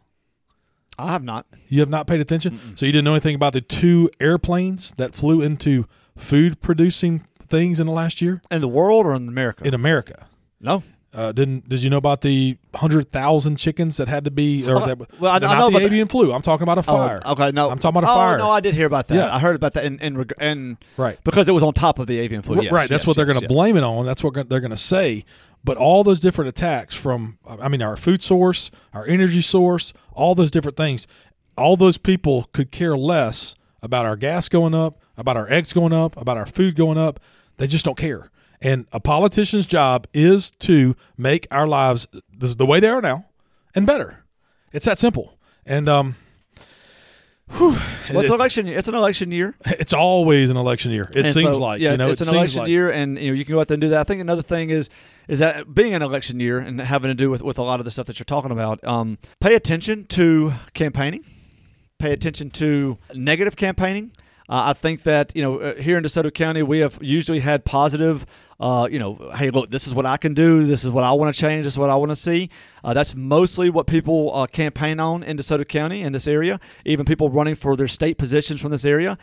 I 0.99 1.11
have 1.11 1.23
not. 1.23 1.45
You 1.69 1.79
have 1.79 1.89
not 1.89 2.07
paid 2.07 2.19
attention, 2.19 2.59
so 2.75 2.85
you 2.85 2.91
didn't 2.91 3.05
know 3.05 3.13
anything 3.13 3.35
about 3.35 3.53
the 3.53 3.61
two 3.61 4.09
airplanes 4.19 4.91
that 4.97 5.13
flew 5.15 5.41
into 5.41 5.85
food 6.17 6.61
producing 6.61 7.25
things 7.47 7.79
in 7.79 7.87
the 7.87 7.93
last 7.93 8.21
year 8.21 8.41
In 8.51 8.61
the 8.61 8.67
world 8.67 9.05
or 9.05 9.13
in 9.15 9.27
America? 9.27 9.65
in 9.65 9.73
America. 9.73 10.27
no. 10.59 10.83
Uh, 11.11 11.31
didn't 11.31 11.67
did 11.67 11.81
you 11.81 11.89
know 11.89 11.97
about 11.97 12.21
the 12.21 12.55
hundred 12.75 13.11
thousand 13.11 13.55
chickens 13.55 13.97
that 13.97 14.07
had 14.07 14.25
to 14.25 14.29
be 14.29 14.63
or 14.69 14.75
Oh, 14.75 14.85
that, 14.85 15.19
well, 15.19 15.31
I- 15.31 15.37
I 15.55 15.57
know 15.57 15.71
the 15.71 15.83
avian 15.83 16.07
flu? 16.07 16.31
I'm 16.31 16.43
talking 16.43 16.61
about 16.61 16.77
a 16.77 16.83
fire. 16.83 17.19
Oh, 17.25 17.31
okay, 17.31 17.49
no. 17.51 17.67
I'm 17.71 17.79
talking 17.79 17.97
about 17.97 18.07
a 18.07 18.11
oh, 18.11 18.15
fire. 18.15 18.37
no, 18.37 18.51
I 18.51 18.59
did 18.59 18.75
hear 18.75 18.85
about 18.85 19.07
that. 19.07 19.15
Yeah. 19.15 19.35
I 19.35 19.39
heard 19.39 19.55
about 19.55 19.73
that 19.73 19.85
in 19.85 19.97
in, 20.01 20.77
Right. 20.97 21.17
because 21.23 21.49
it 21.49 21.51
was 21.51 21.63
on 21.63 21.73
top 21.73 21.97
of 21.97 22.05
the 22.05 22.19
avian 22.19 22.43
flu. 22.43 22.61
Yes, 22.61 22.71
right. 22.71 22.87
That's 22.87 23.01
yes, 23.01 23.07
what 23.07 23.15
they're 23.15 23.25
going 23.25 23.39
to 23.39 23.45
yes. 23.45 23.51
blame 23.51 23.75
it 23.75 23.81
on. 23.83 24.05
That's 24.05 24.23
what 24.23 24.35
they're 24.49 24.59
going 24.59 24.69
to 24.69 24.77
say. 24.77 25.25
But 25.63 25.77
all 25.77 26.03
those 26.03 26.19
different 26.19 26.49
attacks 26.49 26.95
from, 26.95 27.37
I 27.45 27.67
mean, 27.67 27.81
our 27.81 27.97
food 27.97 28.23
source, 28.23 28.71
our 28.93 29.05
energy 29.05 29.41
source, 29.41 29.91
all 30.13 30.33
those 30.35 30.51
different 30.51 30.77
things, 30.77 31.05
all 31.57 31.75
those 31.75 31.97
people 31.97 32.47
could 32.53 32.71
care 32.71 32.97
less 32.97 33.55
about 33.81 34.05
our 34.05 34.15
gas 34.15 34.47
going 34.47 34.73
up, 34.73 34.95
about 35.17 35.35
our 35.35 35.51
eggs 35.51 35.73
going 35.73 35.91
up, 35.93 36.15
about 36.15 36.37
our 36.37 36.45
food 36.45 36.75
going 36.75 36.97
up. 36.97 37.19
They 37.57 37.67
just 37.67 37.83
don't 37.83 37.97
care. 37.97 38.31
And 38.61 38.87
a 38.93 38.99
politician's 39.01 39.65
job 39.65 40.07
is 40.13 40.51
to 40.51 40.95
make 41.17 41.45
our 41.51 41.67
lives 41.67 42.07
the, 42.37 42.47
the 42.47 42.65
way 42.65 42.79
they 42.79 42.89
are 42.89 43.01
now 43.01 43.25
and 43.75 43.85
better. 43.85 44.23
It's 44.71 44.85
that 44.85 44.97
simple. 44.99 45.37
And 45.65 45.87
um, 45.89 46.15
whew, 47.51 47.71
Well, 48.11 48.19
it's, 48.21 48.29
an 48.29 48.35
election. 48.35 48.67
It's 48.67 48.87
an 48.87 48.95
election 48.95 49.31
year. 49.31 49.55
it's 49.65 49.93
always 49.93 50.49
an 50.49 50.57
election 50.57 50.91
year. 50.91 51.09
It 51.13 51.25
And 51.25 51.33
seems 51.33 51.57
so, 51.57 51.61
like 51.63 51.81
yeah, 51.81 51.91
you 51.91 51.97
know, 51.97 52.09
it's 52.11 52.21
it 52.21 52.29
an 52.29 52.35
election 52.35 52.61
like- 52.61 52.69
year, 52.69 52.91
and 52.91 53.17
you 53.19 53.27
know 53.31 53.33
you 53.33 53.45
can 53.45 53.55
go 53.55 53.61
out 53.61 53.67
there 53.67 53.75
and 53.75 53.81
do 53.81 53.89
that. 53.89 53.99
I 53.99 54.03
think 54.03 54.21
another 54.21 54.41
thing 54.41 54.69
is 54.69 54.89
is 55.29 55.39
that 55.39 55.73
being 55.73 55.93
an 55.93 56.01
election 56.01 56.39
year 56.39 56.57
and 56.57 56.81
having 56.81 57.09
to 57.09 57.13
do 57.13 57.29
with, 57.29 57.43
with 57.43 57.59
a 57.59 57.63
lot 57.63 57.79
of 57.79 57.85
the 57.85 57.91
stuff 57.91 58.07
that 58.07 58.17
you're 58.17 58.25
talking 58.25 58.49
about. 58.51 58.83
Um, 58.83 59.19
pay 59.39 59.53
attention 59.53 60.05
to 60.07 60.53
campaigning. 60.73 61.23
Pay 61.99 62.11
attention 62.11 62.49
to 62.51 62.97
negative 63.13 63.55
campaigning. 63.55 64.11
Uh, 64.49 64.63
I 64.65 64.73
think 64.73 65.03
that 65.03 65.31
you 65.35 65.43
know 65.43 65.59
uh, 65.59 65.75
here 65.75 65.97
in 65.99 66.03
DeSoto 66.03 66.33
County 66.33 66.63
we 66.63 66.79
have 66.79 66.97
usually 66.99 67.39
had 67.39 67.63
positive. 67.63 68.25
Uh, 68.59 68.89
you 68.91 68.97
know, 68.97 69.31
hey, 69.35 69.51
look, 69.51 69.69
this 69.69 69.85
is 69.85 69.93
what 69.93 70.05
I 70.05 70.17
can 70.17 70.33
do. 70.33 70.65
This 70.65 70.83
is 70.83 70.89
what 70.89 71.03
I 71.03 71.13
want 71.13 71.33
to 71.33 71.39
change. 71.39 71.65
This 71.65 71.75
is 71.75 71.77
what 71.77 71.91
I 71.91 71.95
want 71.95 72.09
to 72.09 72.15
see. 72.15 72.49
Uh, 72.83 72.93
that's 72.93 73.15
mostly 73.15 73.69
what 73.69 73.85
people 73.85 74.35
uh, 74.35 74.47
campaign 74.47 74.99
on 74.99 75.23
in 75.23 75.37
DeSoto 75.37 75.65
County 75.65 76.01
in 76.01 76.11
this 76.11 76.27
area. 76.27 76.59
Even 76.85 77.05
people 77.05 77.29
running 77.29 77.55
for 77.55 77.77
their 77.77 77.87
state 77.87 78.17
positions 78.17 78.59
from 78.59 78.71
this 78.71 78.83
area 78.83 79.17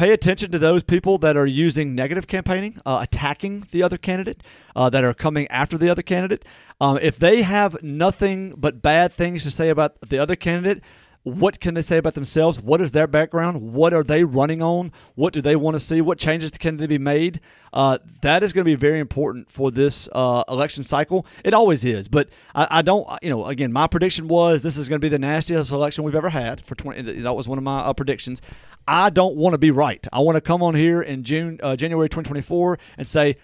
pay 0.00 0.12
attention 0.12 0.50
to 0.50 0.58
those 0.58 0.82
people 0.82 1.18
that 1.18 1.36
are 1.36 1.46
using 1.46 1.94
negative 1.94 2.26
campaigning, 2.26 2.80
uh, 2.86 3.00
attacking 3.02 3.66
the 3.70 3.82
other 3.82 3.98
candidate, 3.98 4.42
uh, 4.74 4.88
that 4.88 5.04
are 5.04 5.12
coming 5.12 5.46
after 5.48 5.76
the 5.76 5.90
other 5.90 6.00
candidate. 6.00 6.42
Um, 6.80 6.98
if 7.02 7.18
they 7.18 7.42
have 7.42 7.82
nothing 7.82 8.54
but 8.56 8.80
bad 8.80 9.12
things 9.12 9.44
to 9.44 9.50
say 9.50 9.68
about 9.68 10.00
the 10.00 10.18
other 10.18 10.36
candidate, 10.36 10.82
what 11.22 11.60
can 11.60 11.74
they 11.74 11.82
say 11.82 11.98
about 11.98 12.14
themselves? 12.14 12.58
What 12.58 12.80
is 12.80 12.92
their 12.92 13.06
background? 13.06 13.60
What 13.74 13.92
are 13.92 14.02
they 14.02 14.24
running 14.24 14.62
on? 14.62 14.90
What 15.16 15.34
do 15.34 15.42
they 15.42 15.54
want 15.54 15.74
to 15.74 15.80
see? 15.80 16.00
What 16.00 16.18
changes 16.18 16.52
can 16.52 16.78
they 16.78 16.86
be 16.86 16.96
made? 16.96 17.40
Uh, 17.74 17.98
that 18.22 18.42
is 18.42 18.54
going 18.54 18.64
to 18.64 18.70
be 18.70 18.74
very 18.74 19.00
important 19.00 19.50
for 19.52 19.70
this 19.70 20.08
uh, 20.12 20.44
election 20.48 20.82
cycle. 20.82 21.26
It 21.44 21.52
always 21.52 21.84
is, 21.84 22.08
but 22.08 22.30
I, 22.54 22.78
I 22.78 22.82
don't. 22.82 23.06
You 23.22 23.28
know, 23.28 23.44
again, 23.44 23.70
my 23.70 23.86
prediction 23.86 24.28
was 24.28 24.62
this 24.62 24.78
is 24.78 24.88
going 24.88 24.98
to 24.98 25.04
be 25.04 25.10
the 25.10 25.18
nastiest 25.18 25.70
election 25.72 26.04
we've 26.04 26.14
ever 26.14 26.30
had 26.30 26.64
for 26.64 26.74
twenty. 26.74 27.02
That 27.02 27.34
was 27.34 27.46
one 27.46 27.58
of 27.58 27.64
my 27.64 27.80
uh, 27.80 27.92
predictions. 27.92 28.40
I 28.90 29.08
don't 29.08 29.36
want 29.36 29.54
to 29.54 29.58
be 29.58 29.70
right. 29.70 30.04
I 30.12 30.18
want 30.18 30.34
to 30.34 30.40
come 30.40 30.64
on 30.64 30.74
here 30.74 31.00
in 31.00 31.22
June, 31.22 31.60
uh, 31.62 31.76
January 31.76 32.08
2024, 32.08 32.76
and 32.98 33.06
say, 33.06 33.36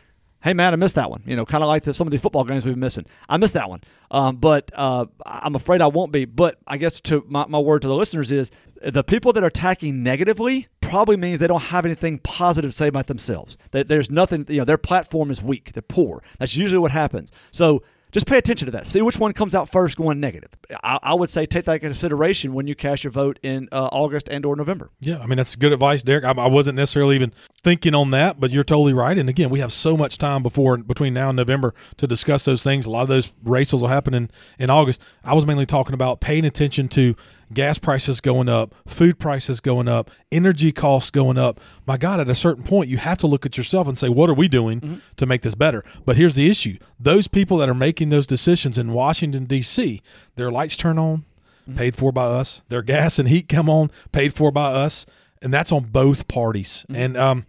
"Hey, 0.42 0.52
man, 0.52 0.72
I 0.72 0.76
missed 0.76 0.96
that 0.96 1.08
one." 1.08 1.22
You 1.24 1.36
know, 1.36 1.46
kind 1.46 1.62
of 1.62 1.68
like 1.68 1.84
the, 1.84 1.94
some 1.94 2.08
of 2.08 2.10
the 2.10 2.18
football 2.18 2.42
games 2.42 2.64
we've 2.64 2.74
been 2.74 2.80
missing. 2.80 3.06
I 3.28 3.36
missed 3.36 3.54
that 3.54 3.70
one, 3.70 3.80
um, 4.10 4.36
but 4.36 4.72
uh, 4.74 5.06
I'm 5.24 5.54
afraid 5.54 5.80
I 5.80 5.86
won't 5.86 6.10
be. 6.10 6.24
But 6.24 6.58
I 6.66 6.78
guess 6.78 7.00
to 7.02 7.24
my, 7.28 7.46
my 7.46 7.60
word 7.60 7.82
to 7.82 7.88
the 7.88 7.94
listeners 7.94 8.32
is 8.32 8.50
the 8.82 9.04
people 9.04 9.32
that 9.34 9.44
are 9.44 9.46
attacking 9.46 10.02
negatively 10.02 10.66
probably 10.80 11.16
means 11.16 11.38
they 11.38 11.46
don't 11.46 11.62
have 11.62 11.86
anything 11.86 12.18
positive 12.18 12.70
to 12.70 12.76
say 12.76 12.88
about 12.88 13.06
themselves. 13.06 13.56
That 13.70 13.86
there's 13.86 14.10
nothing. 14.10 14.46
You 14.48 14.58
know, 14.58 14.64
their 14.64 14.78
platform 14.78 15.30
is 15.30 15.40
weak. 15.40 15.74
They're 15.74 15.82
poor. 15.82 16.24
That's 16.40 16.56
usually 16.56 16.80
what 16.80 16.90
happens. 16.90 17.30
So 17.52 17.84
just 18.12 18.26
pay 18.26 18.38
attention 18.38 18.66
to 18.66 18.72
that. 18.72 18.86
See 18.86 19.02
which 19.02 19.18
one 19.18 19.32
comes 19.32 19.54
out 19.54 19.68
first 19.68 19.96
going 19.96 20.20
negative. 20.20 20.50
I, 20.82 20.98
I 21.02 21.14
would 21.14 21.30
say 21.30 21.46
take 21.46 21.64
that 21.66 21.74
into 21.74 21.86
consideration 21.86 22.54
when 22.54 22.66
you 22.66 22.74
cast 22.74 23.04
your 23.04 23.10
vote 23.10 23.38
in 23.42 23.68
uh, 23.72 23.88
August 23.92 24.28
and 24.28 24.44
or 24.46 24.56
November. 24.56 24.90
Yeah, 25.00 25.18
I 25.18 25.26
mean 25.26 25.36
that's 25.36 25.56
good 25.56 25.72
advice, 25.72 26.02
Derek. 26.02 26.24
I, 26.24 26.32
I 26.32 26.46
wasn't 26.46 26.76
necessarily 26.76 27.16
even 27.16 27.32
thinking 27.62 27.94
on 27.94 28.10
that, 28.12 28.40
but 28.40 28.50
you're 28.50 28.64
totally 28.64 28.92
right. 28.92 29.18
And 29.18 29.28
again, 29.28 29.50
we 29.50 29.60
have 29.60 29.72
so 29.72 29.96
much 29.96 30.18
time 30.18 30.42
before 30.42 30.76
between 30.78 31.14
now 31.14 31.28
and 31.28 31.36
November 31.36 31.74
to 31.96 32.06
discuss 32.06 32.44
those 32.44 32.62
things. 32.62 32.86
A 32.86 32.90
lot 32.90 33.02
of 33.02 33.08
those 33.08 33.32
races 33.42 33.80
will 33.80 33.88
happen 33.88 34.14
in 34.14 34.30
in 34.58 34.70
August. 34.70 35.00
I 35.24 35.34
was 35.34 35.46
mainly 35.46 35.66
talking 35.66 35.94
about 35.94 36.20
paying 36.20 36.44
attention 36.44 36.88
to 36.90 37.16
gas 37.52 37.78
prices 37.78 38.20
going 38.20 38.48
up, 38.48 38.74
food 38.86 39.18
prices 39.18 39.60
going 39.60 39.88
up, 39.88 40.10
energy 40.32 40.72
costs 40.72 41.10
going 41.10 41.38
up. 41.38 41.60
My 41.86 41.96
God, 41.96 42.20
at 42.20 42.28
a 42.28 42.34
certain 42.34 42.64
point, 42.64 42.88
you 42.88 42.98
have 42.98 43.18
to 43.18 43.26
look 43.26 43.46
at 43.46 43.56
yourself 43.56 43.88
and 43.88 43.98
say, 43.98 44.08
what 44.08 44.28
are 44.30 44.34
we 44.34 44.48
doing 44.48 44.80
mm-hmm. 44.80 44.96
to 45.16 45.26
make 45.26 45.42
this 45.42 45.54
better? 45.54 45.84
But 46.04 46.16
here's 46.16 46.34
the 46.34 46.48
issue: 46.48 46.78
those 46.98 47.28
people 47.28 47.58
that 47.58 47.68
are 47.68 47.74
making 47.74 48.08
those 48.08 48.26
decisions 48.26 48.78
in 48.78 48.92
Washington 48.92 49.44
D.C., 49.44 50.02
their 50.34 50.50
lights 50.50 50.76
turn 50.76 50.98
on 50.98 51.24
mm-hmm. 51.66 51.78
paid 51.78 51.94
for 51.94 52.12
by 52.12 52.26
us. 52.26 52.62
Their 52.68 52.82
gas 52.82 53.18
and 53.18 53.28
heat 53.28 53.48
come 53.48 53.68
on, 53.68 53.90
paid 54.12 54.34
for 54.34 54.50
by 54.50 54.72
us, 54.72 55.06
and 55.42 55.52
that's 55.52 55.72
on 55.72 55.84
both 55.84 56.28
parties. 56.28 56.84
Mm-hmm. 56.88 57.02
And 57.02 57.16
um, 57.16 57.46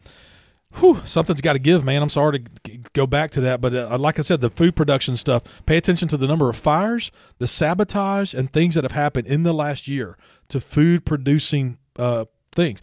whew, 0.80 1.02
something's 1.06 1.42
got 1.42 1.54
to 1.54 1.60
give, 1.60 1.84
man. 1.84 2.02
I'm 2.02 2.10
sorry 2.10 2.40
to 2.40 2.52
g- 2.64 2.82
go 2.94 3.08
back 3.08 3.32
to 3.32 3.42
that, 3.42 3.62
but 3.62 3.74
uh, 3.74 3.98
like 3.98 4.20
I 4.20 4.22
said, 4.22 4.42
the 4.42 4.50
food 4.50 4.76
production 4.76 5.18
stuff. 5.18 5.44
Pay 5.66 5.78
attention 5.78 6.08
to 6.10 6.18
the 6.18 6.28
number 6.28 6.50
of 6.50 6.56
fires, 6.56 7.12
the 7.38 7.48
sabotage, 7.48 8.34
and 8.34 8.52
things 8.52 8.76
that 8.76 8.84
have 8.84 8.92
happened 8.92 9.28
in 9.28 9.44
the 9.44 9.54
last 9.54 9.88
year 9.88 10.18
to 10.50 10.62
food 10.62 11.06
producing 11.06 11.78
uh, 11.98 12.26
things. 12.54 12.82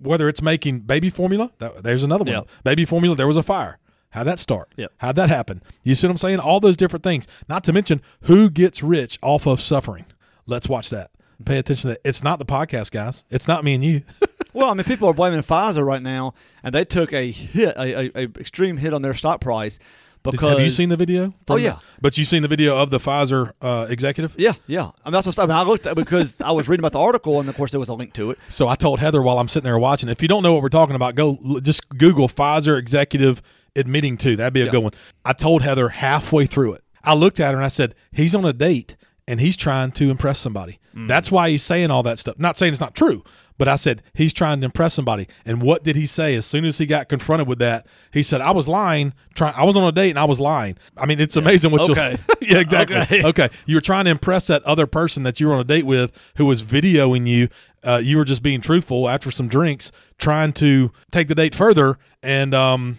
Whether 0.00 0.28
it's 0.28 0.42
making 0.42 0.80
baby 0.80 1.10
formula, 1.10 1.50
that, 1.58 1.82
there's 1.82 2.02
another 2.02 2.24
one. 2.24 2.34
Yep. 2.34 2.48
Baby 2.64 2.84
formula, 2.84 3.16
there 3.16 3.26
was 3.26 3.36
a 3.36 3.42
fire. 3.42 3.78
How'd 4.10 4.26
that 4.26 4.38
start? 4.38 4.72
Yep. 4.76 4.92
How'd 4.98 5.16
that 5.16 5.28
happen? 5.28 5.62
You 5.82 5.94
see 5.94 6.06
what 6.06 6.12
I'm 6.12 6.18
saying? 6.18 6.38
All 6.38 6.60
those 6.60 6.76
different 6.76 7.02
things. 7.02 7.26
Not 7.48 7.64
to 7.64 7.72
mention 7.72 8.00
who 8.22 8.48
gets 8.48 8.82
rich 8.82 9.18
off 9.22 9.46
of 9.46 9.60
suffering. 9.60 10.06
Let's 10.46 10.68
watch 10.68 10.90
that. 10.90 11.10
Pay 11.44 11.58
attention 11.58 11.82
to 11.82 11.94
that. 11.94 12.00
It's 12.08 12.22
not 12.24 12.38
the 12.38 12.46
podcast, 12.46 12.90
guys. 12.90 13.24
It's 13.30 13.46
not 13.46 13.64
me 13.64 13.74
and 13.74 13.84
you. 13.84 14.02
Well, 14.54 14.70
I 14.70 14.72
mean, 14.74 14.84
people 14.84 15.06
are 15.06 15.12
blaming 15.12 15.40
Pfizer 15.42 15.84
right 15.84 16.00
now, 16.00 16.32
and 16.62 16.74
they 16.74 16.86
took 16.86 17.12
a 17.12 17.30
hit, 17.30 17.76
a, 17.76 18.06
a, 18.06 18.10
a 18.14 18.22
extreme 18.40 18.78
hit 18.78 18.94
on 18.94 19.02
their 19.02 19.12
stock 19.12 19.42
price 19.42 19.78
Did- 20.24 20.30
because. 20.30 20.52
Have 20.52 20.60
you 20.60 20.70
seen 20.70 20.88
the 20.88 20.96
video? 20.96 21.34
Oh, 21.46 21.56
yeah. 21.56 21.72
the- 21.72 21.80
but 22.00 22.16
you've 22.16 22.26
seen 22.26 22.40
the 22.40 22.48
video 22.48 22.78
of 22.78 22.88
the 22.88 22.96
Pfizer 22.96 23.52
uh, 23.60 23.86
executive? 23.90 24.34
Yeah, 24.38 24.54
yeah. 24.66 24.92
I 25.04 25.08
mean, 25.10 25.12
that's 25.12 25.26
what 25.26 25.38
I, 25.38 25.42
mean, 25.42 25.50
I 25.58 25.62
looked 25.62 25.84
at 25.84 25.94
because 25.94 26.40
I 26.40 26.52
was 26.52 26.70
reading 26.70 26.80
about 26.80 26.92
the 26.92 27.00
article, 27.00 27.38
and 27.38 27.50
of 27.50 27.54
course 27.54 27.72
there 27.72 27.80
was 27.80 27.90
a 27.90 27.94
link 27.94 28.14
to 28.14 28.30
it. 28.30 28.38
So 28.48 28.66
I 28.66 28.76
told 28.76 28.98
Heather 28.98 29.20
while 29.20 29.38
I'm 29.38 29.46
sitting 29.46 29.64
there 29.64 29.78
watching. 29.78 30.08
If 30.08 30.22
you 30.22 30.28
don't 30.28 30.42
know 30.42 30.54
what 30.54 30.62
we're 30.62 30.70
talking 30.70 30.96
about, 30.96 31.16
go 31.16 31.38
l- 31.46 31.60
just 31.60 31.86
Google 31.90 32.26
Pfizer 32.26 32.78
executive 32.78 33.42
admitting 33.74 34.16
to. 34.16 34.36
That'd 34.36 34.54
be 34.54 34.62
a 34.62 34.64
Yeah. 34.66 34.70
good 34.70 34.82
one. 34.84 34.92
I 35.26 35.34
told 35.34 35.60
Heather 35.60 35.90
halfway 35.90 36.46
through 36.46 36.72
it. 36.74 36.84
I 37.04 37.12
looked 37.12 37.40
at 37.40 37.50
her 37.50 37.56
and 37.56 37.64
I 37.64 37.68
said, 37.68 37.94
"He's 38.10 38.34
on 38.34 38.46
a 38.46 38.54
date 38.54 38.96
and 39.28 39.40
he's 39.40 39.56
trying 39.56 39.92
to 39.92 40.10
impress 40.10 40.38
somebody. 40.38 40.78
Mm. 40.94 41.08
That's 41.08 41.30
why 41.32 41.50
he's 41.50 41.62
saying 41.62 41.90
all 41.90 42.02
that 42.04 42.18
stuff. 42.18 42.38
Not 42.38 42.56
saying 42.56 42.72
it's 42.72 42.80
not 42.80 42.94
true, 42.94 43.24
but 43.58 43.68
I 43.68 43.76
said 43.76 44.02
he's 44.14 44.32
trying 44.32 44.60
to 44.60 44.64
impress 44.66 44.94
somebody. 44.94 45.26
And 45.44 45.60
what 45.60 45.82
did 45.82 45.96
he 45.96 46.06
say 46.06 46.34
as 46.34 46.46
soon 46.46 46.64
as 46.64 46.78
he 46.78 46.86
got 46.86 47.08
confronted 47.08 47.48
with 47.48 47.58
that? 47.58 47.86
He 48.12 48.22
said, 48.22 48.40
"I 48.40 48.50
was 48.52 48.68
lying. 48.68 49.14
Try- 49.34 49.50
I 49.50 49.64
was 49.64 49.76
on 49.76 49.84
a 49.84 49.92
date 49.92 50.10
and 50.10 50.18
I 50.18 50.24
was 50.24 50.38
lying." 50.40 50.76
I 50.96 51.06
mean, 51.06 51.20
it's 51.20 51.36
amazing 51.36 51.70
what 51.70 51.90
Okay. 51.90 52.16
you 52.40 52.48
Yeah, 52.54 52.58
exactly. 52.60 52.96
Okay. 52.96 53.22
okay. 53.24 53.48
You 53.66 53.76
were 53.76 53.80
trying 53.80 54.04
to 54.04 54.10
impress 54.10 54.46
that 54.46 54.62
other 54.64 54.86
person 54.86 55.22
that 55.24 55.40
you 55.40 55.48
were 55.48 55.54
on 55.54 55.60
a 55.60 55.64
date 55.64 55.86
with 55.86 56.12
who 56.36 56.46
was 56.46 56.62
videoing 56.62 57.26
you. 57.26 57.48
Uh, 57.84 57.98
you 58.02 58.16
were 58.16 58.24
just 58.24 58.42
being 58.42 58.60
truthful 58.60 59.08
after 59.08 59.30
some 59.30 59.48
drinks, 59.48 59.92
trying 60.18 60.52
to 60.52 60.90
take 61.12 61.28
the 61.28 61.34
date 61.34 61.54
further. 61.54 61.98
And 62.22 62.52
um, 62.54 62.96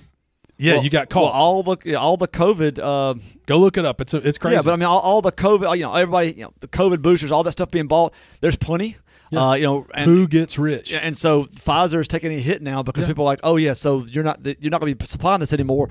yeah, 0.58 0.76
Well- 0.76 0.84
you 0.84 0.90
got 0.90 1.10
caught. 1.10 1.24
Well, 1.24 1.32
all 1.34 1.64
the 1.64 1.96
all 1.96 2.18
the 2.18 2.28
COVID. 2.28 2.80
Uh, 2.80 3.20
Go 3.46 3.58
look 3.60 3.78
it 3.78 3.86
up. 3.86 4.02
It's 4.02 4.14
it's 4.14 4.38
crazy. 4.38 4.56
yeah, 4.56 4.62
but 4.64 4.74
I 4.74 4.76
mean, 4.76 4.86
all, 4.86 5.00
all 5.00 5.22
the 5.22 5.32
COVID. 5.32 5.76
You 5.78 5.84
know, 5.84 5.94
everybody. 5.94 6.34
You 6.34 6.44
know, 6.46 6.54
the 6.60 6.68
COVID 6.68 7.02
boosters, 7.02 7.32
all 7.32 7.44
that 7.44 7.54
stuff 7.54 7.72
being 7.72 7.88
bought. 7.88 8.14
There's 8.42 8.56
plenty. 8.58 8.98
Uh, 9.36 9.56
you 9.56 9.64
know, 9.64 9.86
and, 9.94 10.06
who 10.06 10.26
gets 10.28 10.58
rich? 10.58 10.94
And 10.94 11.16
so 11.18 11.46
Pfizer 11.46 12.00
is 12.00 12.08
taking 12.08 12.32
a 12.32 12.40
hit 12.40 12.62
now 12.62 12.82
because 12.82 13.06
people 13.06 13.26
are 13.26 13.32
like, 13.32 13.42
oh 13.44 13.58
yeah, 13.58 13.74
so 13.74 14.06
you're 14.06 14.24
not 14.24 14.40
you're 14.46 14.72
not 14.72 14.80
going 14.80 14.92
to 14.94 14.96
be 14.96 15.06
supplying 15.06 15.42
this 15.42 15.52
anymore. 15.52 15.90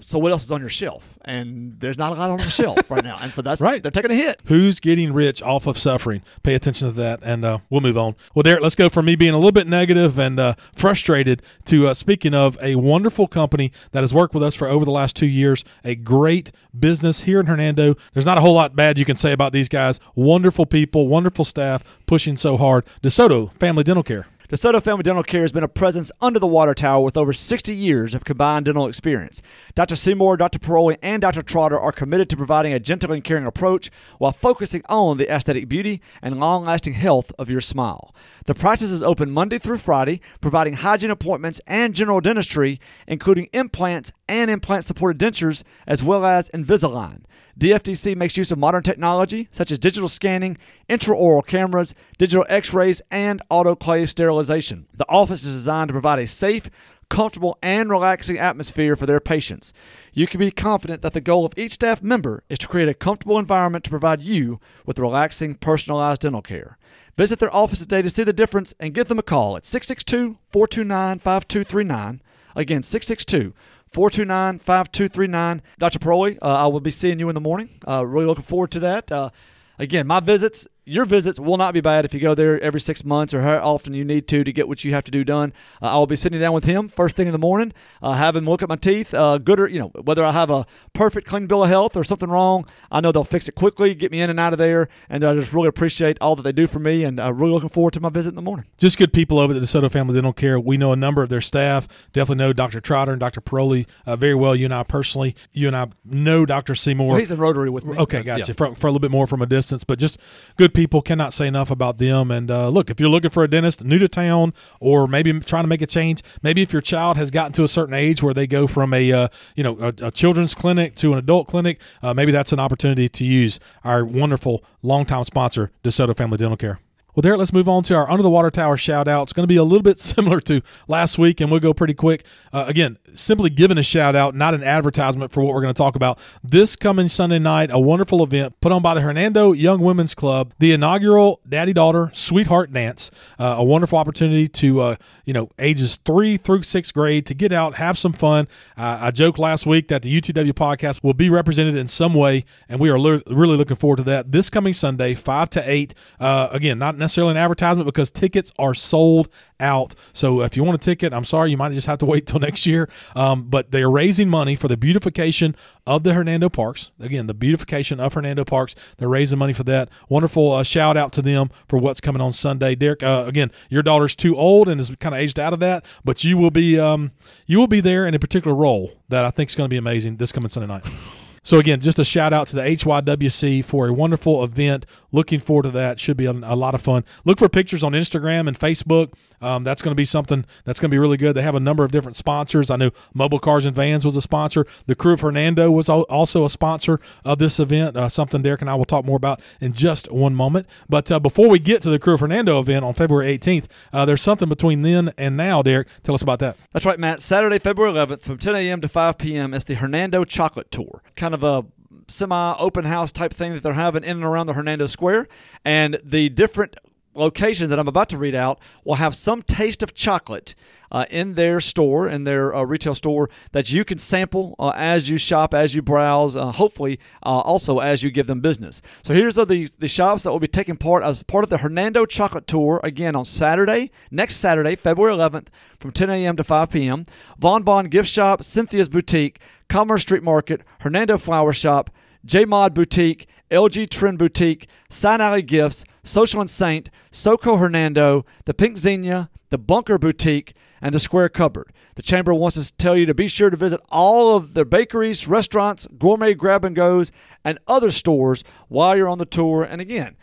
So 0.00 0.18
what 0.18 0.32
else 0.32 0.44
is 0.44 0.52
on 0.52 0.60
your 0.60 0.70
shelf? 0.70 1.18
And 1.24 1.78
there's 1.80 1.98
not 1.98 2.12
a 2.12 2.14
lot 2.14 2.30
on 2.30 2.38
the 2.38 2.44
shelf 2.44 2.90
right 2.90 3.04
now, 3.04 3.18
and 3.20 3.32
so 3.32 3.42
that's 3.42 3.60
Right. 3.68 3.82
They're 3.82 3.90
taking 3.90 4.10
a 4.10 4.14
hit. 4.14 4.40
Who's 4.46 4.80
getting 4.80 5.12
rich 5.12 5.42
off 5.42 5.66
of 5.66 5.76
suffering? 5.76 6.22
Pay 6.42 6.54
attention 6.54 6.88
to 6.88 6.94
that, 6.94 7.20
and 7.22 7.44
uh, 7.44 7.58
we'll 7.68 7.80
move 7.80 7.98
on. 7.98 8.14
Well, 8.34 8.42
Derek, 8.42 8.62
let's 8.62 8.74
go 8.74 8.88
from 8.88 9.04
me 9.06 9.16
being 9.16 9.34
a 9.34 9.36
little 9.36 9.52
bit 9.52 9.66
negative 9.66 10.18
and 10.18 10.38
uh, 10.38 10.54
frustrated 10.74 11.42
to 11.66 11.88
uh, 11.88 11.94
speaking 11.94 12.34
of 12.34 12.56
a 12.62 12.76
wonderful 12.76 13.26
company 13.26 13.72
that 13.92 14.02
has 14.02 14.14
worked 14.14 14.32
with 14.32 14.42
us 14.42 14.54
for 14.54 14.68
over 14.68 14.84
the 14.84 14.90
last 14.90 15.16
two 15.16 15.26
years. 15.26 15.64
A 15.84 15.94
great 15.96 16.52
business 16.78 17.22
here 17.22 17.40
in 17.40 17.46
Hernando. 17.46 17.96
There's 18.14 18.26
not 18.26 18.38
a 18.38 18.40
whole 18.40 18.54
lot 18.54 18.76
bad 18.76 18.96
you 18.96 19.04
can 19.04 19.16
say 19.16 19.32
about 19.32 19.52
these 19.52 19.68
guys. 19.68 20.00
Wonderful 20.14 20.66
people, 20.66 21.08
wonderful 21.08 21.44
staff, 21.44 21.82
pushing 22.06 22.36
so 22.36 22.56
hard. 22.56 22.86
DeSoto 23.02 23.52
Family 23.58 23.82
Dental 23.82 24.02
Care. 24.02 24.26
DeSoto 24.50 24.82
Family 24.82 25.02
Dental 25.02 25.22
Care 25.22 25.42
has 25.42 25.52
been 25.52 25.62
a 25.62 25.68
presence 25.68 26.10
under 26.22 26.38
the 26.38 26.46
water 26.46 26.72
tower 26.72 27.04
with 27.04 27.18
over 27.18 27.34
60 27.34 27.74
years 27.74 28.14
of 28.14 28.24
combined 28.24 28.64
dental 28.64 28.86
experience. 28.86 29.42
Dr. 29.74 29.94
Seymour, 29.94 30.38
Dr. 30.38 30.58
Paroli, 30.58 30.96
and 31.02 31.20
Dr. 31.20 31.42
Trotter 31.42 31.78
are 31.78 31.92
committed 31.92 32.30
to 32.30 32.36
providing 32.38 32.72
a 32.72 32.80
gentle 32.80 33.12
and 33.12 33.22
caring 33.22 33.44
approach 33.44 33.90
while 34.16 34.32
focusing 34.32 34.80
on 34.88 35.18
the 35.18 35.30
aesthetic 35.30 35.68
beauty 35.68 36.00
and 36.22 36.40
long 36.40 36.64
lasting 36.64 36.94
health 36.94 37.30
of 37.38 37.50
your 37.50 37.60
smile. 37.60 38.14
The 38.46 38.54
practice 38.54 38.90
is 38.90 39.02
open 39.02 39.30
Monday 39.30 39.58
through 39.58 39.76
Friday, 39.76 40.22
providing 40.40 40.76
hygiene 40.76 41.10
appointments 41.10 41.60
and 41.66 41.94
general 41.94 42.22
dentistry, 42.22 42.80
including 43.06 43.50
implants 43.52 44.12
and 44.30 44.50
implant 44.50 44.86
supported 44.86 45.20
dentures, 45.20 45.62
as 45.86 46.02
well 46.02 46.24
as 46.24 46.48
Invisalign. 46.54 47.24
DFDC 47.58 48.14
makes 48.14 48.36
use 48.36 48.52
of 48.52 48.58
modern 48.58 48.84
technology 48.84 49.48
such 49.50 49.72
as 49.72 49.80
digital 49.80 50.08
scanning, 50.08 50.56
intraoral 50.88 51.44
cameras, 51.44 51.92
digital 52.16 52.46
x 52.48 52.72
rays, 52.72 53.02
and 53.10 53.42
autoclave 53.50 54.08
sterilization. 54.08 54.86
The 54.94 55.08
office 55.08 55.44
is 55.44 55.56
designed 55.56 55.88
to 55.88 55.92
provide 55.92 56.20
a 56.20 56.26
safe, 56.28 56.70
comfortable, 57.08 57.58
and 57.60 57.90
relaxing 57.90 58.38
atmosphere 58.38 58.94
for 58.94 59.06
their 59.06 59.18
patients. 59.18 59.72
You 60.12 60.28
can 60.28 60.38
be 60.38 60.52
confident 60.52 61.02
that 61.02 61.14
the 61.14 61.20
goal 61.20 61.44
of 61.44 61.54
each 61.56 61.72
staff 61.72 62.00
member 62.00 62.44
is 62.48 62.58
to 62.58 62.68
create 62.68 62.88
a 62.88 62.94
comfortable 62.94 63.40
environment 63.40 63.82
to 63.84 63.90
provide 63.90 64.20
you 64.20 64.60
with 64.86 65.00
relaxing, 65.00 65.56
personalized 65.56 66.20
dental 66.20 66.42
care. 66.42 66.78
Visit 67.16 67.40
their 67.40 67.54
office 67.54 67.80
today 67.80 68.02
to 68.02 68.10
see 68.10 68.22
the 68.22 68.32
difference 68.32 68.72
and 68.78 68.94
give 68.94 69.08
them 69.08 69.18
a 69.18 69.22
call 69.24 69.56
at 69.56 69.64
662 69.64 70.38
429 70.52 71.18
5239. 71.18 72.22
Again, 72.54 72.82
662 72.84 73.52
429 73.98 74.60
5239. 74.60 75.60
Dr. 75.80 75.98
Paroli, 75.98 76.38
uh, 76.40 76.46
I 76.46 76.68
will 76.68 76.78
be 76.78 76.92
seeing 76.92 77.18
you 77.18 77.28
in 77.30 77.34
the 77.34 77.40
morning. 77.40 77.68
Uh, 77.84 78.06
really 78.06 78.26
looking 78.26 78.44
forward 78.44 78.70
to 78.70 78.78
that. 78.78 79.10
Uh, 79.10 79.30
again, 79.76 80.06
my 80.06 80.20
visits, 80.20 80.68
your 80.88 81.04
visits 81.04 81.38
will 81.38 81.56
not 81.58 81.74
be 81.74 81.80
bad 81.80 82.04
if 82.04 82.14
you 82.14 82.20
go 82.20 82.34
there 82.34 82.58
every 82.60 82.80
six 82.80 83.04
months 83.04 83.34
or 83.34 83.42
how 83.42 83.58
often 83.58 83.92
you 83.94 84.04
need 84.04 84.26
to 84.28 84.42
to 84.42 84.52
get 84.52 84.66
what 84.68 84.82
you 84.84 84.92
have 84.94 85.04
to 85.04 85.10
do 85.10 85.22
done. 85.24 85.52
Uh, 85.82 85.86
I 85.94 85.98
will 85.98 86.06
be 86.06 86.16
sitting 86.16 86.40
down 86.40 86.52
with 86.54 86.64
him 86.64 86.88
first 86.88 87.14
thing 87.16 87.26
in 87.26 87.32
the 87.32 87.38
morning, 87.38 87.72
uh, 88.02 88.12
have 88.12 88.34
him 88.34 88.44
look 88.46 88.62
at 88.62 88.68
my 88.68 88.76
teeth. 88.76 89.12
Uh, 89.12 89.38
good 89.38 89.60
or, 89.60 89.68
you 89.68 89.78
know, 89.78 89.88
whether 90.02 90.24
I 90.24 90.32
have 90.32 90.50
a 90.50 90.66
perfect 90.94 91.26
clean 91.28 91.46
bill 91.46 91.62
of 91.64 91.68
health 91.70 91.96
or 91.96 92.04
something 92.04 92.28
wrong, 92.30 92.66
I 92.90 93.00
know 93.00 93.12
they'll 93.12 93.24
fix 93.24 93.48
it 93.48 93.54
quickly, 93.54 93.94
get 93.94 94.10
me 94.10 94.20
in 94.20 94.30
and 94.30 94.40
out 94.40 94.52
of 94.52 94.58
there. 94.58 94.88
And 95.10 95.24
I 95.24 95.34
just 95.34 95.52
really 95.52 95.68
appreciate 95.68 96.16
all 96.20 96.34
that 96.36 96.42
they 96.42 96.52
do 96.52 96.66
for 96.66 96.78
me. 96.78 97.04
And 97.04 97.20
uh, 97.20 97.32
really 97.32 97.52
looking 97.52 97.68
forward 97.68 97.92
to 97.94 98.00
my 98.00 98.08
visit 98.08 98.30
in 98.30 98.34
the 98.34 98.42
morning. 98.42 98.64
just 98.78 98.96
good 98.98 99.12
people 99.12 99.38
over 99.38 99.52
at 99.52 99.60
the 99.60 99.66
DeSoto 99.66 99.90
Family 99.90 100.14
Dental 100.14 100.32
Care. 100.32 100.58
We 100.58 100.76
know 100.78 100.92
a 100.92 100.96
number 100.96 101.22
of 101.22 101.28
their 101.28 101.40
staff. 101.42 101.86
Definitely 102.12 102.44
know 102.44 102.52
Dr. 102.52 102.80
Trotter 102.80 103.12
and 103.12 103.20
Dr. 103.20 103.40
Paroli 103.40 103.86
uh, 104.06 104.16
very 104.16 104.34
well. 104.34 104.56
You 104.56 104.64
and 104.64 104.74
I 104.74 104.82
personally. 104.84 105.36
You 105.52 105.66
and 105.66 105.76
I 105.76 105.88
know 106.04 106.46
Dr. 106.46 106.74
Seymour. 106.74 107.08
Well, 107.08 107.16
he's 107.18 107.30
in 107.30 107.38
Rotary 107.38 107.68
with 107.70 107.84
me. 107.84 107.96
Okay, 107.98 108.18
Yeah. 108.18 108.38
gotcha. 108.38 108.54
For, 108.54 108.74
for 108.74 108.86
a 108.86 108.90
little 108.90 109.00
bit 109.00 109.10
more 109.10 109.26
from 109.26 109.42
a 109.42 109.46
distance, 109.46 109.84
but 109.84 109.98
just 109.98 110.18
good 110.56 110.72
people. 110.78 111.02
Cannot 111.02 111.32
say 111.32 111.48
enough 111.48 111.72
about 111.72 111.98
them. 111.98 112.30
And 112.30 112.50
uh, 112.52 112.68
look, 112.68 112.88
if 112.88 113.00
you're 113.00 113.08
looking 113.08 113.30
for 113.30 113.42
a 113.42 113.48
dentist 113.48 113.82
new 113.82 113.98
to 113.98 114.06
town, 114.06 114.54
or 114.78 115.08
maybe 115.08 115.38
trying 115.40 115.64
to 115.64 115.68
make 115.68 115.82
a 115.82 115.86
change, 115.88 116.22
maybe 116.40 116.62
if 116.62 116.72
your 116.72 116.82
child 116.82 117.16
has 117.16 117.32
gotten 117.32 117.52
to 117.54 117.64
a 117.64 117.68
certain 117.68 117.94
age 117.94 118.22
where 118.22 118.32
they 118.32 118.46
go 118.46 118.68
from 118.68 118.94
a 118.94 119.10
uh, 119.10 119.28
you 119.56 119.64
know 119.64 119.76
a, 119.80 119.92
a 120.06 120.10
children's 120.12 120.54
clinic 120.54 120.94
to 120.96 121.12
an 121.12 121.18
adult 121.18 121.48
clinic, 121.48 121.80
uh, 122.00 122.14
maybe 122.14 122.30
that's 122.30 122.52
an 122.52 122.60
opportunity 122.60 123.08
to 123.08 123.24
use 123.24 123.58
our 123.82 124.04
wonderful 124.04 124.62
longtime 124.82 125.24
sponsor, 125.24 125.72
DeSoto 125.82 126.16
Family 126.16 126.38
Dental 126.38 126.56
Care. 126.56 126.78
Well, 127.18 127.22
Derek, 127.22 127.40
let's 127.40 127.52
move 127.52 127.68
on 127.68 127.82
to 127.82 127.96
our 127.96 128.08
Under 128.08 128.22
the 128.22 128.30
Water 128.30 128.48
Tower 128.48 128.76
shout 128.76 129.08
out. 129.08 129.24
It's 129.24 129.32
going 129.32 129.42
to 129.42 129.52
be 129.52 129.56
a 129.56 129.64
little 129.64 129.82
bit 129.82 129.98
similar 129.98 130.40
to 130.42 130.62
last 130.86 131.18
week, 131.18 131.40
and 131.40 131.50
we'll 131.50 131.58
go 131.58 131.74
pretty 131.74 131.94
quick. 131.94 132.24
Uh, 132.52 132.66
again, 132.68 132.96
simply 133.12 133.50
giving 133.50 133.76
a 133.76 133.82
shout 133.82 134.14
out, 134.14 134.36
not 134.36 134.54
an 134.54 134.62
advertisement 134.62 135.32
for 135.32 135.42
what 135.42 135.52
we're 135.52 135.60
going 135.60 135.74
to 135.74 135.76
talk 135.76 135.96
about. 135.96 136.20
This 136.44 136.76
coming 136.76 137.08
Sunday 137.08 137.40
night, 137.40 137.70
a 137.72 137.78
wonderful 137.80 138.22
event 138.22 138.60
put 138.60 138.70
on 138.70 138.82
by 138.82 138.94
the 138.94 139.00
Hernando 139.00 139.50
Young 139.50 139.80
Women's 139.80 140.14
Club, 140.14 140.54
the 140.60 140.70
inaugural 140.70 141.40
Daddy 141.48 141.72
Daughter 141.72 142.12
Sweetheart 142.14 142.72
Dance. 142.72 143.10
Uh, 143.36 143.56
a 143.58 143.64
wonderful 143.64 143.98
opportunity 143.98 144.46
to, 144.46 144.80
uh, 144.80 144.96
you 145.24 145.32
know, 145.32 145.50
ages 145.58 145.98
three 146.04 146.36
through 146.36 146.62
sixth 146.62 146.94
grade 146.94 147.26
to 147.26 147.34
get 147.34 147.52
out, 147.52 147.74
have 147.74 147.98
some 147.98 148.12
fun. 148.12 148.46
Uh, 148.76 148.96
I 149.00 149.10
joked 149.10 149.40
last 149.40 149.66
week 149.66 149.88
that 149.88 150.02
the 150.02 150.20
UTW 150.20 150.52
podcast 150.52 151.02
will 151.02 151.14
be 151.14 151.30
represented 151.30 151.74
in 151.74 151.88
some 151.88 152.14
way, 152.14 152.44
and 152.68 152.78
we 152.78 152.90
are 152.90 153.00
le- 153.00 153.22
really 153.26 153.56
looking 153.56 153.76
forward 153.76 153.96
to 153.96 154.04
that 154.04 154.30
this 154.30 154.50
coming 154.50 154.72
Sunday, 154.72 155.14
5 155.14 155.50
to 155.50 155.68
8. 155.68 155.94
Uh, 156.20 156.48
again, 156.52 156.78
not 156.78 156.94
necessarily 156.94 157.07
an 157.16 157.36
advertisement 157.36 157.86
because 157.86 158.10
tickets 158.10 158.52
are 158.58 158.74
sold 158.74 159.28
out. 159.60 159.94
So 160.12 160.42
if 160.42 160.56
you 160.56 160.64
want 160.64 160.76
a 160.76 160.84
ticket, 160.84 161.12
I'm 161.12 161.24
sorry, 161.24 161.50
you 161.50 161.56
might 161.56 161.72
just 161.72 161.86
have 161.86 161.98
to 161.98 162.06
wait 162.06 162.26
till 162.26 162.40
next 162.48 162.66
year. 162.66 162.88
Um, 163.16 163.44
but 163.44 163.70
they 163.70 163.82
are 163.82 163.90
raising 163.90 164.28
money 164.28 164.56
for 164.56 164.68
the 164.68 164.76
beautification 164.76 165.56
of 165.86 166.02
the 166.02 166.14
Hernando 166.14 166.48
Parks. 166.48 166.92
Again, 167.00 167.26
the 167.26 167.34
beautification 167.34 168.00
of 168.00 168.14
Hernando 168.14 168.44
Parks. 168.44 168.74
They're 168.98 169.08
raising 169.08 169.38
money 169.38 169.52
for 169.52 169.64
that. 169.64 169.88
Wonderful 170.08 170.52
uh, 170.52 170.62
shout 170.62 170.96
out 170.96 171.12
to 171.12 171.22
them 171.22 171.50
for 171.68 171.78
what's 171.78 172.00
coming 172.00 172.20
on 172.20 172.32
Sunday. 172.32 172.74
Derek, 172.74 173.02
uh, 173.02 173.24
again, 173.26 173.50
your 173.68 173.82
daughter's 173.82 174.14
too 174.14 174.36
old 174.36 174.68
and 174.68 174.80
is 174.80 174.94
kind 175.00 175.14
of 175.14 175.20
aged 175.20 175.40
out 175.40 175.52
of 175.52 175.60
that, 175.60 175.84
but 176.04 176.24
you 176.24 176.36
will 176.36 176.50
be 176.50 176.78
um, 176.78 177.12
you 177.46 177.58
will 177.58 177.66
be 177.66 177.80
there 177.80 178.06
in 178.06 178.14
a 178.14 178.18
particular 178.18 178.56
role 178.56 178.92
that 179.08 179.24
I 179.24 179.30
think 179.30 179.50
is 179.50 179.56
going 179.56 179.68
to 179.68 179.72
be 179.72 179.78
amazing 179.78 180.16
this 180.16 180.32
coming 180.32 180.48
Sunday 180.48 180.68
night. 180.68 180.86
So 181.48 181.58
again, 181.58 181.80
just 181.80 181.98
a 181.98 182.04
shout 182.04 182.34
out 182.34 182.46
to 182.48 182.56
the 182.56 182.60
HYWC 182.60 183.64
for 183.64 183.88
a 183.88 183.92
wonderful 183.94 184.44
event. 184.44 184.84
Looking 185.12 185.40
forward 185.40 185.62
to 185.62 185.70
that. 185.70 185.98
Should 185.98 186.18
be 186.18 186.26
a, 186.26 186.32
a 186.32 186.54
lot 186.54 186.74
of 186.74 186.82
fun. 186.82 187.06
Look 187.24 187.38
for 187.38 187.48
pictures 187.48 187.82
on 187.82 187.92
Instagram 187.92 188.48
and 188.48 188.58
Facebook. 188.58 189.14
Um, 189.40 189.64
that's 189.64 189.80
going 189.80 189.92
to 189.92 189.96
be 189.96 190.04
something 190.04 190.44
that's 190.66 190.78
going 190.78 190.90
to 190.90 190.94
be 190.94 190.98
really 190.98 191.16
good. 191.16 191.34
They 191.34 191.40
have 191.40 191.54
a 191.54 191.60
number 191.60 191.84
of 191.84 191.90
different 191.90 192.18
sponsors. 192.18 192.70
I 192.70 192.76
know 192.76 192.90
Mobile 193.14 193.38
Cars 193.38 193.64
and 193.64 193.74
Vans 193.74 194.04
was 194.04 194.14
a 194.14 194.20
sponsor. 194.20 194.66
The 194.84 194.94
Crew 194.94 195.14
of 195.14 195.22
Hernando 195.22 195.70
was 195.70 195.88
al- 195.88 196.02
also 196.02 196.44
a 196.44 196.50
sponsor 196.50 197.00
of 197.24 197.38
this 197.38 197.58
event. 197.58 197.96
Uh, 197.96 198.10
something 198.10 198.42
Derek 198.42 198.60
and 198.60 198.68
I 198.68 198.74
will 198.74 198.84
talk 198.84 199.06
more 199.06 199.16
about 199.16 199.40
in 199.58 199.72
just 199.72 200.12
one 200.12 200.34
moment. 200.34 200.66
But 200.86 201.10
uh, 201.10 201.18
before 201.18 201.48
we 201.48 201.58
get 201.58 201.80
to 201.80 201.88
the 201.88 201.98
Crew 201.98 202.12
of 202.12 202.20
Hernando 202.20 202.58
event 202.58 202.84
on 202.84 202.92
February 202.92 203.38
18th, 203.38 203.68
uh, 203.90 204.04
there's 204.04 204.20
something 204.20 204.50
between 204.50 204.82
then 204.82 205.14
and 205.16 205.38
now. 205.38 205.62
Derek, 205.62 205.88
tell 206.02 206.14
us 206.14 206.20
about 206.20 206.40
that. 206.40 206.58
That's 206.72 206.84
right, 206.84 206.98
Matt. 206.98 207.22
Saturday, 207.22 207.58
February 207.58 207.94
11th 207.94 208.20
from 208.20 208.36
10 208.36 208.54
a.m. 208.54 208.82
to 208.82 208.88
5 208.88 209.16
p.m. 209.16 209.54
It's 209.54 209.64
the 209.64 209.76
Hernando 209.76 210.24
Chocolate 210.26 210.70
Tour. 210.70 211.02
Kind 211.16 211.32
of 211.32 211.37
a 211.44 211.64
semi 212.08 212.54
open 212.58 212.84
house 212.84 213.12
type 213.12 213.32
thing 213.32 213.52
that 213.54 213.62
they're 213.62 213.74
having 213.74 214.04
in 214.04 214.16
and 214.16 214.24
around 214.24 214.46
the 214.46 214.54
Hernando 214.54 214.86
Square. 214.86 215.28
And 215.64 215.98
the 216.02 216.28
different 216.28 216.76
locations 217.14 217.70
that 217.70 217.78
I'm 217.78 217.88
about 217.88 218.08
to 218.10 218.18
read 218.18 218.34
out 218.34 218.60
will 218.84 218.94
have 218.94 219.14
some 219.14 219.42
taste 219.42 219.82
of 219.82 219.92
chocolate 219.92 220.54
uh, 220.90 221.04
in 221.10 221.34
their 221.34 221.60
store, 221.60 222.08
in 222.08 222.24
their 222.24 222.54
uh, 222.54 222.62
retail 222.62 222.94
store, 222.94 223.28
that 223.52 223.70
you 223.70 223.84
can 223.84 223.98
sample 223.98 224.54
uh, 224.58 224.72
as 224.74 225.10
you 225.10 225.18
shop, 225.18 225.52
as 225.52 225.74
you 225.74 225.82
browse, 225.82 226.34
uh, 226.34 226.52
hopefully 226.52 226.98
uh, 227.22 227.40
also 227.40 227.78
as 227.78 228.02
you 228.02 228.10
give 228.10 228.26
them 228.26 228.40
business. 228.40 228.80
So 229.02 229.12
here's 229.12 229.34
the, 229.34 229.70
the 229.78 229.88
shops 229.88 230.22
that 230.22 230.32
will 230.32 230.40
be 230.40 230.48
taking 230.48 230.76
part 230.76 231.02
as 231.02 231.22
part 231.22 231.44
of 231.44 231.50
the 231.50 231.58
Hernando 231.58 232.06
Chocolate 232.06 232.46
Tour 232.46 232.80
again 232.82 233.14
on 233.14 233.26
Saturday, 233.26 233.90
next 234.10 234.36
Saturday, 234.36 234.76
February 234.76 235.14
11th 235.14 235.48
from 235.78 235.92
10 235.92 236.08
a.m. 236.08 236.36
to 236.36 236.44
5 236.44 236.70
p.m. 236.70 237.04
Von 237.38 237.62
Bon 237.62 237.86
Gift 237.86 238.08
Shop, 238.08 238.42
Cynthia's 238.42 238.88
Boutique, 238.88 239.38
Commerce 239.68 240.02
Street 240.02 240.22
Market, 240.22 240.62
Hernando 240.80 241.18
Flower 241.18 241.52
Shop, 241.52 241.90
J 242.24 242.44
Mod 242.44 242.74
Boutique, 242.74 243.28
LG 243.50 243.88
Trend 243.90 244.18
Boutique, 244.18 244.68
Sign 244.90 245.20
Alley 245.20 245.42
Gifts, 245.42 245.84
Social 246.02 246.40
and 246.40 246.50
Saint, 246.50 246.90
Soco 247.10 247.58
Hernando, 247.58 248.24
the 248.44 248.54
Pink 248.54 248.76
Zinnia, 248.76 249.30
the 249.50 249.58
Bunker 249.58 249.98
Boutique, 249.98 250.54
and 250.80 250.94
the 250.94 251.00
Square 251.00 251.30
Cupboard. 251.30 251.72
The 251.94 252.02
Chamber 252.02 252.32
wants 252.32 252.64
to 252.64 252.76
tell 252.76 252.96
you 252.96 253.06
to 253.06 253.14
be 253.14 253.26
sure 253.26 253.50
to 253.50 253.56
visit 253.56 253.80
all 253.90 254.36
of 254.36 254.54
their 254.54 254.64
bakeries, 254.64 255.26
restaurants, 255.26 255.86
gourmet 255.98 256.34
grab 256.34 256.64
and 256.64 256.76
goes, 256.76 257.10
and 257.44 257.58
other 257.66 257.90
stores 257.90 258.44
while 258.68 258.96
you're 258.96 259.08
on 259.08 259.18
the 259.18 259.26
tour. 259.26 259.64
And 259.64 259.80
again, 259.80 260.16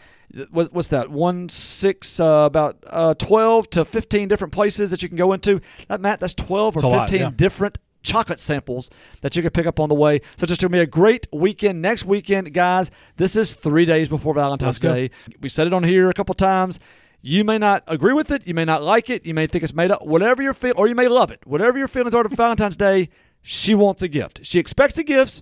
what's 0.52 0.88
that? 0.90 1.12
One 1.12 1.50
six, 1.50 2.20
uh, 2.20 2.44
about 2.46 2.78
uh, 2.88 3.14
twelve 3.16 3.70
to 3.72 3.84
fifteen 3.84 4.28
different 4.28 4.54
places 4.54 4.92
that 4.92 5.02
you 5.02 5.10
can 5.10 5.18
go 5.18 5.34
into. 5.34 5.60
That 5.88 6.00
Matt, 6.02 6.20
that's 6.20 6.34
twelve 6.34 6.78
or 6.78 6.82
That's 6.82 6.84
a 6.84 6.88
lot, 6.88 7.10
fifteen 7.10 7.28
yeah. 7.28 7.32
different 7.36 7.78
chocolate 8.06 8.40
samples 8.40 8.90
that 9.22 9.36
you 9.36 9.42
can 9.42 9.52
pick 9.52 9.66
up 9.66 9.80
on 9.80 9.90
the 9.90 9.96
way. 9.96 10.22
So 10.38 10.46
just 10.46 10.62
going 10.62 10.72
to 10.72 10.78
be 10.78 10.82
a 10.82 10.86
great 10.86 11.28
weekend 11.34 11.82
next 11.82 12.06
weekend, 12.06 12.54
guys. 12.54 12.92
This 13.18 13.36
is 13.36 13.56
three 13.56 13.86
days 13.86 14.08
before 14.08 14.34
Valentine's 14.34 14.80
Day. 14.80 15.12
We 15.42 15.50
said 15.50 15.68
it 15.68 15.74
on 15.74 15.84
here 15.84 16.10
a 16.10 16.14
couple 16.14 16.36
times. 16.36 16.80
You 17.22 17.44
may 17.44 17.58
not 17.58 17.84
agree 17.88 18.14
with 18.14 18.30
it. 18.30 18.46
You 18.48 18.54
may 18.54 18.66
not 18.66 18.84
like 18.84 19.10
it. 19.10 19.26
You 19.26 19.34
may 19.34 19.48
think 19.48 19.64
it's 19.64 19.74
made 19.74 19.90
up. 19.90 20.06
Whatever 20.06 20.44
your 20.44 20.54
feel, 20.54 20.74
or 20.78 20.88
you 20.88 20.96
may 20.96 21.08
love 21.08 21.32
it. 21.32 21.46
Whatever 21.46 21.80
your 21.80 21.88
feelings 21.88 22.14
are 22.14 22.22
to 22.22 22.30
Valentine's 22.30 22.78
Day, 22.78 23.10
she 23.42 23.74
wants 23.74 24.04
a 24.04 24.08
gift. 24.08 24.46
She 24.46 24.60
expects 24.60 24.94
the 24.94 25.04
gifts. 25.04 25.42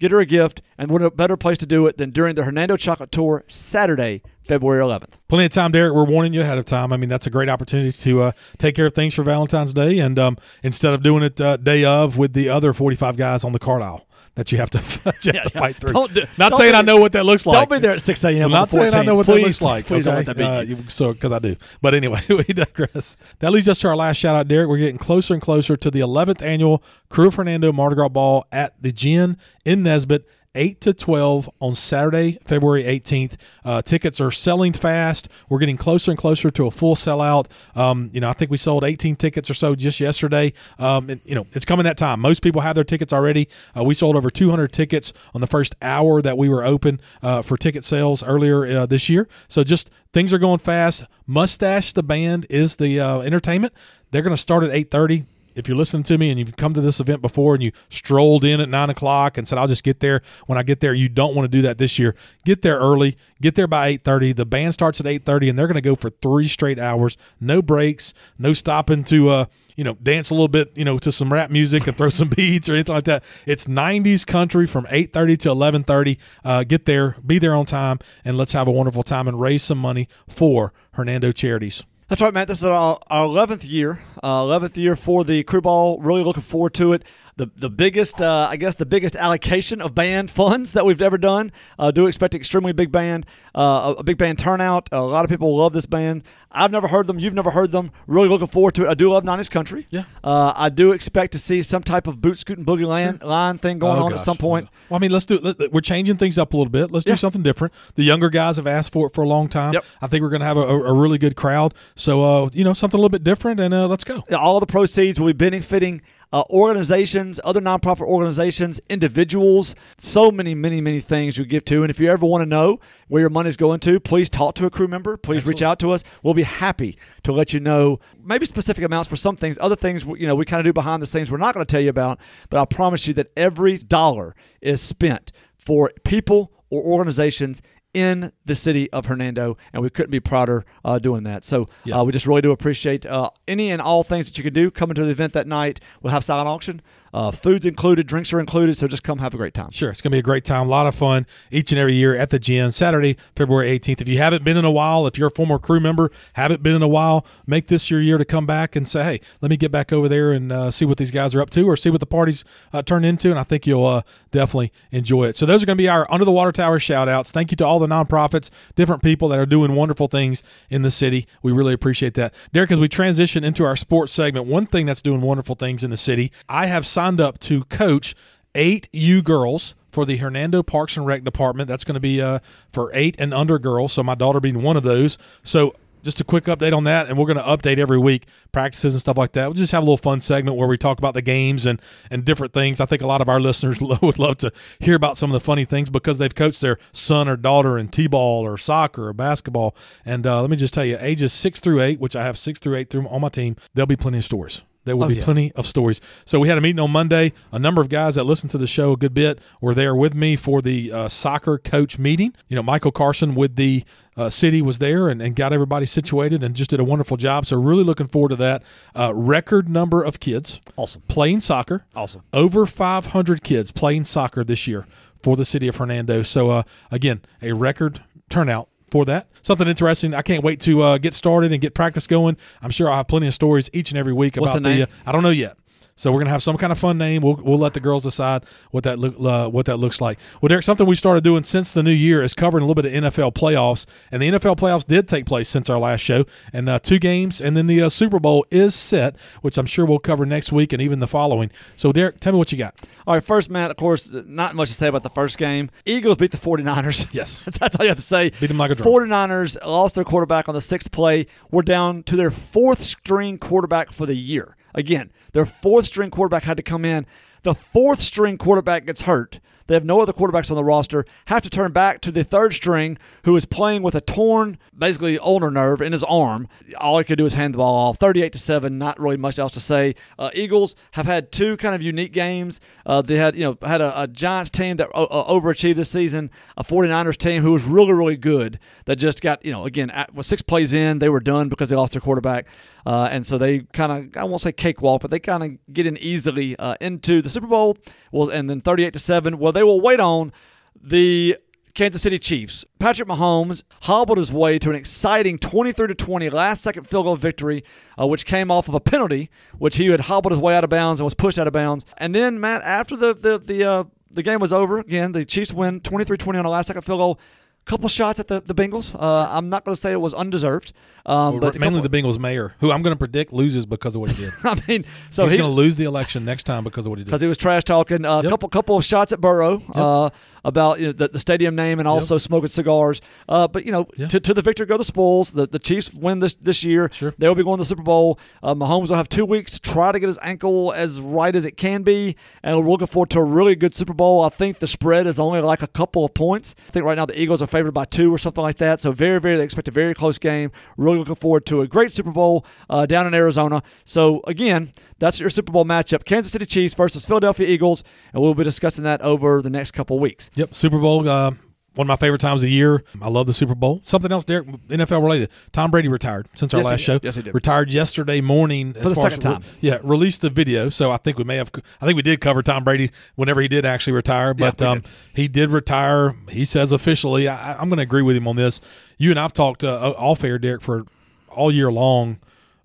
Get 0.00 0.12
her 0.12 0.20
a 0.20 0.26
gift, 0.26 0.62
and 0.78 0.90
what 0.92 1.02
a 1.02 1.10
better 1.10 1.36
place 1.36 1.58
to 1.58 1.66
do 1.66 1.86
it 1.88 1.98
than 1.98 2.10
during 2.10 2.36
the 2.36 2.44
Hernando 2.44 2.76
Chocolate 2.76 3.10
Tour 3.10 3.44
Saturday, 3.48 4.22
February 4.48 4.82
11th. 4.82 5.12
Plenty 5.28 5.44
of 5.44 5.52
time, 5.52 5.72
Derek. 5.72 5.94
We're 5.94 6.04
warning 6.04 6.32
you 6.32 6.40
ahead 6.40 6.58
of 6.58 6.64
time. 6.64 6.92
I 6.92 6.96
mean, 6.96 7.08
that's 7.08 7.26
a 7.26 7.30
great 7.30 7.48
opportunity 7.48 7.92
to 7.92 8.22
uh, 8.22 8.32
take 8.56 8.74
care 8.74 8.86
of 8.86 8.94
things 8.94 9.14
for 9.14 9.22
Valentine's 9.22 9.72
Day, 9.72 9.98
and 9.98 10.18
um, 10.18 10.38
instead 10.62 10.94
of 10.94 11.02
doing 11.02 11.22
it 11.22 11.40
uh, 11.40 11.56
day 11.58 11.84
of 11.84 12.16
with 12.18 12.32
the 12.32 12.48
other 12.48 12.72
forty-five 12.72 13.16
guys 13.16 13.44
on 13.44 13.52
the 13.52 13.58
cart 13.58 13.82
aisle 13.82 14.08
that 14.38 14.52
you 14.52 14.58
have 14.58 14.70
to, 14.70 14.78
you 15.22 15.32
have 15.32 15.42
to 15.42 15.50
yeah. 15.54 15.60
fight 15.60 15.76
through. 15.80 15.92
Don't 15.92 16.14
do- 16.14 16.22
Not 16.38 16.50
don't 16.50 16.58
saying 16.58 16.74
I 16.76 16.82
know 16.82 16.96
what 16.98 17.10
that 17.12 17.26
looks 17.26 17.44
like. 17.44 17.68
Don't 17.68 17.80
be 17.80 17.82
there 17.84 17.96
at 17.96 18.02
6 18.02 18.24
a.m. 18.24 18.52
Not 18.52 18.70
saying 18.70 18.94
I 18.94 19.02
know 19.02 19.16
what 19.16 19.26
please, 19.26 19.34
that 19.34 19.42
looks 19.42 19.62
like. 19.62 19.86
Please 19.86 20.06
okay? 20.06 20.16
don't 20.16 20.26
let 20.26 20.36
that 20.36 20.66
be 20.68 20.74
Uh, 20.74 20.88
so 20.88 21.12
because 21.12 21.32
I 21.32 21.40
do. 21.40 21.56
But 21.82 21.94
anyway, 21.94 22.22
we 22.28 22.44
digress. 22.44 23.16
That 23.40 23.50
leads 23.50 23.68
us 23.68 23.80
to 23.80 23.88
our 23.88 23.96
last 23.96 24.16
shout 24.16 24.36
out, 24.36 24.46
Derek. 24.46 24.68
We're 24.68 24.78
getting 24.78 24.96
closer 24.96 25.34
and 25.34 25.42
closer 25.42 25.76
to 25.76 25.90
the 25.90 25.98
11th 25.98 26.40
annual 26.40 26.84
Crew 27.08 27.32
Hernando 27.32 27.72
Mardi 27.72 27.96
Gras 27.96 28.10
Ball 28.10 28.46
at 28.52 28.80
the 28.80 28.92
Gin 28.92 29.36
in 29.64 29.82
Nesbit. 29.82 30.24
8 30.54 30.80
to 30.82 30.92
12 30.92 31.50
on 31.60 31.74
Saturday, 31.74 32.38
February 32.44 32.84
18th. 32.84 33.36
Uh, 33.64 33.82
tickets 33.82 34.20
are 34.20 34.30
selling 34.30 34.72
fast. 34.72 35.28
We're 35.48 35.58
getting 35.58 35.76
closer 35.76 36.10
and 36.10 36.18
closer 36.18 36.50
to 36.50 36.66
a 36.66 36.70
full 36.70 36.96
sellout. 36.96 37.46
Um, 37.76 38.10
you 38.12 38.20
know, 38.20 38.28
I 38.28 38.32
think 38.32 38.50
we 38.50 38.56
sold 38.56 38.84
18 38.84 39.16
tickets 39.16 39.50
or 39.50 39.54
so 39.54 39.74
just 39.74 40.00
yesterday. 40.00 40.52
Um, 40.78 41.10
and, 41.10 41.20
you 41.24 41.34
know, 41.34 41.46
it's 41.52 41.64
coming 41.64 41.84
that 41.84 41.98
time. 41.98 42.20
Most 42.20 42.42
people 42.42 42.62
have 42.62 42.74
their 42.74 42.84
tickets 42.84 43.12
already. 43.12 43.48
Uh, 43.76 43.84
we 43.84 43.94
sold 43.94 44.16
over 44.16 44.30
200 44.30 44.72
tickets 44.72 45.12
on 45.34 45.40
the 45.40 45.46
first 45.46 45.76
hour 45.82 46.22
that 46.22 46.36
we 46.36 46.48
were 46.48 46.64
open 46.64 47.00
uh, 47.22 47.42
for 47.42 47.56
ticket 47.56 47.84
sales 47.84 48.22
earlier 48.22 48.66
uh, 48.66 48.86
this 48.86 49.08
year. 49.08 49.28
So 49.48 49.64
just 49.64 49.90
things 50.12 50.32
are 50.32 50.38
going 50.38 50.58
fast. 50.58 51.04
Mustache 51.26 51.92
the 51.92 52.02
band 52.02 52.46
is 52.50 52.76
the 52.76 52.98
uh, 53.00 53.20
entertainment. 53.20 53.74
They're 54.10 54.22
going 54.22 54.36
to 54.36 54.40
start 54.40 54.64
at 54.64 54.70
8:30 54.70 55.26
if 55.58 55.68
you're 55.68 55.76
listening 55.76 56.04
to 56.04 56.16
me 56.16 56.30
and 56.30 56.38
you've 56.38 56.56
come 56.56 56.72
to 56.74 56.80
this 56.80 57.00
event 57.00 57.20
before 57.20 57.54
and 57.54 57.62
you 57.62 57.72
strolled 57.90 58.44
in 58.44 58.60
at 58.60 58.68
nine 58.68 58.90
o'clock 58.90 59.36
and 59.36 59.46
said 59.46 59.58
I'll 59.58 59.66
just 59.66 59.82
get 59.82 60.00
there 60.00 60.22
when 60.46 60.56
I 60.56 60.62
get 60.62 60.80
there, 60.80 60.94
you 60.94 61.08
don't 61.08 61.34
want 61.34 61.50
to 61.50 61.56
do 61.56 61.62
that 61.62 61.78
this 61.78 61.98
year. 61.98 62.14
Get 62.44 62.62
there 62.62 62.78
early. 62.78 63.16
Get 63.40 63.56
there 63.56 63.66
by 63.66 63.88
eight 63.88 64.04
thirty. 64.04 64.32
The 64.32 64.46
band 64.46 64.74
starts 64.74 65.00
at 65.00 65.06
eight 65.06 65.24
thirty, 65.24 65.48
and 65.48 65.58
they're 65.58 65.66
going 65.66 65.74
to 65.74 65.80
go 65.80 65.96
for 65.96 66.10
three 66.10 66.48
straight 66.48 66.78
hours. 66.78 67.16
No 67.40 67.60
breaks. 67.60 68.14
No 68.38 68.52
stopping 68.52 69.04
to 69.04 69.28
uh 69.28 69.44
you 69.76 69.84
know 69.84 69.94
dance 69.94 70.30
a 70.30 70.34
little 70.34 70.48
bit 70.48 70.72
you 70.76 70.84
know 70.84 70.98
to 70.98 71.10
some 71.12 71.32
rap 71.32 71.50
music 71.50 71.86
and 71.86 71.96
throw 71.96 72.08
some 72.08 72.28
beats 72.36 72.68
or 72.68 72.74
anything 72.74 72.94
like 72.94 73.04
that. 73.04 73.24
It's 73.46 73.66
'90s 73.66 74.26
country 74.26 74.66
from 74.66 74.86
eight 74.90 75.12
thirty 75.12 75.36
to 75.38 75.50
eleven 75.50 75.84
thirty. 75.84 76.18
Uh, 76.44 76.64
get 76.64 76.84
there, 76.84 77.16
be 77.26 77.38
there 77.38 77.54
on 77.54 77.66
time, 77.66 77.98
and 78.24 78.36
let's 78.36 78.52
have 78.52 78.68
a 78.68 78.72
wonderful 78.72 79.02
time 79.02 79.28
and 79.28 79.40
raise 79.40 79.62
some 79.62 79.78
money 79.78 80.08
for 80.28 80.72
Hernando 80.92 81.32
Charities. 81.32 81.84
That's 82.08 82.22
right, 82.22 82.32
Matt. 82.32 82.48
This 82.48 82.60
is 82.60 82.64
our 82.64 82.98
our 83.10 83.26
eleventh 83.26 83.66
year, 83.66 84.00
uh, 84.24 84.40
eleventh 84.42 84.78
year 84.78 84.96
for 84.96 85.24
the 85.24 85.42
crew 85.42 85.60
ball. 85.60 85.98
Really 86.00 86.24
looking 86.24 86.42
forward 86.42 86.72
to 86.74 86.94
it. 86.94 87.04
The 87.36 87.50
the 87.54 87.68
biggest, 87.68 88.22
uh, 88.22 88.48
I 88.50 88.56
guess, 88.56 88.76
the 88.76 88.86
biggest 88.86 89.14
allocation 89.14 89.82
of 89.82 89.94
band 89.94 90.30
funds 90.40 90.72
that 90.72 90.86
we've 90.86 91.02
ever 91.02 91.18
done. 91.18 91.52
Uh, 91.78 91.90
do 91.90 92.06
expect 92.06 92.34
extremely 92.34 92.72
big 92.72 92.90
band, 92.90 93.26
uh, 93.54 93.92
a, 93.96 94.00
a 94.00 94.02
big 94.04 94.16
band 94.16 94.38
turnout. 94.38 94.88
A 94.90 95.02
lot 95.02 95.26
of 95.26 95.30
people 95.30 95.54
love 95.54 95.74
this 95.74 95.84
band. 95.84 96.24
I've 96.50 96.70
never 96.70 96.88
heard 96.88 97.06
them. 97.06 97.18
You've 97.18 97.34
never 97.34 97.50
heard 97.50 97.72
them. 97.72 97.90
Really 98.06 98.28
looking 98.28 98.46
forward 98.46 98.74
to 98.76 98.84
it. 98.86 98.88
I 98.88 98.94
do 98.94 99.10
love 99.10 99.22
90s 99.24 99.50
country. 99.50 99.86
Yeah. 99.90 100.04
Uh, 100.24 100.52
I 100.56 100.70
do 100.70 100.92
expect 100.92 101.32
to 101.32 101.38
see 101.38 101.62
some 101.62 101.82
type 101.82 102.06
of 102.06 102.20
boot 102.22 102.38
scooting 102.38 102.64
boogie 102.64 102.86
line, 102.86 103.18
line 103.22 103.58
thing 103.58 103.78
going 103.78 104.00
Oh, 104.00 104.06
on 104.06 104.12
at 104.14 104.20
some 104.20 104.38
point. 104.38 104.68
Well, 104.88 104.96
I 104.96 105.00
mean, 105.00 105.10
let's 105.10 105.26
do. 105.26 105.38
Let, 105.38 105.72
we're 105.72 105.80
changing 105.82 106.16
things 106.16 106.38
up 106.38 106.54
a 106.54 106.56
little 106.56 106.70
bit. 106.70 106.90
Let's 106.90 107.04
do 107.04 107.16
something 107.16 107.42
different. 107.42 107.74
The 107.96 108.02
younger 108.02 108.30
guys 108.30 108.56
have 108.56 108.66
asked 108.66 108.92
for 108.92 109.08
it 109.08 109.14
for 109.14 109.22
a 109.22 109.28
long 109.28 109.48
time. 109.48 109.74
Yep. 109.74 109.84
I 110.00 110.06
think 110.06 110.22
we're 110.22 110.30
going 110.30 110.40
to 110.40 110.46
have 110.46 110.56
a, 110.56 110.62
a, 110.62 110.82
a 110.84 110.92
really 110.94 111.18
good 111.18 111.36
crowd. 111.36 111.74
So, 111.96 112.22
uh, 112.24 112.50
you 112.54 112.64
know, 112.64 112.72
something 112.72 112.96
a 112.96 113.00
little 113.00 113.10
bit 113.10 113.24
different, 113.24 113.60
and 113.60 113.74
uh, 113.74 113.86
let's 113.86 114.04
go. 114.04 114.24
all 114.34 114.58
the 114.60 114.66
proceeds 114.66 115.20
will 115.20 115.26
be 115.26 115.32
benefiting 115.34 116.00
uh, 116.32 116.44
organizations, 116.50 117.40
other 117.44 117.60
nonprofit 117.60 118.06
organizations, 118.06 118.80
individuals. 118.88 119.74
So 119.96 120.30
many, 120.30 120.54
many, 120.54 120.80
many 120.80 121.00
things 121.00 121.38
you 121.38 121.44
give 121.44 121.64
to. 121.66 121.82
And 121.82 121.90
if 121.90 121.98
you 121.98 122.08
ever 122.08 122.26
want 122.26 122.42
to 122.42 122.46
know 122.46 122.80
where 123.08 123.20
your 123.20 123.30
money 123.30 123.48
is 123.48 123.56
going 123.56 123.80
to, 123.80 123.98
please 123.98 124.28
talk 124.28 124.54
to 124.56 124.66
a 124.66 124.70
crew 124.70 124.88
member. 124.88 125.16
Please 125.16 125.46
reach 125.46 125.62
out 125.62 125.78
to 125.80 125.90
us. 125.90 126.04
We'll 126.22 126.34
be 126.34 126.42
happy 126.42 126.98
to 127.22 127.32
let 127.32 127.52
you 127.52 127.60
know 127.60 128.00
maybe 128.22 128.46
specific 128.46 128.84
amounts 128.84 129.08
for 129.08 129.16
some 129.16 129.36
things. 129.36 129.56
Other 129.60 129.76
things, 129.76 130.04
you 130.04 130.26
know, 130.26 130.34
we 130.34 130.44
kind 130.44 130.60
of 130.60 130.64
do 130.64 130.72
behind 130.72 131.02
the 131.02 131.06
scenes. 131.06 131.30
We're 131.30 131.38
not 131.38 131.54
going 131.54 131.64
to 131.64 131.70
tell 131.70 131.80
you 131.80 131.90
about, 131.90 132.18
but 132.50 132.60
I 132.60 132.64
promise 132.64 133.06
you 133.06 133.14
that 133.14 133.32
every 133.36 133.78
dollar 133.78 134.34
is 134.60 134.82
spent 134.82 135.32
for 135.56 135.92
people 136.04 136.52
or 136.70 136.82
organizations 136.82 137.62
in 137.98 138.32
the 138.44 138.54
city 138.54 138.90
of 138.92 139.06
Hernando, 139.06 139.56
and 139.72 139.82
we 139.82 139.90
couldn't 139.90 140.10
be 140.10 140.20
prouder 140.20 140.64
uh, 140.84 140.98
doing 140.98 141.24
that. 141.24 141.44
So 141.44 141.66
Yeah. 141.84 142.00
uh, 142.00 142.04
we 142.04 142.12
just 142.12 142.26
really 142.26 142.42
do 142.42 142.52
appreciate 142.52 143.04
uh, 143.06 143.30
any 143.46 143.70
and 143.70 143.80
all 143.82 144.02
things 144.02 144.26
that 144.28 144.38
you 144.38 144.44
can 144.44 144.52
do. 144.52 144.70
Coming 144.70 144.94
to 144.94 145.04
the 145.04 145.10
event 145.10 145.32
that 145.32 145.46
night, 145.46 145.80
we'll 146.02 146.12
have 146.12 146.24
silent 146.24 146.48
auction. 146.48 146.80
Uh, 147.12 147.30
food's 147.30 147.66
included, 147.66 148.06
drinks 148.06 148.32
are 148.32 148.40
included, 148.40 148.76
so 148.76 148.86
just 148.86 149.02
come 149.02 149.18
have 149.18 149.34
a 149.34 149.36
great 149.36 149.54
time. 149.54 149.70
Sure, 149.70 149.90
it's 149.90 150.00
going 150.00 150.10
to 150.10 150.14
be 150.16 150.20
a 150.20 150.22
great 150.22 150.44
time, 150.44 150.66
a 150.66 150.70
lot 150.70 150.86
of 150.86 150.94
fun 150.94 151.26
each 151.50 151.72
and 151.72 151.78
every 151.78 151.94
year 151.94 152.16
at 152.16 152.30
the 152.30 152.38
gym. 152.38 152.70
Saturday, 152.70 153.16
February 153.36 153.78
18th. 153.78 154.00
If 154.00 154.08
you 154.08 154.18
haven't 154.18 154.44
been 154.44 154.56
in 154.56 154.64
a 154.64 154.70
while, 154.70 155.06
if 155.06 155.18
you're 155.18 155.28
a 155.28 155.34
former 155.34 155.58
crew 155.58 155.80
member, 155.80 156.10
haven't 156.34 156.62
been 156.62 156.74
in 156.74 156.82
a 156.82 156.88
while, 156.88 157.26
make 157.46 157.68
this 157.68 157.90
your 157.90 158.00
year 158.00 158.18
to 158.18 158.24
come 158.24 158.46
back 158.46 158.76
and 158.76 158.86
say, 158.86 159.04
hey, 159.04 159.20
let 159.40 159.50
me 159.50 159.56
get 159.56 159.70
back 159.70 159.92
over 159.92 160.08
there 160.08 160.32
and 160.32 160.52
uh, 160.52 160.70
see 160.70 160.84
what 160.84 160.98
these 160.98 161.10
guys 161.10 161.34
are 161.34 161.40
up 161.40 161.50
to 161.50 161.64
or 161.64 161.76
see 161.76 161.90
what 161.90 162.00
the 162.00 162.06
parties 162.06 162.44
uh, 162.72 162.82
turn 162.82 163.04
into. 163.04 163.30
And 163.30 163.38
I 163.38 163.42
think 163.42 163.66
you'll 163.66 163.86
uh, 163.86 164.02
definitely 164.30 164.72
enjoy 164.90 165.26
it. 165.26 165.36
So 165.36 165.46
those 165.46 165.62
are 165.62 165.66
going 165.66 165.76
to 165.76 165.82
be 165.82 165.88
our 165.88 166.06
Under 166.10 166.24
the 166.24 166.32
Water 166.32 166.52
Tower 166.52 166.78
shout 166.78 167.08
outs. 167.08 167.30
Thank 167.30 167.50
you 167.50 167.56
to 167.56 167.66
all 167.66 167.78
the 167.78 167.86
nonprofits, 167.86 168.50
different 168.74 169.02
people 169.02 169.28
that 169.28 169.38
are 169.38 169.46
doing 169.46 169.74
wonderful 169.74 170.08
things 170.08 170.42
in 170.70 170.82
the 170.82 170.90
city. 170.90 171.26
We 171.42 171.52
really 171.52 171.72
appreciate 171.74 172.14
that. 172.14 172.34
Derek, 172.52 172.70
as 172.70 172.80
we 172.80 172.88
transition 172.88 173.44
into 173.44 173.64
our 173.64 173.76
sports 173.76 174.12
segment, 174.12 174.46
one 174.46 174.66
thing 174.66 174.86
that's 174.86 175.02
doing 175.02 175.20
wonderful 175.20 175.54
things 175.54 175.84
in 175.84 175.90
the 175.90 175.96
city, 175.96 176.32
I 176.48 176.66
have 176.66 176.86
signed 176.98 177.20
up 177.20 177.38
to 177.38 177.62
coach 177.66 178.16
eight 178.56 178.88
U 178.90 179.22
girls 179.22 179.76
for 179.92 180.04
the 180.04 180.16
Hernando 180.16 180.64
Parks 180.64 180.96
and 180.96 181.06
Rec 181.06 181.22
department. 181.22 181.68
That's 181.68 181.84
going 181.84 181.94
to 181.94 182.00
be 182.00 182.20
uh, 182.20 182.40
for 182.72 182.90
eight 182.92 183.14
and 183.20 183.32
under 183.32 183.56
girls. 183.60 183.92
So 183.92 184.02
my 184.02 184.16
daughter 184.16 184.40
being 184.40 184.62
one 184.62 184.76
of 184.76 184.82
those. 184.82 185.16
So 185.44 185.76
just 186.02 186.20
a 186.20 186.24
quick 186.24 186.46
update 186.46 186.76
on 186.76 186.82
that, 186.84 187.08
and 187.08 187.16
we're 187.16 187.32
going 187.32 187.38
to 187.38 187.44
update 187.44 187.78
every 187.78 187.98
week 187.98 188.26
practices 188.50 188.94
and 188.94 189.00
stuff 189.00 189.16
like 189.16 189.30
that. 189.34 189.46
We'll 189.46 189.54
just 189.54 189.70
have 189.70 189.84
a 189.84 189.86
little 189.86 189.96
fun 189.96 190.20
segment 190.20 190.56
where 190.56 190.66
we 190.66 190.76
talk 190.76 190.98
about 190.98 191.14
the 191.14 191.22
games 191.22 191.66
and 191.66 191.80
and 192.10 192.24
different 192.24 192.52
things. 192.52 192.80
I 192.80 192.86
think 192.86 193.00
a 193.00 193.06
lot 193.06 193.20
of 193.20 193.28
our 193.28 193.38
listeners 193.38 193.78
would 194.02 194.18
love 194.18 194.38
to 194.38 194.52
hear 194.80 194.96
about 194.96 195.16
some 195.16 195.30
of 195.30 195.34
the 195.34 195.44
funny 195.44 195.66
things 195.66 195.88
because 195.88 196.18
they've 196.18 196.34
coached 196.34 196.62
their 196.62 196.80
son 196.90 197.28
or 197.28 197.36
daughter 197.36 197.78
in 197.78 197.86
t-ball 197.86 198.44
or 198.44 198.58
soccer 198.58 199.06
or 199.06 199.12
basketball. 199.12 199.76
And 200.04 200.26
uh, 200.26 200.40
let 200.40 200.50
me 200.50 200.56
just 200.56 200.74
tell 200.74 200.84
you, 200.84 200.98
ages 201.00 201.32
six 201.32 201.60
through 201.60 201.80
eight, 201.80 202.00
which 202.00 202.16
I 202.16 202.24
have 202.24 202.36
six 202.36 202.58
through 202.58 202.74
eight 202.74 202.90
through 202.90 203.06
on 203.06 203.20
my 203.20 203.28
team, 203.28 203.54
there'll 203.74 203.86
be 203.86 203.94
plenty 203.94 204.18
of 204.18 204.24
stories. 204.24 204.62
There 204.88 204.96
will 204.96 205.04
Oh, 205.04 205.08
be 205.08 205.14
yeah. 205.16 205.24
plenty 205.24 205.52
of 205.52 205.66
stories. 205.66 206.00
So 206.24 206.40
we 206.40 206.48
had 206.48 206.58
a 206.58 206.60
meeting 206.60 206.80
on 206.80 206.90
Monday. 206.90 207.32
A 207.52 207.58
number 207.58 207.80
of 207.80 207.88
guys 207.88 208.16
that 208.16 208.24
listened 208.24 208.50
to 208.50 208.58
the 208.58 208.66
show 208.66 208.92
a 208.92 208.96
good 208.96 209.14
bit 209.14 209.38
were 209.60 209.74
there 209.74 209.94
with 209.94 210.14
me 210.14 210.34
for 210.34 210.60
the 210.60 210.90
uh, 210.90 211.08
soccer 211.08 211.58
coach 211.58 211.98
meeting. 211.98 212.34
You 212.48 212.56
know, 212.56 212.62
Michael 212.62 212.90
Carson 212.90 213.34
with 213.36 213.54
the 213.56 213.84
uh, 214.16 214.28
city 214.28 214.60
was 214.60 214.80
there 214.80 215.08
and, 215.08 215.22
and 215.22 215.36
got 215.36 215.52
everybody 215.52 215.86
situated 215.86 216.42
and 216.42 216.56
just 216.56 216.70
did 216.70 216.80
a 216.80 216.84
wonderful 216.84 217.16
job. 217.16 217.46
So 217.46 217.56
really 217.56 217.84
looking 217.84 218.08
forward 218.08 218.30
to 218.30 218.36
that. 218.36 218.64
Uh, 218.96 219.12
record 219.14 219.68
number 219.68 220.02
of 220.02 220.18
kids 220.18 220.60
Awesome. 220.76 221.02
playing 221.06 221.38
soccer. 221.40 221.84
Awesome. 221.94 222.22
Over 222.32 222.66
500 222.66 223.44
kids 223.44 223.70
playing 223.70 224.04
soccer 224.04 224.42
this 224.42 224.66
year 224.66 224.86
for 225.22 225.36
the 225.36 225.44
city 225.44 225.68
of 225.68 225.76
Hernando. 225.76 226.22
So 226.24 226.50
uh, 226.50 226.62
again, 226.90 227.20
a 227.42 227.52
record 227.52 228.02
turnout 228.28 228.68
for 228.90 229.04
that. 229.06 229.28
Something 229.42 229.68
interesting. 229.68 230.14
I 230.14 230.22
can't 230.22 230.42
wait 230.44 230.60
to 230.60 230.82
uh, 230.82 230.98
get 230.98 231.14
started 231.14 231.52
and 231.52 231.60
get 231.60 231.74
practice 231.74 232.06
going. 232.06 232.36
I'm 232.62 232.70
sure 232.70 232.90
I'll 232.90 232.96
have 232.98 233.08
plenty 233.08 233.26
of 233.26 233.34
stories 233.34 233.70
each 233.72 233.90
and 233.90 233.98
every 233.98 234.12
week 234.12 234.36
What's 234.36 234.50
about 234.50 234.62
the 234.62 234.68
name? 234.68 234.82
uh, 234.82 234.86
I 235.06 235.12
don't 235.12 235.22
know 235.22 235.30
yet. 235.30 235.56
So 235.98 236.12
we're 236.12 236.20
gonna 236.20 236.30
have 236.30 236.44
some 236.44 236.56
kind 236.56 236.70
of 236.70 236.78
fun 236.78 236.96
name. 236.96 237.22
We'll, 237.22 237.34
we'll 237.42 237.58
let 237.58 237.74
the 237.74 237.80
girls 237.80 238.04
decide 238.04 238.44
what 238.70 238.84
that 238.84 239.00
look 239.00 239.16
uh, 239.18 239.48
what 239.48 239.66
that 239.66 239.78
looks 239.78 240.00
like. 240.00 240.20
Well, 240.40 240.48
Derek, 240.48 240.62
something 240.62 240.86
we 240.86 240.94
started 240.94 241.24
doing 241.24 241.42
since 241.42 241.72
the 241.72 241.82
new 241.82 241.90
year 241.90 242.22
is 242.22 242.34
covering 242.36 242.62
a 242.62 242.66
little 242.68 242.80
bit 242.80 242.86
of 242.94 243.12
NFL 243.12 243.34
playoffs, 243.34 243.84
and 244.12 244.22
the 244.22 244.28
NFL 244.30 244.56
playoffs 244.58 244.86
did 244.86 245.08
take 245.08 245.26
place 245.26 245.48
since 245.48 245.68
our 245.68 245.78
last 245.78 246.00
show, 246.00 246.24
and 246.52 246.68
uh, 246.68 246.78
two 246.78 247.00
games, 247.00 247.40
and 247.40 247.56
then 247.56 247.66
the 247.66 247.82
uh, 247.82 247.88
Super 247.88 248.20
Bowl 248.20 248.46
is 248.52 248.76
set, 248.76 249.16
which 249.42 249.58
I'm 249.58 249.66
sure 249.66 249.84
we'll 249.84 249.98
cover 249.98 250.24
next 250.24 250.52
week 250.52 250.72
and 250.72 250.80
even 250.80 251.00
the 251.00 251.08
following. 251.08 251.50
So, 251.76 251.90
Derek, 251.92 252.20
tell 252.20 252.32
me 252.32 252.38
what 252.38 252.52
you 252.52 252.58
got. 252.58 252.80
All 253.04 253.14
right, 253.14 253.24
first, 253.24 253.50
Matt, 253.50 253.72
of 253.72 253.76
course, 253.76 254.08
not 254.08 254.54
much 254.54 254.68
to 254.68 254.74
say 254.74 254.86
about 254.86 255.02
the 255.02 255.10
first 255.10 255.36
game. 255.36 255.68
Eagles 255.84 256.16
beat 256.18 256.30
the 256.30 256.36
49ers. 256.36 257.12
Yes. 257.12 257.42
That's 257.58 257.74
all 257.74 257.84
you 257.84 257.88
have 257.88 257.98
to 257.98 258.02
say. 258.02 258.30
Beat 258.38 258.50
'em 258.50 258.58
like 258.58 258.70
a 258.70 258.76
drum. 258.76 258.88
49ers 258.88 259.56
lost 259.66 259.96
their 259.96 260.04
quarterback 260.04 260.48
on 260.48 260.54
the 260.54 260.60
sixth 260.60 260.92
play. 260.92 261.26
We're 261.50 261.62
down 261.62 262.04
to 262.04 262.14
their 262.14 262.30
fourth 262.30 262.84
string 262.84 263.38
quarterback 263.38 263.90
for 263.90 264.06
the 264.06 264.14
year. 264.14 264.54
Again, 264.74 265.10
their 265.32 265.44
fourth 265.44 265.86
string 265.86 266.10
quarterback 266.10 266.44
had 266.44 266.56
to 266.56 266.62
come 266.62 266.84
in. 266.84 267.06
The 267.42 267.54
fourth 267.54 268.00
string 268.00 268.38
quarterback 268.38 268.86
gets 268.86 269.02
hurt. 269.02 269.40
They 269.68 269.74
have 269.74 269.84
no 269.84 270.00
other 270.00 270.12
quarterbacks 270.12 270.50
on 270.50 270.56
the 270.56 270.64
roster. 270.64 271.04
Have 271.26 271.42
to 271.42 271.50
turn 271.50 271.72
back 271.72 272.00
to 272.00 272.10
the 272.10 272.24
third 272.24 272.54
string, 272.54 272.98
who 273.24 273.36
is 273.36 273.44
playing 273.44 273.82
with 273.82 273.94
a 273.94 274.00
torn, 274.00 274.58
basically 274.76 275.18
ulnar 275.18 275.50
nerve 275.50 275.80
in 275.80 275.92
his 275.92 276.02
arm. 276.02 276.48
All 276.78 276.98
he 276.98 277.04
could 277.04 277.18
do 277.18 277.26
is 277.26 277.34
hand 277.34 277.54
the 277.54 277.58
ball 277.58 277.74
off. 277.74 277.98
Thirty-eight 277.98 278.32
to 278.32 278.38
seven. 278.38 278.78
Not 278.78 278.98
really 278.98 279.16
much 279.16 279.38
else 279.38 279.52
to 279.52 279.60
say. 279.60 279.94
Uh, 280.18 280.30
Eagles 280.34 280.74
have 280.92 281.06
had 281.06 281.30
two 281.30 281.56
kind 281.58 281.74
of 281.74 281.82
unique 281.82 282.12
games. 282.12 282.60
Uh, 282.84 283.02
they 283.02 283.16
had 283.16 283.36
you 283.36 283.44
know 283.44 283.58
had 283.66 283.80
a, 283.80 284.02
a 284.02 284.08
Giants 284.08 284.50
team 284.50 284.76
that 284.78 284.88
uh, 284.94 285.04
uh, 285.04 285.32
overachieved 285.32 285.76
this 285.76 285.90
season. 285.90 286.30
A 286.56 286.64
49ers 286.64 287.16
team 287.16 287.42
who 287.42 287.52
was 287.52 287.64
really 287.64 287.92
really 287.92 288.16
good 288.16 288.58
that 288.86 288.96
just 288.96 289.20
got 289.20 289.44
you 289.44 289.52
know 289.52 289.64
again 289.64 289.90
at, 289.90 290.12
with 290.14 290.26
six 290.26 290.42
plays 290.42 290.72
in 290.72 290.98
they 290.98 291.08
were 291.08 291.20
done 291.20 291.48
because 291.48 291.68
they 291.68 291.76
lost 291.76 291.92
their 291.92 292.00
quarterback. 292.00 292.48
Uh, 292.86 293.06
and 293.12 293.26
so 293.26 293.36
they 293.36 293.60
kind 293.74 293.92
of, 293.92 294.16
I 294.16 294.24
won't 294.24 294.40
say 294.40 294.50
cakewalk, 294.50 295.02
but 295.02 295.10
they 295.10 295.18
kind 295.18 295.42
of 295.42 295.74
get 295.74 295.84
in 295.84 295.98
easily 295.98 296.56
uh, 296.56 296.74
into 296.80 297.20
the 297.20 297.28
Super 297.28 297.46
Bowl. 297.46 297.76
Well, 298.12 298.30
and 298.30 298.48
then 298.48 298.62
38 298.62 298.94
to 298.94 298.98
7. 298.98 299.38
Well, 299.38 299.52
they 299.58 299.64
will 299.64 299.80
wait 299.80 299.98
on 299.98 300.32
the 300.80 301.36
Kansas 301.74 302.00
City 302.00 302.16
Chiefs. 302.16 302.64
Patrick 302.78 303.08
Mahomes 303.08 303.64
hobbled 303.82 304.18
his 304.18 304.32
way 304.32 304.56
to 304.60 304.70
an 304.70 304.76
exciting 304.76 305.36
23 305.36 305.88
to 305.88 305.94
20 305.96 306.30
last 306.30 306.62
second 306.62 306.84
field 306.88 307.06
goal 307.06 307.16
victory, 307.16 307.64
uh, 308.00 308.06
which 308.06 308.24
came 308.24 308.52
off 308.52 308.68
of 308.68 308.74
a 308.74 308.80
penalty, 308.80 309.30
which 309.58 309.76
he 309.76 309.86
had 309.88 310.02
hobbled 310.02 310.30
his 310.30 310.38
way 310.38 310.54
out 310.54 310.62
of 310.62 310.70
bounds 310.70 311.00
and 311.00 311.04
was 311.04 311.14
pushed 311.14 311.40
out 311.40 311.48
of 311.48 311.52
bounds. 311.52 311.84
And 311.96 312.14
then, 312.14 312.38
Matt, 312.38 312.62
after 312.62 312.96
the, 312.96 313.14
the, 313.14 313.38
the, 313.40 313.64
uh, 313.64 313.84
the 314.12 314.22
game 314.22 314.38
was 314.38 314.52
over, 314.52 314.78
again, 314.78 315.10
the 315.10 315.24
Chiefs 315.24 315.52
win 315.52 315.80
23 315.80 316.16
20 316.16 316.38
on 316.38 316.44
a 316.44 316.50
last 316.50 316.68
second 316.68 316.82
field 316.82 317.00
goal. 317.00 317.20
Couple 317.68 317.88
shots 317.90 318.18
at 318.18 318.28
the, 318.28 318.40
the 318.40 318.54
Bengals. 318.54 318.94
Uh, 318.98 319.28
I'm 319.30 319.50
not 319.50 319.64
going 319.64 319.74
to 319.74 319.80
say 319.80 319.92
it 319.92 320.00
was 320.00 320.14
undeserved, 320.14 320.72
um, 321.04 321.38
but 321.38 321.54
mainly 321.60 321.80
couple- 321.80 321.88
the 321.90 322.02
Bengals 322.02 322.18
mayor, 322.18 322.54
who 322.60 322.72
I'm 322.72 322.80
going 322.82 322.94
to 322.94 322.98
predict 322.98 323.30
loses 323.32 323.66
because 323.66 323.94
of 323.94 324.00
what 324.00 324.10
he 324.10 324.24
did. 324.24 324.32
I 324.44 324.58
mean, 324.66 324.84
so 325.10 325.24
He's 325.24 325.32
he, 325.32 325.38
going 325.38 325.50
to 325.50 325.54
lose 325.54 325.76
the 325.76 325.84
election 325.84 326.24
next 326.24 326.44
time 326.44 326.64
because 326.64 326.86
of 326.86 326.90
what 326.90 326.98
he 326.98 327.04
did. 327.04 327.08
because 327.10 327.20
he 327.20 327.28
was 327.28 327.36
trash 327.36 327.64
talking. 327.64 328.04
A 328.06 328.10
uh, 328.10 328.22
Yep. 328.22 328.30
couple 328.30 328.48
couple 328.48 328.76
of 328.78 328.84
shots 328.86 329.12
at 329.12 329.20
Burrow 329.20 329.62
uh, 329.74 330.08
about 330.44 330.80
you 330.80 330.86
know, 330.86 330.92
the, 330.92 331.08
the 331.08 331.20
stadium 331.20 331.54
name 331.54 331.78
and 331.78 331.86
also 331.86 332.16
smoking 332.16 332.48
cigars. 332.48 333.02
Uh, 333.28 333.46
but 333.46 333.66
you 333.66 333.72
know, 333.72 333.84
to, 333.84 334.18
to 334.18 334.32
the 334.32 334.40
victor 334.42 334.64
go 334.64 334.78
the 334.78 334.84
spoils. 334.84 335.32
The 335.32 335.46
the 335.46 335.58
Chiefs 335.58 335.92
win 335.92 336.20
this 336.20 336.34
this 336.34 336.64
year. 336.64 336.88
Sure. 336.90 337.12
They 337.18 337.28
will 337.28 337.34
be 337.34 337.44
going 337.44 337.58
to 337.58 337.62
the 337.62 337.66
Super 337.66 337.82
Bowl. 337.82 338.18
Uh, 338.42 338.54
Mahomes 338.54 338.88
will 338.88 338.96
have 338.96 339.10
two 339.10 339.26
weeks 339.26 339.58
to 339.58 339.60
try 339.60 339.92
to 339.92 340.00
get 340.00 340.06
his 340.06 340.18
ankle 340.22 340.72
as 340.72 341.00
right 341.02 341.36
as 341.36 341.44
it 341.44 341.58
can 341.58 341.82
be, 341.82 342.16
and 342.42 342.56
we're 342.58 342.70
looking 342.70 342.86
forward 342.86 343.10
to 343.10 343.18
a 343.18 343.24
really 343.24 343.56
good 343.56 343.74
Super 343.74 343.92
Bowl. 343.94 344.22
I 344.24 344.30
think 344.30 344.58
the 344.58 344.66
spread 344.66 345.06
is 345.06 345.18
only 345.18 345.42
like 345.42 345.60
a 345.60 345.66
couple 345.66 346.06
of 346.06 346.14
points. 346.14 346.54
I 346.68 346.70
think 346.72 346.86
right 346.86 346.96
now 346.96 347.04
the 347.06 347.20
Eagles 347.20 347.42
are 347.42 347.46
favored 347.58 347.74
by 347.74 347.84
two 347.84 348.14
or 348.14 348.18
something 348.18 348.42
like 348.42 348.56
that. 348.58 348.80
So 348.80 348.92
very 348.92 349.20
very 349.20 349.36
they 349.36 349.42
expect 349.42 349.66
a 349.66 349.72
very 349.72 349.94
close 349.94 350.16
game. 350.18 350.52
Really 350.76 350.98
looking 350.98 351.16
forward 351.16 351.44
to 351.46 351.60
a 351.62 351.66
great 351.66 351.90
Super 351.90 352.12
Bowl 352.12 352.46
uh, 352.70 352.86
down 352.86 353.06
in 353.06 353.14
Arizona. 353.14 353.62
So 353.84 354.20
again, 354.28 354.72
that's 355.00 355.18
your 355.18 355.30
Super 355.30 355.50
Bowl 355.50 355.64
matchup: 355.64 356.04
Kansas 356.04 356.30
City 356.30 356.46
Chiefs 356.46 356.74
versus 356.74 357.04
Philadelphia 357.04 357.48
Eagles, 357.48 357.82
and 358.12 358.22
we'll 358.22 358.34
be 358.34 358.44
discussing 358.44 358.84
that 358.84 359.00
over 359.02 359.42
the 359.42 359.50
next 359.50 359.72
couple 359.72 359.98
weeks. 359.98 360.30
Yep, 360.36 360.54
Super 360.54 360.78
Bowl. 360.78 361.08
Uh, 361.08 361.32
one 361.78 361.86
of 361.86 361.88
my 361.88 361.96
favorite 361.96 362.20
times 362.20 362.42
of 362.42 362.48
the 362.48 362.52
year. 362.52 362.82
I 363.00 363.08
love 363.08 363.28
the 363.28 363.32
Super 363.32 363.54
Bowl. 363.54 363.80
Something 363.84 364.10
else, 364.10 364.24
Derek, 364.24 364.48
NFL 364.66 365.00
related. 365.00 365.30
Tom 365.52 365.70
Brady 365.70 365.86
retired 365.86 366.26
since 366.34 366.52
our 366.52 366.58
Yes, 366.58 366.66
last 366.66 366.78
did. 366.78 366.84
show. 366.84 367.00
Yes, 367.04 367.14
he 367.14 367.22
did. 367.22 367.34
Retired 367.34 367.72
yesterday 367.72 368.20
morning 368.20 368.72
For 368.72 368.88
the 368.88 368.96
second 368.96 369.20
time. 369.20 369.44
yeah, 369.60 369.78
released 369.84 370.20
the 370.20 370.28
video. 370.28 370.70
So 370.70 370.90
I 370.90 370.96
think 370.96 371.18
we 371.18 371.24
may 371.24 371.36
have. 371.36 371.52
I 371.80 371.86
think 371.86 371.94
we 371.94 372.02
did 372.02 372.20
cover 372.20 372.42
Tom 372.42 372.64
Brady 372.64 372.90
whenever 373.14 373.40
he 373.40 373.46
did 373.46 373.64
actually 373.64 373.92
retire. 373.92 374.34
But 374.34 374.60
we 374.60 374.66
um, 374.66 374.82
he 375.14 375.28
did 375.28 375.50
retire. 375.50 376.14
He 376.28 376.44
says 376.44 376.72
officially. 376.72 377.28
I, 377.28 377.52
I'm 377.52 377.68
going 377.68 377.76
to 377.76 377.84
agree 377.84 378.02
with 378.02 378.16
him 378.16 378.26
on 378.26 378.34
this. 378.34 378.60
You 378.96 379.10
and 379.10 379.20
I've 379.20 379.32
talked 379.32 379.62
uh, 379.62 379.94
off 379.96 380.24
air, 380.24 380.40
Derek, 380.40 380.62
for 380.62 380.84
all 381.28 381.52
year 381.52 381.70
long. 381.70 382.18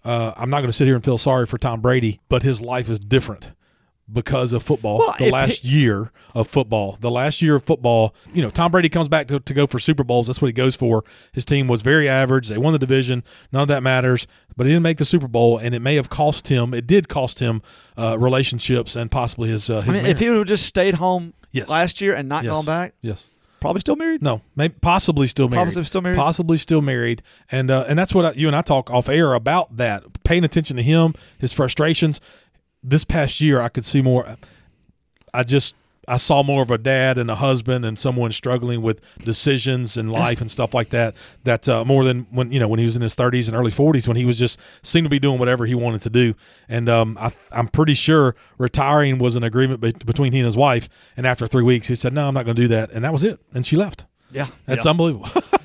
Uh, 0.04 0.34
I'm 0.36 0.50
not 0.50 0.58
going 0.62 0.70
to 0.70 0.74
sit 0.76 0.86
here 0.86 0.96
and 0.96 1.04
feel 1.06 1.20
sorry 1.20 1.46
for 1.46 1.60
Tom 1.60 1.82
Brady, 1.82 2.20
but 2.30 2.42
his 2.42 2.62
life 2.62 2.90
is 2.90 3.00
different 3.00 3.52
because 4.14 4.54
of 4.54 4.64
football. 4.64 5.00
Well, 5.00 5.16
the 5.20 5.32
last 5.32 5.60
he- 5.60 5.70
year 5.70 6.12
of 6.36 6.48
football, 6.48 6.98
the 7.00 7.12
last 7.12 7.42
year 7.42 7.56
of 7.56 7.64
football, 7.64 8.16
you 8.34 8.42
know, 8.42 8.50
Tom 8.50 8.72
Brady 8.72 8.90
comes 8.90 9.08
back 9.08 9.28
to, 9.28 9.40
to 9.40 9.54
go 9.54 9.66
for 9.68 9.80
Super 9.80 10.04
Bowls. 10.04 10.28
That's 10.28 10.42
what 10.42 10.48
he 10.48 10.54
goes 10.54 10.76
for. 10.76 11.04
His 11.32 11.46
team 11.46 11.68
was 11.68 11.82
very 11.82 12.08
average. 12.08 12.48
They 12.48 12.58
won 12.58 12.74
the 12.74 12.80
division. 12.80 13.24
None 13.52 13.64
of 13.64 13.68
that 13.70 13.84
matters. 13.84 14.28
But 14.56 14.68
he 14.68 14.72
didn't 14.74 14.84
make 14.84 14.98
the 15.00 15.06
Super 15.06 15.28
Bowl, 15.28 15.58
and 15.58 15.74
it 15.74 15.80
may 15.82 15.96
have 15.96 16.10
cost 16.10 16.48
him. 16.48 16.74
It 16.74 16.86
did 16.86 17.10
cost 17.10 17.40
him 17.40 17.62
uh, 17.98 18.18
relationships 18.20 18.96
and 18.96 19.10
possibly 19.10 19.50
his 19.50 19.70
uh, 19.70 19.84
I 19.88 19.92
mean, 19.92 20.06
if 20.06 20.20
he 20.20 20.30
would 20.30 20.38
have 20.38 20.48
just 20.48 20.66
stayed 20.66 20.96
home 20.96 21.34
Yes. 21.52 21.70
last 21.70 22.02
year 22.02 22.16
and 22.16 22.28
not 22.28 22.44
yes. 22.44 22.52
gone 22.54 22.66
back, 22.66 22.94
yes. 23.02 23.30
probably 23.60 23.80
still 23.80 23.96
married. 23.96 24.24
No, 24.24 24.42
maybe 24.56 24.74
possibly 24.82 25.28
still 25.28 25.48
married. 25.50 25.66
Possibly 25.66 25.84
still 25.84 26.02
married? 26.02 26.18
Possibly 26.18 26.58
still 26.58 26.82
married, 26.82 27.22
and 27.52 27.70
uh, 27.70 27.86
and 27.88 27.98
that's 27.98 28.14
what 28.14 28.26
I, 28.26 28.32
you 28.32 28.48
and 28.48 28.56
I 28.56 28.62
talk 28.64 28.90
off 28.90 29.08
air 29.08 29.36
about 29.36 29.78
that. 29.78 30.24
Paying 30.24 30.44
attention 30.44 30.78
to 30.78 30.84
him, 30.84 31.14
his 31.38 31.54
frustrations. 31.54 32.20
This 32.84 33.04
past 33.04 33.40
year, 33.42 33.62
I 33.62 33.70
could 33.70 33.86
see 33.86 34.02
more. 34.02 34.38
I 35.34 35.44
just 35.44 35.76
I 36.08 36.18
saw 36.18 36.44
more 36.44 36.62
of 36.62 36.70
a 36.70 36.78
dad 36.78 37.18
and 37.18 37.32
a 37.32 37.36
husband 37.36 37.86
and 37.86 37.98
someone 37.98 38.32
struggling 38.34 38.82
with 38.82 39.00
decisions 39.20 39.96
in 39.96 40.08
life 40.08 40.42
and 40.42 40.52
stuff 40.52 40.74
like 40.74 40.90
that. 40.90 41.16
That 41.46 41.70
uh, 41.70 41.86
more 41.86 42.04
than 42.04 42.24
when 42.30 42.52
you 42.52 42.60
know 42.60 42.68
when 42.68 42.80
he 42.80 42.86
was 42.86 42.96
in 42.96 43.02
his 43.02 43.16
30s 43.16 43.48
and 43.48 43.56
early 43.56 43.72
40s 43.72 44.08
when 44.08 44.18
he 44.18 44.26
was 44.26 44.38
just 44.38 44.60
seemed 44.82 45.06
to 45.06 45.10
be 45.10 45.20
doing 45.20 45.40
whatever 45.40 45.66
he 45.66 45.76
wanted 45.76 46.02
to 46.02 46.10
do. 46.10 46.36
And 46.68 46.90
um, 46.90 47.18
I, 47.20 47.32
I'm 47.52 47.68
pretty 47.70 47.94
sure 47.94 48.36
retiring 48.58 49.18
was 49.18 49.36
an 49.36 49.44
agreement 49.44 49.80
be- 49.80 49.94
between 49.94 50.34
he 50.34 50.40
and 50.40 50.46
his 50.46 50.58
wife. 50.58 50.90
And 51.16 51.26
after 51.26 51.48
three 51.48 51.64
weeks, 51.64 51.88
he 51.88 51.96
said, 51.96 52.12
"No, 52.14 52.28
I'm 52.28 52.34
not 52.34 52.44
going 52.44 52.58
to 52.58 52.62
do 52.62 52.68
that," 52.70 52.92
and 52.92 53.06
that 53.06 53.14
was 53.14 53.24
it. 53.24 53.40
And 53.54 53.66
she 53.66 53.78
left. 53.78 54.06
Yeah, 54.32 54.48
That's 54.66 54.86
yeah. 54.86 54.92
unbelievable. 54.92 55.30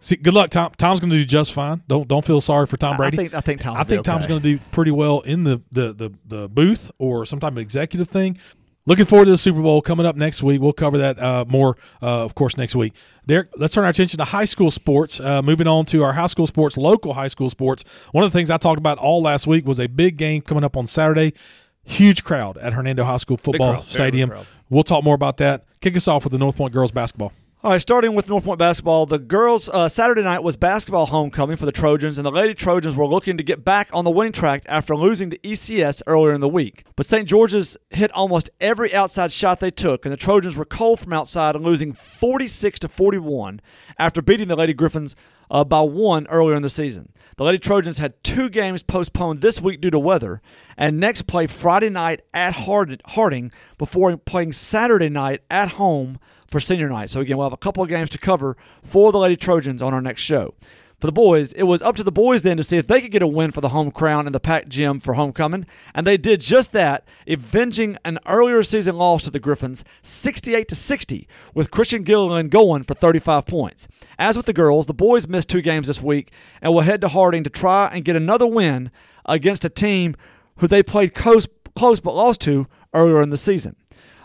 See, 0.00 0.16
good 0.16 0.34
luck, 0.34 0.50
Tom. 0.50 0.72
Tom's 0.76 1.00
going 1.00 1.10
to 1.10 1.16
do 1.16 1.24
just 1.24 1.52
fine. 1.52 1.82
Don't 1.86 2.08
don't 2.08 2.24
feel 2.24 2.40
sorry 2.40 2.66
for 2.66 2.76
Tom 2.76 2.96
Brady. 2.96 3.18
I 3.18 3.20
think 3.20 3.34
I 3.34 3.40
think 3.40 3.60
Tom. 3.60 3.76
I 3.76 3.84
think 3.84 4.04
Tom's 4.04 4.26
going 4.26 4.40
to 4.42 4.56
do 4.56 4.64
pretty 4.72 4.90
well 4.90 5.20
in 5.20 5.44
the, 5.44 5.60
the, 5.70 5.92
the, 5.92 6.10
the 6.26 6.48
booth 6.48 6.90
or 6.98 7.24
some 7.26 7.38
type 7.38 7.52
of 7.52 7.58
executive 7.58 8.08
thing. 8.08 8.38
Looking 8.86 9.04
forward 9.04 9.26
to 9.26 9.30
the 9.32 9.38
Super 9.38 9.60
Bowl 9.60 9.82
coming 9.82 10.06
up 10.06 10.16
next 10.16 10.42
week. 10.42 10.60
We'll 10.60 10.72
cover 10.72 10.98
that 10.98 11.18
uh, 11.22 11.44
more, 11.46 11.76
uh, 12.02 12.24
of 12.24 12.34
course, 12.34 12.56
next 12.56 12.74
week. 12.74 12.94
Derek, 13.26 13.48
let's 13.56 13.74
turn 13.74 13.84
our 13.84 13.90
attention 13.90 14.16
to 14.18 14.24
high 14.24 14.46
school 14.46 14.70
sports. 14.70 15.20
Uh, 15.20 15.42
moving 15.42 15.66
on 15.66 15.84
to 15.86 16.02
our 16.02 16.14
high 16.14 16.26
school 16.26 16.46
sports, 16.46 16.78
local 16.78 17.12
high 17.12 17.28
school 17.28 17.50
sports. 17.50 17.84
One 18.12 18.24
of 18.24 18.32
the 18.32 18.36
things 18.36 18.48
I 18.48 18.56
talked 18.56 18.78
about 18.78 18.96
all 18.96 19.20
last 19.20 19.46
week 19.46 19.66
was 19.66 19.78
a 19.78 19.86
big 19.86 20.16
game 20.16 20.40
coming 20.40 20.64
up 20.64 20.78
on 20.78 20.86
Saturday. 20.86 21.34
Huge 21.84 22.24
crowd 22.24 22.56
at 22.56 22.72
Hernando 22.72 23.04
High 23.04 23.18
School 23.18 23.36
Football 23.36 23.74
crowd. 23.74 23.84
Very 23.84 24.10
big 24.10 24.20
Stadium. 24.24 24.46
We'll 24.70 24.82
talk 24.82 25.04
more 25.04 25.14
about 25.14 25.36
that. 25.36 25.64
Kick 25.80 25.94
us 25.94 26.08
off 26.08 26.24
with 26.24 26.32
the 26.32 26.38
North 26.38 26.56
Point 26.56 26.72
girls 26.72 26.90
basketball. 26.90 27.32
All 27.62 27.72
right, 27.72 27.78
starting 27.78 28.14
with 28.14 28.26
North 28.30 28.44
Point 28.44 28.58
basketball, 28.58 29.04
the 29.04 29.18
girls 29.18 29.68
uh, 29.68 29.86
Saturday 29.86 30.22
night 30.22 30.42
was 30.42 30.56
basketball 30.56 31.04
homecoming 31.04 31.58
for 31.58 31.66
the 31.66 31.72
Trojans, 31.72 32.16
and 32.16 32.24
the 32.24 32.30
Lady 32.30 32.54
Trojans 32.54 32.96
were 32.96 33.04
looking 33.04 33.36
to 33.36 33.42
get 33.42 33.66
back 33.66 33.90
on 33.92 34.06
the 34.06 34.10
winning 34.10 34.32
track 34.32 34.62
after 34.64 34.96
losing 34.96 35.28
to 35.28 35.36
ECS 35.40 36.00
earlier 36.06 36.32
in 36.32 36.40
the 36.40 36.48
week. 36.48 36.84
But 36.96 37.04
St. 37.04 37.28
George's 37.28 37.76
hit 37.90 38.10
almost 38.12 38.48
every 38.62 38.94
outside 38.94 39.30
shot 39.30 39.60
they 39.60 39.70
took, 39.70 40.06
and 40.06 40.12
the 40.12 40.16
Trojans 40.16 40.56
were 40.56 40.64
cold 40.64 41.00
from 41.00 41.12
outside 41.12 41.54
and 41.54 41.62
losing 41.62 41.92
46 41.92 42.80
to 42.80 42.88
41 42.88 43.60
after 43.98 44.22
beating 44.22 44.48
the 44.48 44.56
Lady 44.56 44.72
Griffins 44.72 45.14
uh, 45.50 45.62
by 45.62 45.82
one 45.82 46.26
earlier 46.28 46.56
in 46.56 46.62
the 46.62 46.70
season. 46.70 47.12
The 47.36 47.44
Lady 47.44 47.58
Trojans 47.58 47.98
had 47.98 48.24
two 48.24 48.48
games 48.48 48.82
postponed 48.82 49.42
this 49.42 49.60
week 49.60 49.82
due 49.82 49.90
to 49.90 49.98
weather, 49.98 50.40
and 50.78 50.98
next 50.98 51.26
play 51.26 51.46
Friday 51.46 51.90
night 51.90 52.22
at 52.32 52.54
Harding 52.54 53.52
before 53.76 54.16
playing 54.16 54.52
Saturday 54.52 55.10
night 55.10 55.42
at 55.50 55.72
home 55.72 56.18
for 56.50 56.60
senior 56.60 56.88
night. 56.88 57.10
So 57.10 57.20
again, 57.20 57.36
we'll 57.36 57.46
have 57.46 57.52
a 57.52 57.56
couple 57.56 57.82
of 57.82 57.88
games 57.88 58.10
to 58.10 58.18
cover 58.18 58.56
for 58.82 59.12
the 59.12 59.18
Lady 59.18 59.36
Trojans 59.36 59.82
on 59.82 59.94
our 59.94 60.02
next 60.02 60.22
show. 60.22 60.54
For 61.00 61.06
the 61.06 61.12
boys, 61.12 61.54
it 61.54 61.62
was 61.62 61.80
up 61.80 61.96
to 61.96 62.02
the 62.02 62.12
boys 62.12 62.42
then 62.42 62.58
to 62.58 62.64
see 62.64 62.76
if 62.76 62.86
they 62.86 63.00
could 63.00 63.10
get 63.10 63.22
a 63.22 63.26
win 63.26 63.52
for 63.52 63.62
the 63.62 63.70
home 63.70 63.90
crown 63.90 64.26
in 64.26 64.34
the 64.34 64.40
packed 64.40 64.68
gym 64.68 65.00
for 65.00 65.14
homecoming, 65.14 65.64
and 65.94 66.06
they 66.06 66.18
did 66.18 66.42
just 66.42 66.72
that, 66.72 67.08
avenging 67.26 67.96
an 68.04 68.18
earlier 68.26 68.62
season 68.62 68.96
loss 68.96 69.22
to 69.22 69.30
the 69.30 69.40
Griffins, 69.40 69.82
68 70.02 70.68
to 70.68 70.74
60, 70.74 71.26
with 71.54 71.70
Christian 71.70 72.02
Gilliland 72.02 72.50
going 72.50 72.82
for 72.82 72.92
35 72.92 73.46
points. 73.46 73.88
As 74.18 74.36
with 74.36 74.44
the 74.44 74.52
girls, 74.52 74.84
the 74.84 74.92
boys 74.92 75.26
missed 75.26 75.48
two 75.48 75.62
games 75.62 75.86
this 75.86 76.02
week 76.02 76.32
and 76.60 76.74
will 76.74 76.82
head 76.82 77.00
to 77.00 77.08
Harding 77.08 77.44
to 77.44 77.50
try 77.50 77.88
and 77.90 78.04
get 78.04 78.14
another 78.14 78.46
win 78.46 78.90
against 79.24 79.64
a 79.64 79.70
team 79.70 80.14
who 80.56 80.66
they 80.66 80.82
played 80.82 81.14
close, 81.14 81.48
close 81.74 82.00
but 82.00 82.14
lost 82.14 82.42
to 82.42 82.66
earlier 82.92 83.22
in 83.22 83.30
the 83.30 83.38
season. 83.38 83.74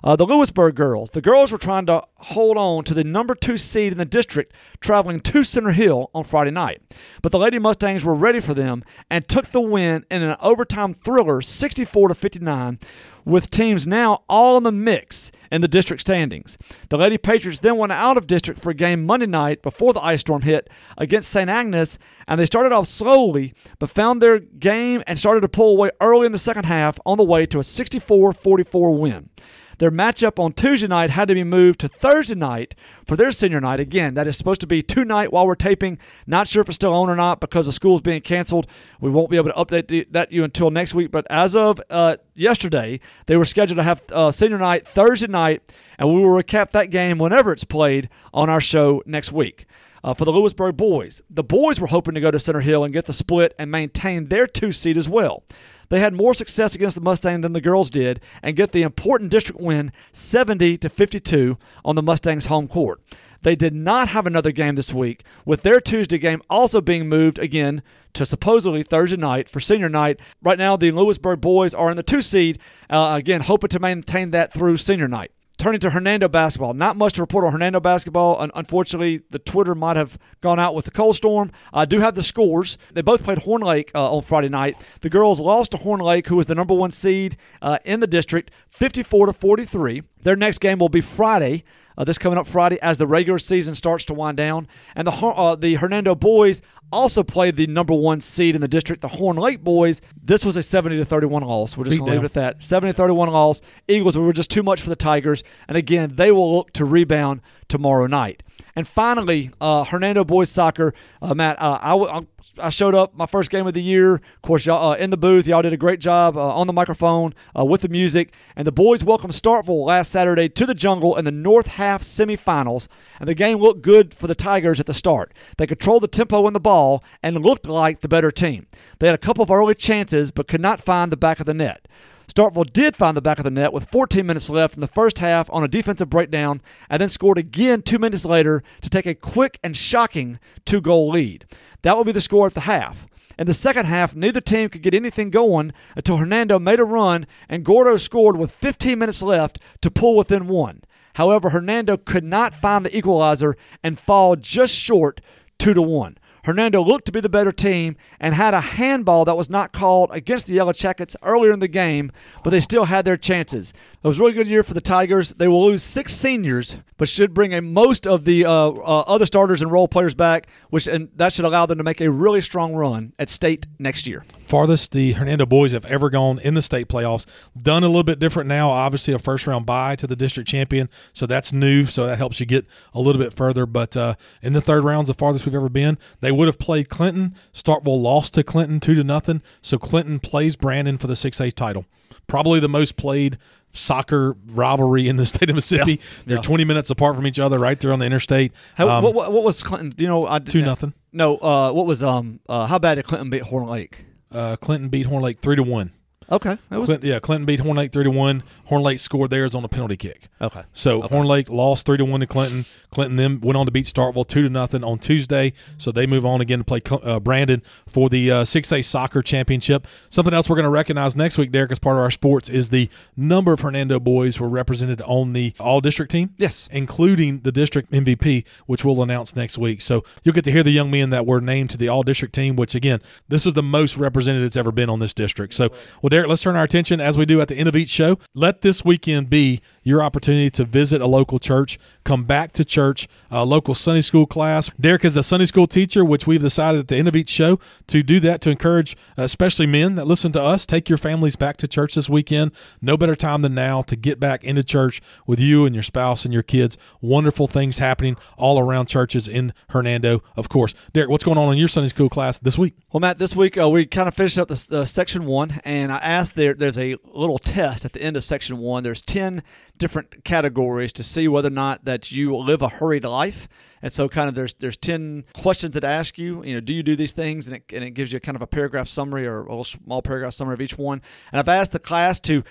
Uh, 0.06 0.16
the 0.16 0.26
Lewisburg 0.26 0.76
girls. 0.76 1.10
The 1.10 1.22
girls 1.22 1.52
were 1.52 1.58
trying 1.58 1.88
to 1.88 2.04
hold 2.18 2.58
on 2.58 2.84
to 2.84 2.94
the 2.94 3.04
number 3.04 3.34
two 3.34 3.58
seed 3.58 3.92
in 3.92 3.98
the 3.98 4.06
district, 4.06 4.54
traveling 4.80 5.20
to 5.22 5.44
Center 5.44 5.72
Hill 5.72 6.12
on 6.14 6.24
Friday 6.24 6.52
night. 6.52 6.84
But 7.24 7.32
the 7.32 7.40
Lady 7.40 7.58
Mustangs 7.58 8.06
were 8.06 8.14
ready 8.14 8.40
for 8.40 8.54
them 8.54 8.84
and 9.10 9.28
took 9.28 9.48
the 9.48 9.62
win 9.62 10.06
in 10.12 10.22
an 10.22 10.36
overtime 10.44 10.94
thriller, 10.94 11.42
64 11.42 12.10
to 12.10 12.14
59, 12.14 12.78
with 13.26 13.50
teams 13.50 13.88
now 13.88 14.24
all 14.30 14.58
in 14.58 14.64
the 14.64 14.72
mix 14.72 15.32
in 15.52 15.62
the 15.62 15.68
district 15.68 16.02
standings. 16.02 16.56
The 16.90 17.00
Lady 17.00 17.18
Patriots 17.18 17.62
then 17.62 17.78
went 17.78 17.92
out 17.92 18.16
of 18.16 18.28
district 18.28 18.60
for 18.60 18.70
a 18.70 18.76
game 18.76 19.08
Monday 19.08 19.26
night 19.26 19.64
before 19.64 19.92
the 19.92 20.06
ice 20.06 20.22
storm 20.22 20.44
hit 20.44 20.70
against 21.00 21.32
St. 21.32 21.50
Agnes, 21.50 21.98
and 22.28 22.40
they 22.40 22.46
started 22.46 22.72
off 22.72 22.86
slowly 22.86 23.56
but 23.80 23.90
found 23.90 24.22
their 24.22 24.38
game 24.38 25.02
and 25.08 25.18
started 25.18 25.42
to 25.42 25.50
pull 25.50 25.72
away 25.72 25.90
early 26.00 26.28
in 26.28 26.32
the 26.32 26.38
second 26.38 26.66
half 26.66 27.00
on 27.08 27.18
the 27.18 27.24
way 27.24 27.48
to 27.48 27.58
a 27.58 27.64
64 27.64 28.34
44 28.34 29.00
win. 29.00 29.32
Their 29.78 29.92
matchup 29.92 30.40
on 30.40 30.54
Tuesday 30.54 30.88
night 30.88 31.10
had 31.10 31.28
to 31.28 31.34
be 31.34 31.44
moved 31.44 31.80
to 31.82 31.88
Thursday 31.88 32.36
night 32.36 32.76
for 33.06 33.16
their 33.16 33.32
senior 33.32 33.60
night. 33.60 33.80
Again, 33.80 34.14
that 34.14 34.28
is 34.28 34.38
supposed 34.38 34.62
to 34.62 34.68
be 34.68 34.82
tonight 34.82 35.34
while 35.34 35.46
we're 35.46 35.56
taping. 35.56 35.98
Not 36.26 36.48
sure 36.48 36.62
if 36.62 36.70
it's 36.70 36.76
still 36.76 36.94
on 36.94 37.10
or 37.10 37.16
not 37.16 37.40
because 37.40 37.66
the 37.66 37.72
school's 37.72 38.02
being 38.02 38.22
canceled. 38.22 38.68
We 39.02 39.10
won't 39.10 39.30
be 39.30 39.38
able 39.38 39.52
to 39.52 39.56
update 39.56 40.12
that 40.12 40.32
you 40.32 40.44
until 40.44 40.72
next 40.72 40.94
week. 40.94 41.12
But 41.12 41.28
as 41.30 41.56
of 41.56 41.82
uh, 41.90 42.18
yesterday, 42.34 43.00
they 43.26 43.38
were 43.38 43.46
scheduled 43.46 43.78
to 43.78 43.84
have 43.84 44.02
uh, 44.12 44.32
senior 44.32 44.58
night 44.58 44.88
Thursday 44.88 45.28
night, 45.28 45.62
and 46.00 46.14
we 46.14 46.22
will 46.22 46.42
recap 46.42 46.72
that 46.72 46.90
game 46.90 47.18
whenever 47.18 47.52
it's 47.52 47.64
played 47.64 48.10
on 48.34 48.50
our 48.50 48.62
show 48.62 49.02
next 49.06 49.32
week. 49.32 49.66
Uh, 50.04 50.14
for 50.14 50.24
the 50.24 50.32
Lewisburg 50.32 50.78
boys, 50.78 51.24
the 51.32 51.44
boys 51.44 51.80
were 51.80 51.88
hoping 51.88 52.14
to 52.14 52.22
go 52.22 52.30
to 52.30 52.40
Center 52.40 52.60
Hill 52.60 52.84
and 52.84 52.94
get 52.94 53.08
the 53.08 53.14
split 53.14 53.56
and 53.58 53.72
maintain 53.72 54.28
their 54.28 54.46
two 54.46 54.72
seed 54.72 54.98
as 54.98 55.10
well. 55.10 55.44
They 55.90 56.00
had 56.00 56.14
more 56.14 56.34
success 56.34 56.76
against 56.76 56.96
the 56.96 57.02
Mustang 57.02 57.42
than 57.42 57.54
the 57.54 57.62
girls 57.62 57.90
did 57.90 58.22
and 58.42 58.56
get 58.56 58.72
the 58.72 58.84
important 58.84 59.32
district 59.32 59.60
win 59.62 59.92
70 60.12 60.78
to 60.80 60.90
52 60.90 61.58
on 61.84 61.96
the 61.96 62.04
Mustangs 62.04 62.48
home 62.48 62.68
court. 62.68 63.02
They 63.42 63.56
did 63.56 63.76
not 63.76 64.08
have 64.10 64.26
another 64.26 64.52
game 64.52 64.74
this 64.74 64.92
week, 64.92 65.24
with 65.46 65.62
their 65.62 65.80
Tuesday 65.80 66.18
game 66.18 66.42
also 66.50 66.82
being 66.82 67.08
moved 67.08 67.38
again 67.38 67.84
to 68.14 68.26
supposedly 68.26 68.82
Thursday 68.82 69.18
night 69.18 69.50
for 69.50 69.60
senior 69.60 69.90
night. 69.90 70.20
Right 70.42 70.58
now, 70.58 70.76
the 70.76 70.92
Lewisburg 70.92 71.42
boys 71.42 71.74
are 71.74 71.92
in 71.92 71.98
the 71.98 72.02
two 72.02 72.24
seed, 72.24 72.58
uh, 72.90 73.14
again, 73.16 73.42
hoping 73.42 73.70
to 73.70 73.80
maintain 73.80 74.32
that 74.32 74.52
through 74.52 74.78
senior 74.78 75.08
night. 75.08 75.32
Turning 75.66 75.82
to 75.82 75.90
Hernando 75.90 76.28
basketball, 76.28 76.76
not 76.76 76.96
much 76.96 77.14
to 77.14 77.22
report 77.22 77.44
on 77.44 77.52
Hernando 77.52 77.80
basketball. 77.80 78.40
Unfortunately, 78.54 79.24
the 79.32 79.40
Twitter 79.40 79.74
might 79.74 79.98
have 79.98 80.20
gone 80.40 80.60
out 80.60 80.76
with 80.76 80.86
the 80.86 80.92
cold 80.92 81.16
storm. 81.16 81.52
I 81.74 81.86
do 81.86 82.02
have 82.02 82.14
the 82.14 82.22
scores. 82.22 82.78
They 82.94 83.02
both 83.02 83.24
played 83.24 83.40
Horn 83.40 83.64
Lake 83.64 83.90
uh, 83.96 84.16
on 84.16 84.22
Friday 84.22 84.50
night. 84.50 84.78
The 85.02 85.10
girls 85.10 85.40
lost 85.40 85.72
to 85.72 85.78
Horn 85.78 86.02
Lake, 86.02 86.28
who 86.28 86.36
was 86.36 86.46
the 86.46 86.54
number 86.54 86.76
one 86.76 86.92
seed 86.92 87.38
uh, 87.64 87.80
in 87.84 88.00
the 88.00 88.06
district, 88.06 88.52
54 88.68 89.26
to 89.26 89.34
43. 89.34 90.04
Their 90.22 90.36
next 90.36 90.60
game 90.60 90.78
will 90.78 90.88
be 90.88 91.02
Friday. 91.02 91.64
Uh, 91.98 92.04
this 92.04 92.18
coming 92.18 92.38
up 92.38 92.48
Friday 92.48 92.80
as 92.82 92.98
the 92.98 93.08
regular 93.08 93.40
season 93.40 93.74
starts 93.76 94.06
to 94.06 94.14
wind 94.14 94.38
down. 94.38 94.68
And 94.96 95.08
the 95.08 95.12
uh, 95.12 95.56
the 95.56 95.76
Hernando 95.76 96.16
boys 96.16 96.62
also 96.92 97.24
played 97.24 97.56
the 97.56 97.68
number 97.68 97.94
one 97.94 98.22
seed 98.22 98.56
in 98.56 98.62
the 98.62 98.68
district, 98.68 99.02
the 99.02 99.08
Horn 99.08 99.38
Lake 99.38 99.64
boys. 99.64 100.02
This 100.22 100.46
was 100.46 100.56
a 100.56 100.64
70 100.64 100.98
to 100.98 101.06
31 101.06 101.44
loss. 101.44 101.78
We're 101.78 101.86
just 101.86 101.98
going 101.98 102.12
to 102.12 102.16
leave 102.16 102.24
it 102.24 102.26
at 102.26 102.34
that. 102.34 102.64
70 102.64 102.94
to 102.94 102.98
31 102.98 103.30
loss. 103.30 103.62
Eagles 103.88 104.18
were 104.18 104.34
just 104.34 104.52
too 104.52 104.64
much 104.64 104.82
for 104.82 104.90
the 104.90 104.96
Tigers. 104.96 105.44
And 105.68 105.78
again, 105.78 106.16
they 106.16 106.32
will 106.32 106.56
look 106.56 106.72
to 106.74 106.86
rebound 106.86 107.42
tomorrow 107.68 108.08
night. 108.08 108.44
And 108.76 108.88
finally, 108.88 109.52
uh, 109.62 109.86
Hernando 109.86 110.26
boys 110.26 110.50
soccer. 110.50 110.94
Uh, 111.22 111.34
Matt, 111.34 111.62
uh, 111.62 111.80
I, 111.82 111.92
w- 111.92 112.28
I 112.60 112.70
showed 112.70 112.94
up 112.94 113.16
my 113.16 113.26
first 113.26 113.50
game 113.50 113.68
of 113.68 113.74
the 113.74 113.82
year. 113.82 114.16
Of 114.16 114.42
course, 114.42 114.66
y'all 114.66 114.92
uh, 114.92 114.96
in 114.96 115.10
the 115.10 115.18
booth. 115.18 115.48
Y'all 115.48 115.62
did 115.62 115.74
a 115.74 115.78
great 115.78 116.00
job 116.00 116.36
uh, 116.36 116.56
on 116.56 116.68
the 116.68 116.74
microphone 116.74 117.34
uh, 117.58 117.64
with 117.64 117.82
the 117.82 117.88
music. 117.88 118.34
And 118.56 118.68
the 118.68 118.72
boys 118.72 119.04
welcomed 119.04 119.34
Starkville 119.34 119.86
last 119.86 120.12
Saturday 120.12 120.50
to 120.50 120.66
the 120.66 120.76
jungle 120.76 121.16
in 121.16 121.26
the 121.26 121.32
North 121.32 121.68
Half 121.68 122.02
semifinals. 122.02 122.88
And 123.20 123.30
the 123.30 123.36
game 123.36 123.60
looked 123.60 123.82
good 123.82 124.14
for 124.14 124.28
the 124.28 124.36
Tigers 124.36 124.80
at 124.80 124.86
the 124.86 124.94
start. 124.94 125.34
They 125.58 125.68
controlled 125.68 126.04
the 126.04 126.08
tempo 126.08 126.46
in 126.48 126.54
the 126.54 126.60
ball 126.60 127.04
and 127.24 127.44
looked 127.44 127.68
like 127.68 128.02
the 128.02 128.10
better 128.10 128.32
team. 128.32 128.68
They 129.00 129.08
had 129.08 129.16
a 129.16 129.20
couple 129.20 129.44
of 129.44 129.52
early 129.52 129.76
chances, 129.76 130.32
but 130.32 130.48
could 130.48 130.62
not 130.62 130.82
find 130.82 131.12
the 131.12 131.18
back 131.18 131.40
of 131.40 131.46
the 131.46 131.54
net. 131.54 131.88
Starkville 132.36 132.74
did 132.74 132.98
find 132.98 133.16
the 133.16 133.22
back 133.22 133.38
of 133.38 133.46
the 133.46 133.50
net 133.50 133.72
with 133.72 133.90
14 133.90 134.26
minutes 134.26 134.50
left 134.50 134.76
in 134.76 134.82
the 134.82 134.88
first 134.88 135.20
half 135.20 135.50
on 135.52 135.64
a 135.64 135.70
defensive 135.70 136.10
breakdown 136.10 136.62
and 136.90 137.02
then 137.02 137.08
scored 137.08 137.38
again 137.38 137.82
two 137.82 137.98
minutes 137.98 138.26
later 138.26 138.62
to 138.82 138.90
take 138.90 139.06
a 139.06 139.16
quick 139.16 139.58
and 139.64 139.78
shocking 139.78 140.38
two 140.66 140.82
goal 140.82 141.10
lead. 141.10 141.46
That 141.84 141.96
will 141.96 142.04
be 142.04 142.12
the 142.12 142.20
score 142.20 142.46
at 142.46 142.54
the 142.54 142.62
half. 142.62 143.08
In 143.40 143.48
the 143.48 143.54
second 143.54 143.86
half, 143.86 144.16
neither 144.16 144.42
team 144.42 144.68
could 144.68 144.82
get 144.82 144.94
anything 144.94 145.30
going 145.30 145.72
until 145.96 146.18
Hernando 146.18 146.60
made 146.60 146.82
a 146.82 146.84
run 146.84 147.26
and 147.48 147.64
Gordo 147.64 147.96
scored 147.96 148.36
with 148.36 148.52
15 148.52 149.00
minutes 149.00 149.22
left 149.22 149.58
to 149.80 149.90
pull 149.90 150.18
within 150.18 150.50
one. 150.50 150.82
However, 151.14 151.52
Hernando 151.52 151.96
could 151.96 152.26
not 152.26 152.54
find 152.54 152.86
the 152.86 152.98
equalizer 152.98 153.56
and 153.82 153.98
fall 153.98 154.36
just 154.36 154.76
short 154.76 155.22
2 155.60 155.74
to 155.74 155.82
1. 155.82 156.18
Hernando 156.46 156.84
looked 156.84 157.06
to 157.08 157.12
be 157.12 157.22
the 157.22 157.30
better 157.30 157.52
team 157.52 157.98
and 158.20 158.36
had 158.36 158.54
a 158.54 158.62
handball 158.62 159.26
that 159.26 159.36
was 159.36 159.50
not 159.50 159.74
called 159.74 160.12
against 160.12 160.46
the 160.46 160.54
Yellow 160.54 160.74
Jackets 160.74 161.16
earlier 161.24 161.52
in 161.52 161.60
the 161.60 161.68
game, 161.68 162.12
but 162.44 162.52
they 162.52 162.60
still 162.60 162.86
had 162.86 163.04
their 163.04 163.18
chances. 163.18 163.74
It 164.04 164.08
was 164.08 164.20
a 164.20 164.22
really 164.22 164.34
good 164.34 164.48
year 164.48 164.62
for 164.62 164.76
the 164.76 164.82
Tigers. 164.82 165.32
They 165.32 165.48
will 165.48 165.66
lose 165.66 165.82
six 165.82 166.14
seniors, 166.14 166.78
but 166.98 167.10
should 167.10 167.34
bring 167.34 167.52
a 167.54 167.62
most 167.62 168.06
of 168.06 168.26
the 168.26 168.46
uh, 168.46 168.52
uh, 168.52 169.04
other 169.08 169.26
starters 169.26 169.64
and 169.64 169.72
role 169.72 169.88
players 169.88 170.14
back, 170.14 170.48
which 170.70 170.86
and 170.88 171.10
that 171.16 171.34
should 171.34 171.46
allow 171.46 171.66
them 171.66 171.80
to 171.80 171.84
make 171.84 172.00
a 172.00 172.12
really 172.12 172.42
strong 172.42 172.76
run 172.76 173.14
at 173.18 173.30
state 173.30 173.66
next 173.80 174.06
year. 174.06 174.24
farthest 174.46 174.92
the 174.92 175.14
Hernando 175.14 175.48
boys 175.48 175.72
have 175.72 175.86
ever 175.86 176.12
gone 176.12 176.38
in 176.40 176.54
the 176.54 176.62
state 176.62 176.88
playoffs. 176.88 177.26
Done 177.58 177.84
a 177.84 177.88
little 177.88 178.04
bit 178.04 178.20
different 178.20 178.48
now. 178.48 178.70
Obviously, 178.70 179.16
a 179.16 179.20
first 179.20 179.48
round 179.48 179.66
bye 179.66 179.96
to 179.96 180.06
the 180.06 180.16
district 180.16 180.48
champion, 180.48 180.90
so 181.12 181.26
that's 181.26 181.52
new. 181.52 181.86
So 181.86 182.06
that 182.06 182.20
helps 182.20 182.40
you 182.40 182.46
get 182.46 182.68
a 182.94 183.00
little 183.00 183.20
bit 183.20 183.34
further. 183.34 183.66
But 183.66 183.98
uh, 183.98 184.14
in 184.44 184.54
the 184.54 184.62
third 184.62 184.84
round's 184.84 185.08
the 185.08 185.16
farthest 185.16 185.48
we've 185.48 185.56
ever 185.56 185.70
been. 185.70 185.98
They 186.20 186.35
would 186.36 186.48
have 186.48 186.60
played 186.60 186.90
Clinton. 186.90 187.36
Starkville 187.54 188.02
lost 188.02 188.34
to 188.36 188.44
Clinton 188.44 188.80
two 188.80 188.94
to 188.96 189.04
nothing. 189.04 189.42
So 189.62 189.78
Clinton 189.78 190.20
plays 190.20 190.56
Brandon 190.56 190.98
for 190.98 191.08
the 191.08 191.16
six 191.16 191.40
A 191.40 191.52
title. 191.52 191.86
Probably 192.28 192.60
the 192.60 192.70
most 192.70 192.96
played 192.98 193.38
soccer 193.74 194.36
rivalry 194.48 195.08
in 195.08 195.18
the 195.18 195.26
state 195.26 195.50
of 195.50 195.56
Mississippi. 195.56 196.00
They're 196.26 196.38
Yeah. 196.38 196.42
20 196.42 196.64
minutes 196.66 196.90
apart 196.90 197.16
from 197.16 197.28
each 197.28 197.40
other, 197.40 197.58
right 197.60 197.80
there 197.80 197.92
on 197.92 198.00
the 198.00 198.06
interstate. 198.06 198.52
How, 198.76 198.88
Um, 198.90 199.04
what, 199.04 199.14
what, 199.14 199.32
what 199.34 199.44
was 199.44 199.62
Clinton? 199.64 199.90
Do 199.90 200.04
you 200.04 200.08
know? 200.10 200.26
I, 200.28 200.40
Two 200.40 200.62
nothing. 200.62 200.94
No. 201.12 201.38
Uh, 201.38 201.72
what 201.72 201.86
was 201.86 202.02
um? 202.02 202.40
Uh, 202.48 202.68
how 202.68 202.80
bad 202.80 202.96
did 202.96 203.06
Clinton 203.06 203.30
beat 203.30 203.44
Horn 203.44 203.68
Lake? 203.68 204.06
uh, 204.32 204.56
Clinton 204.58 204.90
beat 204.90 205.06
Horn 205.06 205.24
Lake 205.24 205.40
three 205.40 205.56
to 205.56 205.64
one. 205.64 205.92
Okay, 206.32 206.58
that 206.70 206.80
was 206.80 206.88
Clinton, 206.88 207.10
yeah, 207.10 207.20
Clinton 207.20 207.46
beat 207.46 207.60
Horn 207.60 207.78
Lake 207.78 207.92
three 207.92 208.04
to 208.04 208.12
one. 208.12 208.44
Horn 208.66 208.82
Lake 208.82 209.00
scored 209.00 209.30
theirs 209.30 209.54
on 209.54 209.64
a 209.64 209.68
penalty 209.68 209.96
kick. 209.98 210.28
okay. 210.42 210.64
So 210.74 211.02
Horn 211.02 211.28
Lake 211.28 211.50
lost 211.50 211.86
three 211.86 211.98
to 211.98 212.06
one 212.06 212.22
to 212.22 212.28
Clinton. 212.28 212.66
Clinton 212.90 213.18
then 213.18 213.42
went 213.42 213.58
on 213.58 213.66
to 213.68 213.72
beat 213.72 213.86
Starkville 213.86 214.28
two 214.28 214.42
to 214.44 214.50
nothing 214.50 214.84
on 214.84 214.98
Tuesday. 214.98 215.54
So 215.78 215.92
they 215.92 216.08
move 216.08 216.26
on 216.26 216.42
again 216.42 216.60
to 216.60 216.64
play 216.66 216.82
uh, 217.04 217.20
Brandon 217.20 217.62
for 217.88 218.10
the 218.10 218.44
six 218.46 218.72
A 218.72 218.82
soccer 218.82 219.22
championship. 219.22 219.88
Something 220.10 220.34
else 220.34 220.50
we're 220.50 220.56
going 220.56 220.64
to 220.64 220.70
recognize 220.70 221.16
next 221.16 221.38
week, 221.38 221.52
Derek, 221.52 221.72
as 221.72 221.78
part 221.80 221.98
of 221.98 222.02
our 222.04 222.12
sports, 222.12 222.50
is 222.50 222.70
the 222.70 222.90
number 223.16 223.54
of 223.54 223.60
Hernando 223.60 224.00
boys 224.00 224.38
who 224.38 224.46
were 224.46 224.50
represented 224.50 225.02
on 225.04 225.34
the 225.34 225.54
all 225.60 225.80
district 225.82 226.12
team. 226.12 226.34
Yes. 226.38 226.68
including 226.72 227.40
the 227.42 227.52
district 227.52 227.92
MVP, 227.92 228.46
which 228.66 228.84
we'll 228.84 229.02
announce 229.04 229.36
next 229.36 229.58
week. 229.58 229.82
So 229.82 230.04
you'll 230.24 230.34
get 230.34 230.44
to 230.46 230.52
hear 230.52 230.64
the 230.64 230.72
young 230.72 230.90
men 230.90 231.12
that 231.12 231.26
were 231.26 231.40
named 231.42 231.70
to 231.72 231.78
the 231.78 231.88
all 231.90 232.02
district 232.04 232.34
team. 232.34 232.56
Which 232.56 232.74
again, 232.74 233.00
this 233.28 233.46
is 233.46 233.54
the 233.54 233.64
most 233.64 233.98
represented 233.98 234.42
it's 234.44 234.58
ever 234.58 234.72
been 234.72 234.90
on 234.90 235.00
this 235.00 235.14
district. 235.14 235.54
So, 235.54 235.70
well, 236.02 236.10
Derek, 236.16 236.30
let's 236.30 236.44
turn 236.44 236.56
our 236.56 236.64
attention 236.64 237.02
as 237.02 237.18
we 237.18 237.26
do 237.26 237.42
at 237.42 237.50
the 237.50 237.56
end 237.56 237.68
of 237.68 237.76
each 237.76 237.90
show. 237.90 238.18
Let 238.34 238.62
this 238.62 238.86
weekend 238.86 239.30
be 239.30 239.60
your 239.84 240.02
opportunity 240.02 240.50
to 240.50 240.64
visit 240.64 241.02
a 241.02 241.06
local 241.06 241.40
church, 241.40 241.78
come 242.06 242.24
back 242.24 242.54
to 242.54 242.64
church, 242.64 243.08
a 243.30 243.44
local 243.44 243.76
Sunday 243.76 244.00
school 244.02 244.26
class. 244.26 244.72
Derek 244.80 245.04
is 245.04 245.18
a 245.18 245.22
Sunday 245.22 245.46
school 245.46 245.68
teacher, 245.68 246.06
which 246.06 246.26
we've 246.26 246.42
decided 246.42 246.80
at 246.80 246.88
the 246.88 246.96
end 246.96 247.10
of 247.10 247.18
each 247.18 247.30
show 247.30 247.60
to 247.88 248.02
do 248.02 248.22
that 248.22 248.40
to 248.42 248.50
encourage, 248.50 248.96
especially 249.18 249.68
men 249.68 249.96
that 249.96 250.08
listen 250.08 250.32
to 250.32 250.42
us, 250.42 250.66
take 250.66 250.88
your 250.88 250.98
families 250.98 251.36
back 251.36 251.58
to 251.58 251.68
church 251.68 251.96
this 251.96 252.10
weekend. 252.10 252.52
No 252.82 252.96
better 252.96 253.16
time 253.16 253.42
than 253.42 253.54
now 253.54 253.82
to 253.84 253.98
get 253.98 254.18
back 254.18 254.44
into 254.44 254.64
church 254.64 255.02
with 255.28 255.40
you 255.42 255.66
and 255.66 255.76
your 255.76 255.84
spouse 255.84 256.24
and 256.24 256.34
your 256.34 256.44
kids. 256.44 256.78
Wonderful 257.02 257.48
things 257.48 257.78
happening 257.78 258.16
all 258.38 258.58
around 258.58 258.88
churches 258.88 259.28
in 259.28 259.54
Hernando, 259.70 260.24
of 260.38 260.48
course. 260.50 260.74
Derek, 260.94 261.10
what's 261.10 261.26
going 261.26 261.38
on 261.38 261.52
in 261.52 261.60
your 261.60 261.68
Sunday 261.68 261.90
school 261.90 262.10
class 262.10 262.40
this 262.40 262.58
week? 262.58 262.74
Well, 262.92 263.02
Matt, 263.02 263.20
this 263.20 263.36
week 263.36 263.58
uh, 263.58 263.70
we 263.70 263.86
kind 263.86 264.08
of 264.08 264.16
finished 264.16 264.40
up 264.40 264.48
the 264.48 264.70
uh, 264.72 264.86
section 264.86 265.26
one, 265.26 265.60
and 265.64 265.92
I 265.92 266.05
asked 266.06 266.36
there. 266.36 266.54
There's 266.54 266.78
a 266.78 266.96
little 267.04 267.38
test 267.38 267.86
at 267.86 267.94
the 267.94 268.02
end 268.02 268.16
of 268.16 268.24
section 268.24 268.58
one. 268.58 268.84
There's 268.84 269.02
ten 269.02 269.44
different 269.78 270.24
categories 270.24 270.94
to 270.94 271.04
see 271.04 271.28
whether 271.28 271.48
or 271.48 271.52
not 271.52 271.86
that 271.86 272.12
you 272.12 272.36
live 272.36 272.62
a 272.62 272.70
hurried 272.70 273.04
life. 273.04 273.48
And 273.82 273.92
so, 273.92 274.08
kind 274.08 274.30
of, 274.30 274.36
there's 274.36 274.54
there's 274.56 274.78
ten 274.78 275.26
questions 275.34 275.74
that 275.74 275.84
ask 275.84 276.18
you, 276.18 276.44
you 276.44 276.54
know, 276.56 276.62
do 276.62 276.74
you 276.74 276.84
do 276.84 276.96
these 276.96 277.12
things, 277.12 277.48
and 277.48 277.58
it, 277.58 277.64
and 277.74 277.84
it 277.84 277.92
gives 277.92 278.12
you 278.12 278.20
kind 278.20 278.36
of 278.36 278.42
a 278.42 278.48
paragraph 278.48 278.88
summary 278.88 279.28
or 279.28 279.46
a 279.48 279.64
small 279.64 280.02
paragraph 280.02 280.34
summary 280.34 280.54
of 280.54 280.62
each 280.62 280.78
one. 280.78 281.02
And 281.32 281.40
I've 281.40 281.50
asked 281.50 281.72
the 281.72 281.80
class 281.80 282.20
to 282.22 282.44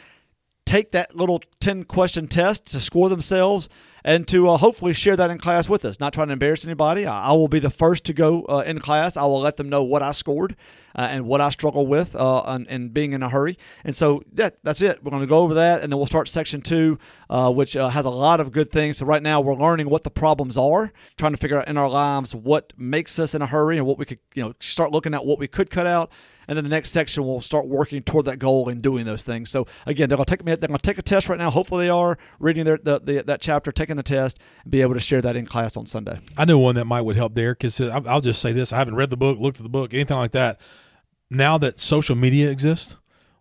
take 0.65 0.93
that 0.93 1.15
little 1.15 1.43
10 1.61 1.85
question 1.85 2.27
test 2.27 2.71
to 2.73 2.81
score 2.81 3.09
themselves 3.09 3.69
and 4.05 4.29
to 4.29 4.51
uh, 4.51 4.57
hopefully 4.59 4.93
share 4.93 5.17
that 5.17 5.31
in 5.31 5.39
class 5.39 5.69
with 5.69 5.85
us. 5.85 5.99
Not 5.99 6.12
trying 6.12 6.29
to 6.29 6.35
embarrass 6.35 6.65
anybody. 6.65 7.07
I, 7.07 7.31
I 7.31 7.33
will 7.33 7.49
be 7.49 7.59
the 7.59 7.71
first 7.71 8.05
to 8.05 8.12
go 8.12 8.43
uh, 8.45 8.62
in 8.67 8.79
class. 8.79 9.17
I 9.17 9.25
will 9.25 9.41
let 9.41 9.57
them 9.57 9.69
know 9.69 9.83
what 9.83 10.03
I 10.03 10.12
scored 10.12 10.57
uh, 10.95 11.09
and 11.11 11.27
what 11.27 11.41
I 11.41 11.51
struggle 11.51 11.87
with 11.87 12.15
uh, 12.15 12.59
and, 12.69 12.93
being 12.93 13.15
in 13.15 13.23
a 13.23 13.29
hurry. 13.29 13.59
And 13.83 13.97
so 13.97 14.23
that, 14.33 14.59
that's 14.62 14.83
it. 14.83 15.03
We're 15.03 15.11
going 15.11 15.23
to 15.23 15.27
go 15.27 15.39
over 15.39 15.55
that, 15.55 15.83
and 15.83 15.91
then 15.91 15.99
we'll 15.99 16.07
start 16.07 16.29
section 16.29 16.61
two, 16.61 16.99
uh, 17.31 17.51
which 17.51 17.77
uh, 17.77 17.89
has 17.89 18.05
a 18.05 18.11
lot 18.11 18.41
of 18.41 18.53
good 18.53 18.71
things. 18.71 18.99
So 18.99 19.07
right 19.07 19.23
now 19.23 19.41
we're 19.41 19.57
learning 19.57 19.89
what 19.89 20.05
the 20.05 20.11
problems 20.11 20.59
are, 20.59 20.93
trying 21.17 21.33
to 21.33 21.39
figure 21.39 21.59
out 21.59 21.69
in 21.69 21.77
our 21.79 21.89
lives 21.89 22.35
what 22.35 22.73
makes 22.77 23.19
us 23.19 23.35
in 23.35 23.43
a 23.43 23.47
hurry 23.47 23.79
and 23.79 23.87
what 23.87 23.99
we 23.99 24.05
could, 24.05 24.19
you 24.35 24.43
know, 24.43 24.55
start 24.61 24.93
looking 24.93 25.15
at 25.15 25.25
what 25.25 25.39
we 25.39 25.49
could 25.49 25.71
cut 25.71 25.87
out. 25.87 26.12
And 26.49 26.57
then 26.57 26.64
the 26.64 26.70
next 26.70 26.90
section 26.90 27.26
we'll 27.26 27.40
start 27.40 27.66
working 27.66 28.03
toward 28.03 28.26
that 28.26 28.38
goal 28.38 28.68
and 28.68 28.82
doing 28.82 29.05
those 29.05 29.22
things. 29.22 29.51
So 29.51 29.66
again, 29.86 30.09
they're 30.09 30.18
to 30.18 30.24
take. 30.24 30.45
They're 30.45 30.57
to 30.57 30.78
take 30.78 30.99
a 30.99 31.03
test 31.03 31.28
right 31.28 31.38
now. 31.38 31.51
Hopefully, 31.51 31.86
they 31.86 31.90
are 31.90 32.18
reading 32.38 32.64
their 32.64 32.78
the, 32.78 33.01
the, 33.01 33.22
that 33.22 33.40
chapter, 33.40 33.72
taking 33.72 33.97
the 33.97 34.03
test, 34.03 34.38
and 34.62 34.70
be 34.70 34.80
able 34.82 34.95
to 34.95 35.01
share 35.01 35.22
that 35.22 35.36
in 35.36 35.47
class 35.47 35.76
on 35.76 35.86
Sunday. 35.86 36.18
I 36.36 36.45
know 36.45 36.59
one 36.59 36.74
that 36.76 36.84
might 36.84 37.03
would 37.03 37.16
help 37.16 37.34
Derek 37.34 37.59
because 37.59 37.80
I'll 37.80 38.20
just 38.20 38.40
say 38.40 38.53
this: 38.53 38.72
I 38.72 38.78
haven't 38.78 38.97
read 38.97 39.11
the 39.11 39.16
book, 39.16 39.38
looked 39.38 39.59
at 39.59 39.62
the 39.62 39.68
book, 39.68 39.95
anything 39.95 40.16
like 40.16 40.32
that. 40.32 40.61
Now 41.30 41.59
that 41.59 41.80
social 41.80 42.14
media 42.14 42.51
exists, 42.51 42.97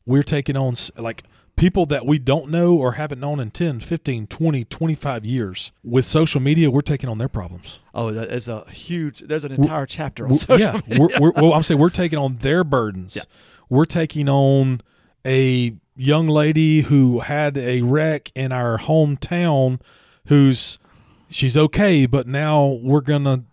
we're 0.05 0.23
taking 0.23 0.57
on 0.57 0.75
like 0.97 1.23
people 1.55 1.85
that 1.87 2.05
we 2.05 2.19
don't 2.19 2.49
know 2.49 2.75
or 2.75 2.93
haven't 2.93 3.19
known 3.19 3.39
in 3.39 3.51
10, 3.51 3.79
15, 3.79 4.27
20, 4.27 4.65
25 4.65 5.25
years. 5.25 5.71
With 5.83 6.05
social 6.05 6.41
media, 6.41 6.71
we're 6.71 6.81
taking 6.81 7.09
on 7.09 7.17
their 7.17 7.29
problems. 7.29 7.79
Oh, 7.93 8.11
that 8.11 8.31
is 8.31 8.47
a 8.47 8.69
huge. 8.69 9.19
There's 9.21 9.45
an 9.45 9.51
entire 9.51 9.85
chapter 9.85 10.23
on 10.25 10.29
We're- 10.31 10.39
social 10.39 10.59
yeah, 10.59 10.81
media. 10.87 10.99
We're, 11.19 11.19
we're, 11.19 11.31
well, 11.41 11.53
I'm 11.53 11.63
saying 11.63 11.79
we're 11.79 11.89
taking 11.89 12.19
on 12.19 12.37
their 12.37 12.63
burdens. 12.63 13.15
Yeah. 13.15 13.23
We're 13.69 13.85
taking 13.85 14.27
on 14.29 14.81
a 15.25 15.75
young 15.95 16.27
lady 16.27 16.81
who 16.81 17.19
had 17.21 17.57
a 17.57 17.81
wreck 17.81 18.31
in 18.35 18.51
our 18.51 18.77
hometown, 18.77 19.79
who's 20.27 20.79
she's 21.29 21.55
okay, 21.55 22.05
but 22.05 22.27
now 22.27 22.79
we're 22.81 23.01
gonna 23.01 23.43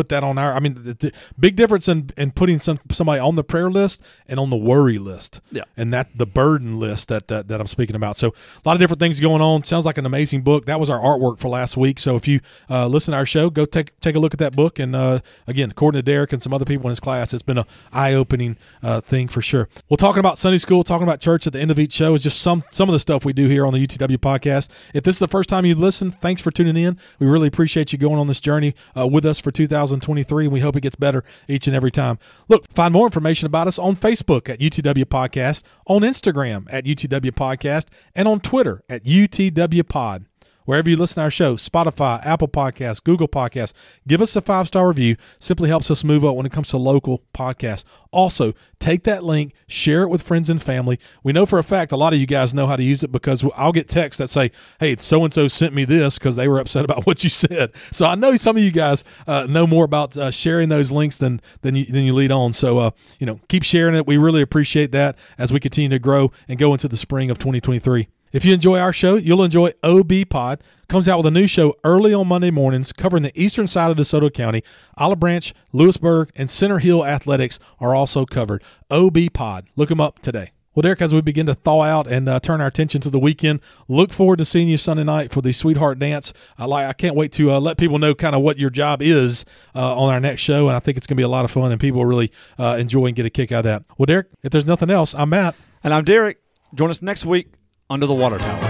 put 0.00 0.08
that 0.08 0.24
on 0.24 0.38
our. 0.38 0.54
I 0.54 0.60
mean, 0.60 0.74
the, 0.74 0.94
the 0.94 1.12
big 1.38 1.56
difference 1.56 1.86
in 1.86 2.08
in 2.16 2.30
putting 2.30 2.58
some 2.58 2.80
somebody 2.90 3.20
on 3.20 3.36
the 3.36 3.44
prayer 3.44 3.70
list 3.70 4.02
and 4.26 4.40
on 4.40 4.48
the 4.48 4.56
worry 4.56 4.98
list. 4.98 5.40
Yeah. 5.52 5.64
and 5.76 5.92
that 5.92 6.08
the 6.16 6.24
burden 6.24 6.80
list 6.80 7.08
that, 7.08 7.28
that 7.28 7.48
that 7.48 7.60
I'm 7.60 7.66
speaking 7.66 7.96
about. 7.96 8.16
So 8.16 8.28
a 8.28 8.68
lot 8.68 8.72
of 8.72 8.78
different 8.78 9.00
things 9.00 9.20
going 9.20 9.42
on. 9.42 9.64
Sounds 9.64 9.84
like 9.84 9.98
an 9.98 10.06
amazing 10.06 10.40
book. 10.40 10.64
That 10.64 10.80
was 10.80 10.88
our 10.88 10.98
artwork 10.98 11.38
for 11.38 11.48
last 11.48 11.76
week. 11.76 11.98
So 11.98 12.16
if 12.16 12.26
you 12.26 12.40
uh, 12.70 12.86
listen 12.86 13.12
to 13.12 13.18
our 13.18 13.26
show, 13.26 13.50
go 13.50 13.66
take 13.66 13.98
take 14.00 14.16
a 14.16 14.18
look 14.18 14.32
at 14.32 14.38
that 14.38 14.56
book. 14.56 14.78
And 14.78 14.96
uh, 14.96 15.20
again, 15.46 15.70
according 15.70 15.98
to 15.98 16.02
Derek 16.02 16.32
and 16.32 16.42
some 16.42 16.54
other 16.54 16.64
people 16.64 16.86
in 16.86 16.90
his 16.90 17.00
class, 17.00 17.34
it's 17.34 17.42
been 17.42 17.58
a 17.58 17.66
eye 17.92 18.14
opening 18.14 18.56
uh, 18.82 19.02
thing 19.02 19.28
for 19.28 19.42
sure. 19.42 19.68
Well, 19.90 19.98
talking 19.98 20.20
about 20.20 20.38
Sunday 20.38 20.58
school, 20.58 20.82
talking 20.82 21.06
about 21.06 21.20
church 21.20 21.46
at 21.46 21.52
the 21.52 21.60
end 21.60 21.70
of 21.70 21.78
each 21.78 21.92
show 21.92 22.14
is 22.14 22.22
just 22.22 22.40
some 22.40 22.64
some 22.70 22.88
of 22.88 22.94
the 22.94 22.98
stuff 22.98 23.26
we 23.26 23.34
do 23.34 23.48
here 23.48 23.66
on 23.66 23.74
the 23.74 23.86
UTW 23.86 24.16
podcast. 24.16 24.70
If 24.94 25.04
this 25.04 25.16
is 25.16 25.20
the 25.20 25.28
first 25.28 25.50
time 25.50 25.66
you 25.66 25.74
listen, 25.74 26.10
thanks 26.10 26.40
for 26.40 26.50
tuning 26.50 26.76
in. 26.82 26.98
We 27.18 27.26
really 27.26 27.48
appreciate 27.48 27.92
you 27.92 27.98
going 27.98 28.18
on 28.18 28.28
this 28.28 28.40
journey 28.40 28.74
uh, 28.96 29.06
with 29.06 29.26
us 29.26 29.38
for 29.38 29.50
2023, 29.98 30.44
and 30.44 30.52
we 30.52 30.60
hope 30.60 30.76
it 30.76 30.82
gets 30.82 30.96
better 30.96 31.24
each 31.48 31.66
and 31.66 31.74
every 31.74 31.90
time. 31.90 32.18
Look, 32.48 32.66
find 32.68 32.92
more 32.92 33.06
information 33.06 33.46
about 33.46 33.66
us 33.66 33.78
on 33.78 33.96
Facebook 33.96 34.48
at 34.48 34.60
UTW 34.60 35.04
Podcast, 35.04 35.64
on 35.86 36.02
Instagram 36.02 36.66
at 36.70 36.84
UTW 36.84 37.32
Podcast, 37.32 37.86
and 38.14 38.28
on 38.28 38.40
Twitter 38.40 38.82
at 38.88 39.04
UTW 39.04 39.88
Pod. 39.88 40.26
Wherever 40.70 40.88
you 40.88 40.96
listen 40.96 41.16
to 41.16 41.22
our 41.22 41.32
show, 41.32 41.56
Spotify, 41.56 42.24
Apple 42.24 42.46
Podcasts, 42.46 43.02
Google 43.02 43.26
Podcasts, 43.26 43.72
give 44.06 44.22
us 44.22 44.36
a 44.36 44.40
five 44.40 44.68
star 44.68 44.86
review. 44.86 45.16
Simply 45.40 45.68
helps 45.68 45.90
us 45.90 46.04
move 46.04 46.24
up 46.24 46.36
when 46.36 46.46
it 46.46 46.52
comes 46.52 46.68
to 46.68 46.76
local 46.76 47.24
podcasts. 47.34 47.82
Also, 48.12 48.52
take 48.78 49.02
that 49.02 49.24
link, 49.24 49.52
share 49.66 50.02
it 50.02 50.10
with 50.10 50.22
friends 50.22 50.48
and 50.48 50.62
family. 50.62 51.00
We 51.24 51.32
know 51.32 51.44
for 51.44 51.58
a 51.58 51.64
fact 51.64 51.90
a 51.90 51.96
lot 51.96 52.12
of 52.12 52.20
you 52.20 52.26
guys 52.26 52.54
know 52.54 52.68
how 52.68 52.76
to 52.76 52.84
use 52.84 53.02
it 53.02 53.10
because 53.10 53.44
I'll 53.56 53.72
get 53.72 53.88
texts 53.88 54.18
that 54.18 54.30
say, 54.30 54.52
"Hey, 54.78 54.94
so 54.96 55.24
and 55.24 55.34
so 55.34 55.48
sent 55.48 55.74
me 55.74 55.84
this 55.84 56.20
because 56.20 56.36
they 56.36 56.46
were 56.46 56.60
upset 56.60 56.84
about 56.88 57.04
what 57.04 57.24
you 57.24 57.30
said." 57.30 57.72
So 57.90 58.06
I 58.06 58.14
know 58.14 58.36
some 58.36 58.56
of 58.56 58.62
you 58.62 58.70
guys 58.70 59.02
uh, 59.26 59.46
know 59.48 59.66
more 59.66 59.84
about 59.84 60.16
uh, 60.16 60.30
sharing 60.30 60.68
those 60.68 60.92
links 60.92 61.16
than 61.16 61.40
than 61.62 61.74
you, 61.74 61.86
than 61.86 62.04
you 62.04 62.14
lead 62.14 62.30
on. 62.30 62.52
So 62.52 62.78
uh, 62.78 62.90
you 63.18 63.26
know, 63.26 63.40
keep 63.48 63.64
sharing 63.64 63.96
it. 63.96 64.06
We 64.06 64.18
really 64.18 64.40
appreciate 64.40 64.92
that 64.92 65.18
as 65.36 65.52
we 65.52 65.58
continue 65.58 65.90
to 65.90 65.98
grow 65.98 66.30
and 66.46 66.60
go 66.60 66.72
into 66.74 66.86
the 66.86 66.96
spring 66.96 67.28
of 67.28 67.38
2023. 67.38 68.06
If 68.32 68.44
you 68.44 68.54
enjoy 68.54 68.78
our 68.78 68.92
show, 68.92 69.16
you'll 69.16 69.42
enjoy 69.42 69.72
OB 69.82 70.12
Pod. 70.28 70.62
Comes 70.88 71.08
out 71.08 71.18
with 71.18 71.26
a 71.26 71.32
new 71.32 71.48
show 71.48 71.74
early 71.82 72.14
on 72.14 72.28
Monday 72.28 72.52
mornings 72.52 72.92
covering 72.92 73.24
the 73.24 73.40
eastern 73.40 73.66
side 73.66 73.90
of 73.90 73.96
DeSoto 73.96 74.32
County. 74.32 74.62
Olive 74.96 75.18
Branch, 75.18 75.52
Lewisburg, 75.72 76.30
and 76.36 76.48
Center 76.48 76.78
Hill 76.78 77.04
athletics 77.04 77.58
are 77.80 77.92
also 77.92 78.24
covered. 78.24 78.62
OB 78.88 79.18
Pod. 79.32 79.66
Look 79.74 79.88
them 79.88 80.00
up 80.00 80.20
today. 80.20 80.52
Well, 80.76 80.82
Derek, 80.82 81.02
as 81.02 81.12
we 81.12 81.20
begin 81.20 81.46
to 81.46 81.54
thaw 81.54 81.82
out 81.82 82.06
and 82.06 82.28
uh, 82.28 82.38
turn 82.38 82.60
our 82.60 82.68
attention 82.68 83.00
to 83.00 83.10
the 83.10 83.18
weekend, 83.18 83.58
look 83.88 84.12
forward 84.12 84.38
to 84.38 84.44
seeing 84.44 84.68
you 84.68 84.76
Sunday 84.76 85.02
night 85.02 85.32
for 85.32 85.42
the 85.42 85.52
Sweetheart 85.52 85.98
Dance. 85.98 86.32
I 86.56 86.66
like. 86.66 86.86
I 86.86 86.92
can't 86.92 87.16
wait 87.16 87.32
to 87.32 87.50
uh, 87.50 87.58
let 87.58 87.78
people 87.78 87.98
know 87.98 88.14
kind 88.14 88.36
of 88.36 88.42
what 88.42 88.60
your 88.60 88.70
job 88.70 89.02
is 89.02 89.44
uh, 89.74 89.96
on 89.96 90.14
our 90.14 90.20
next 90.20 90.42
show, 90.42 90.68
and 90.68 90.76
I 90.76 90.78
think 90.78 90.96
it's 90.96 91.08
going 91.08 91.16
to 91.16 91.20
be 91.20 91.24
a 91.24 91.28
lot 91.28 91.44
of 91.44 91.50
fun, 91.50 91.72
and 91.72 91.80
people 91.80 91.98
will 91.98 92.06
really 92.06 92.30
uh, 92.60 92.76
enjoy 92.78 93.06
and 93.06 93.16
get 93.16 93.26
a 93.26 93.30
kick 93.30 93.50
out 93.50 93.60
of 93.60 93.64
that. 93.64 93.84
Well, 93.98 94.06
Derek, 94.06 94.28
if 94.44 94.52
there's 94.52 94.66
nothing 94.66 94.90
else, 94.90 95.16
I'm 95.16 95.30
Matt. 95.30 95.56
And 95.82 95.92
I'm 95.92 96.04
Derek. 96.04 96.40
Join 96.72 96.90
us 96.90 97.02
next 97.02 97.26
week 97.26 97.52
under 97.90 98.06
the 98.06 98.14
water 98.14 98.38
tower. 98.38 98.60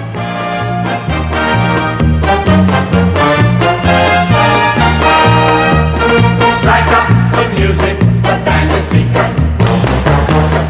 Strike 6.60 6.88
up 6.88 7.08
the 7.36 7.48
music, 7.54 7.98
the 7.98 8.34
band 8.46 8.72
is 8.72 8.88
begun. 8.88 9.34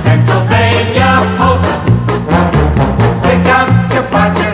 Pennsylvania, 0.03 1.11
hope. 1.39 1.63
Pick 3.23 3.47
up 3.47 3.93
your 3.95 4.03
partner. 4.11 4.50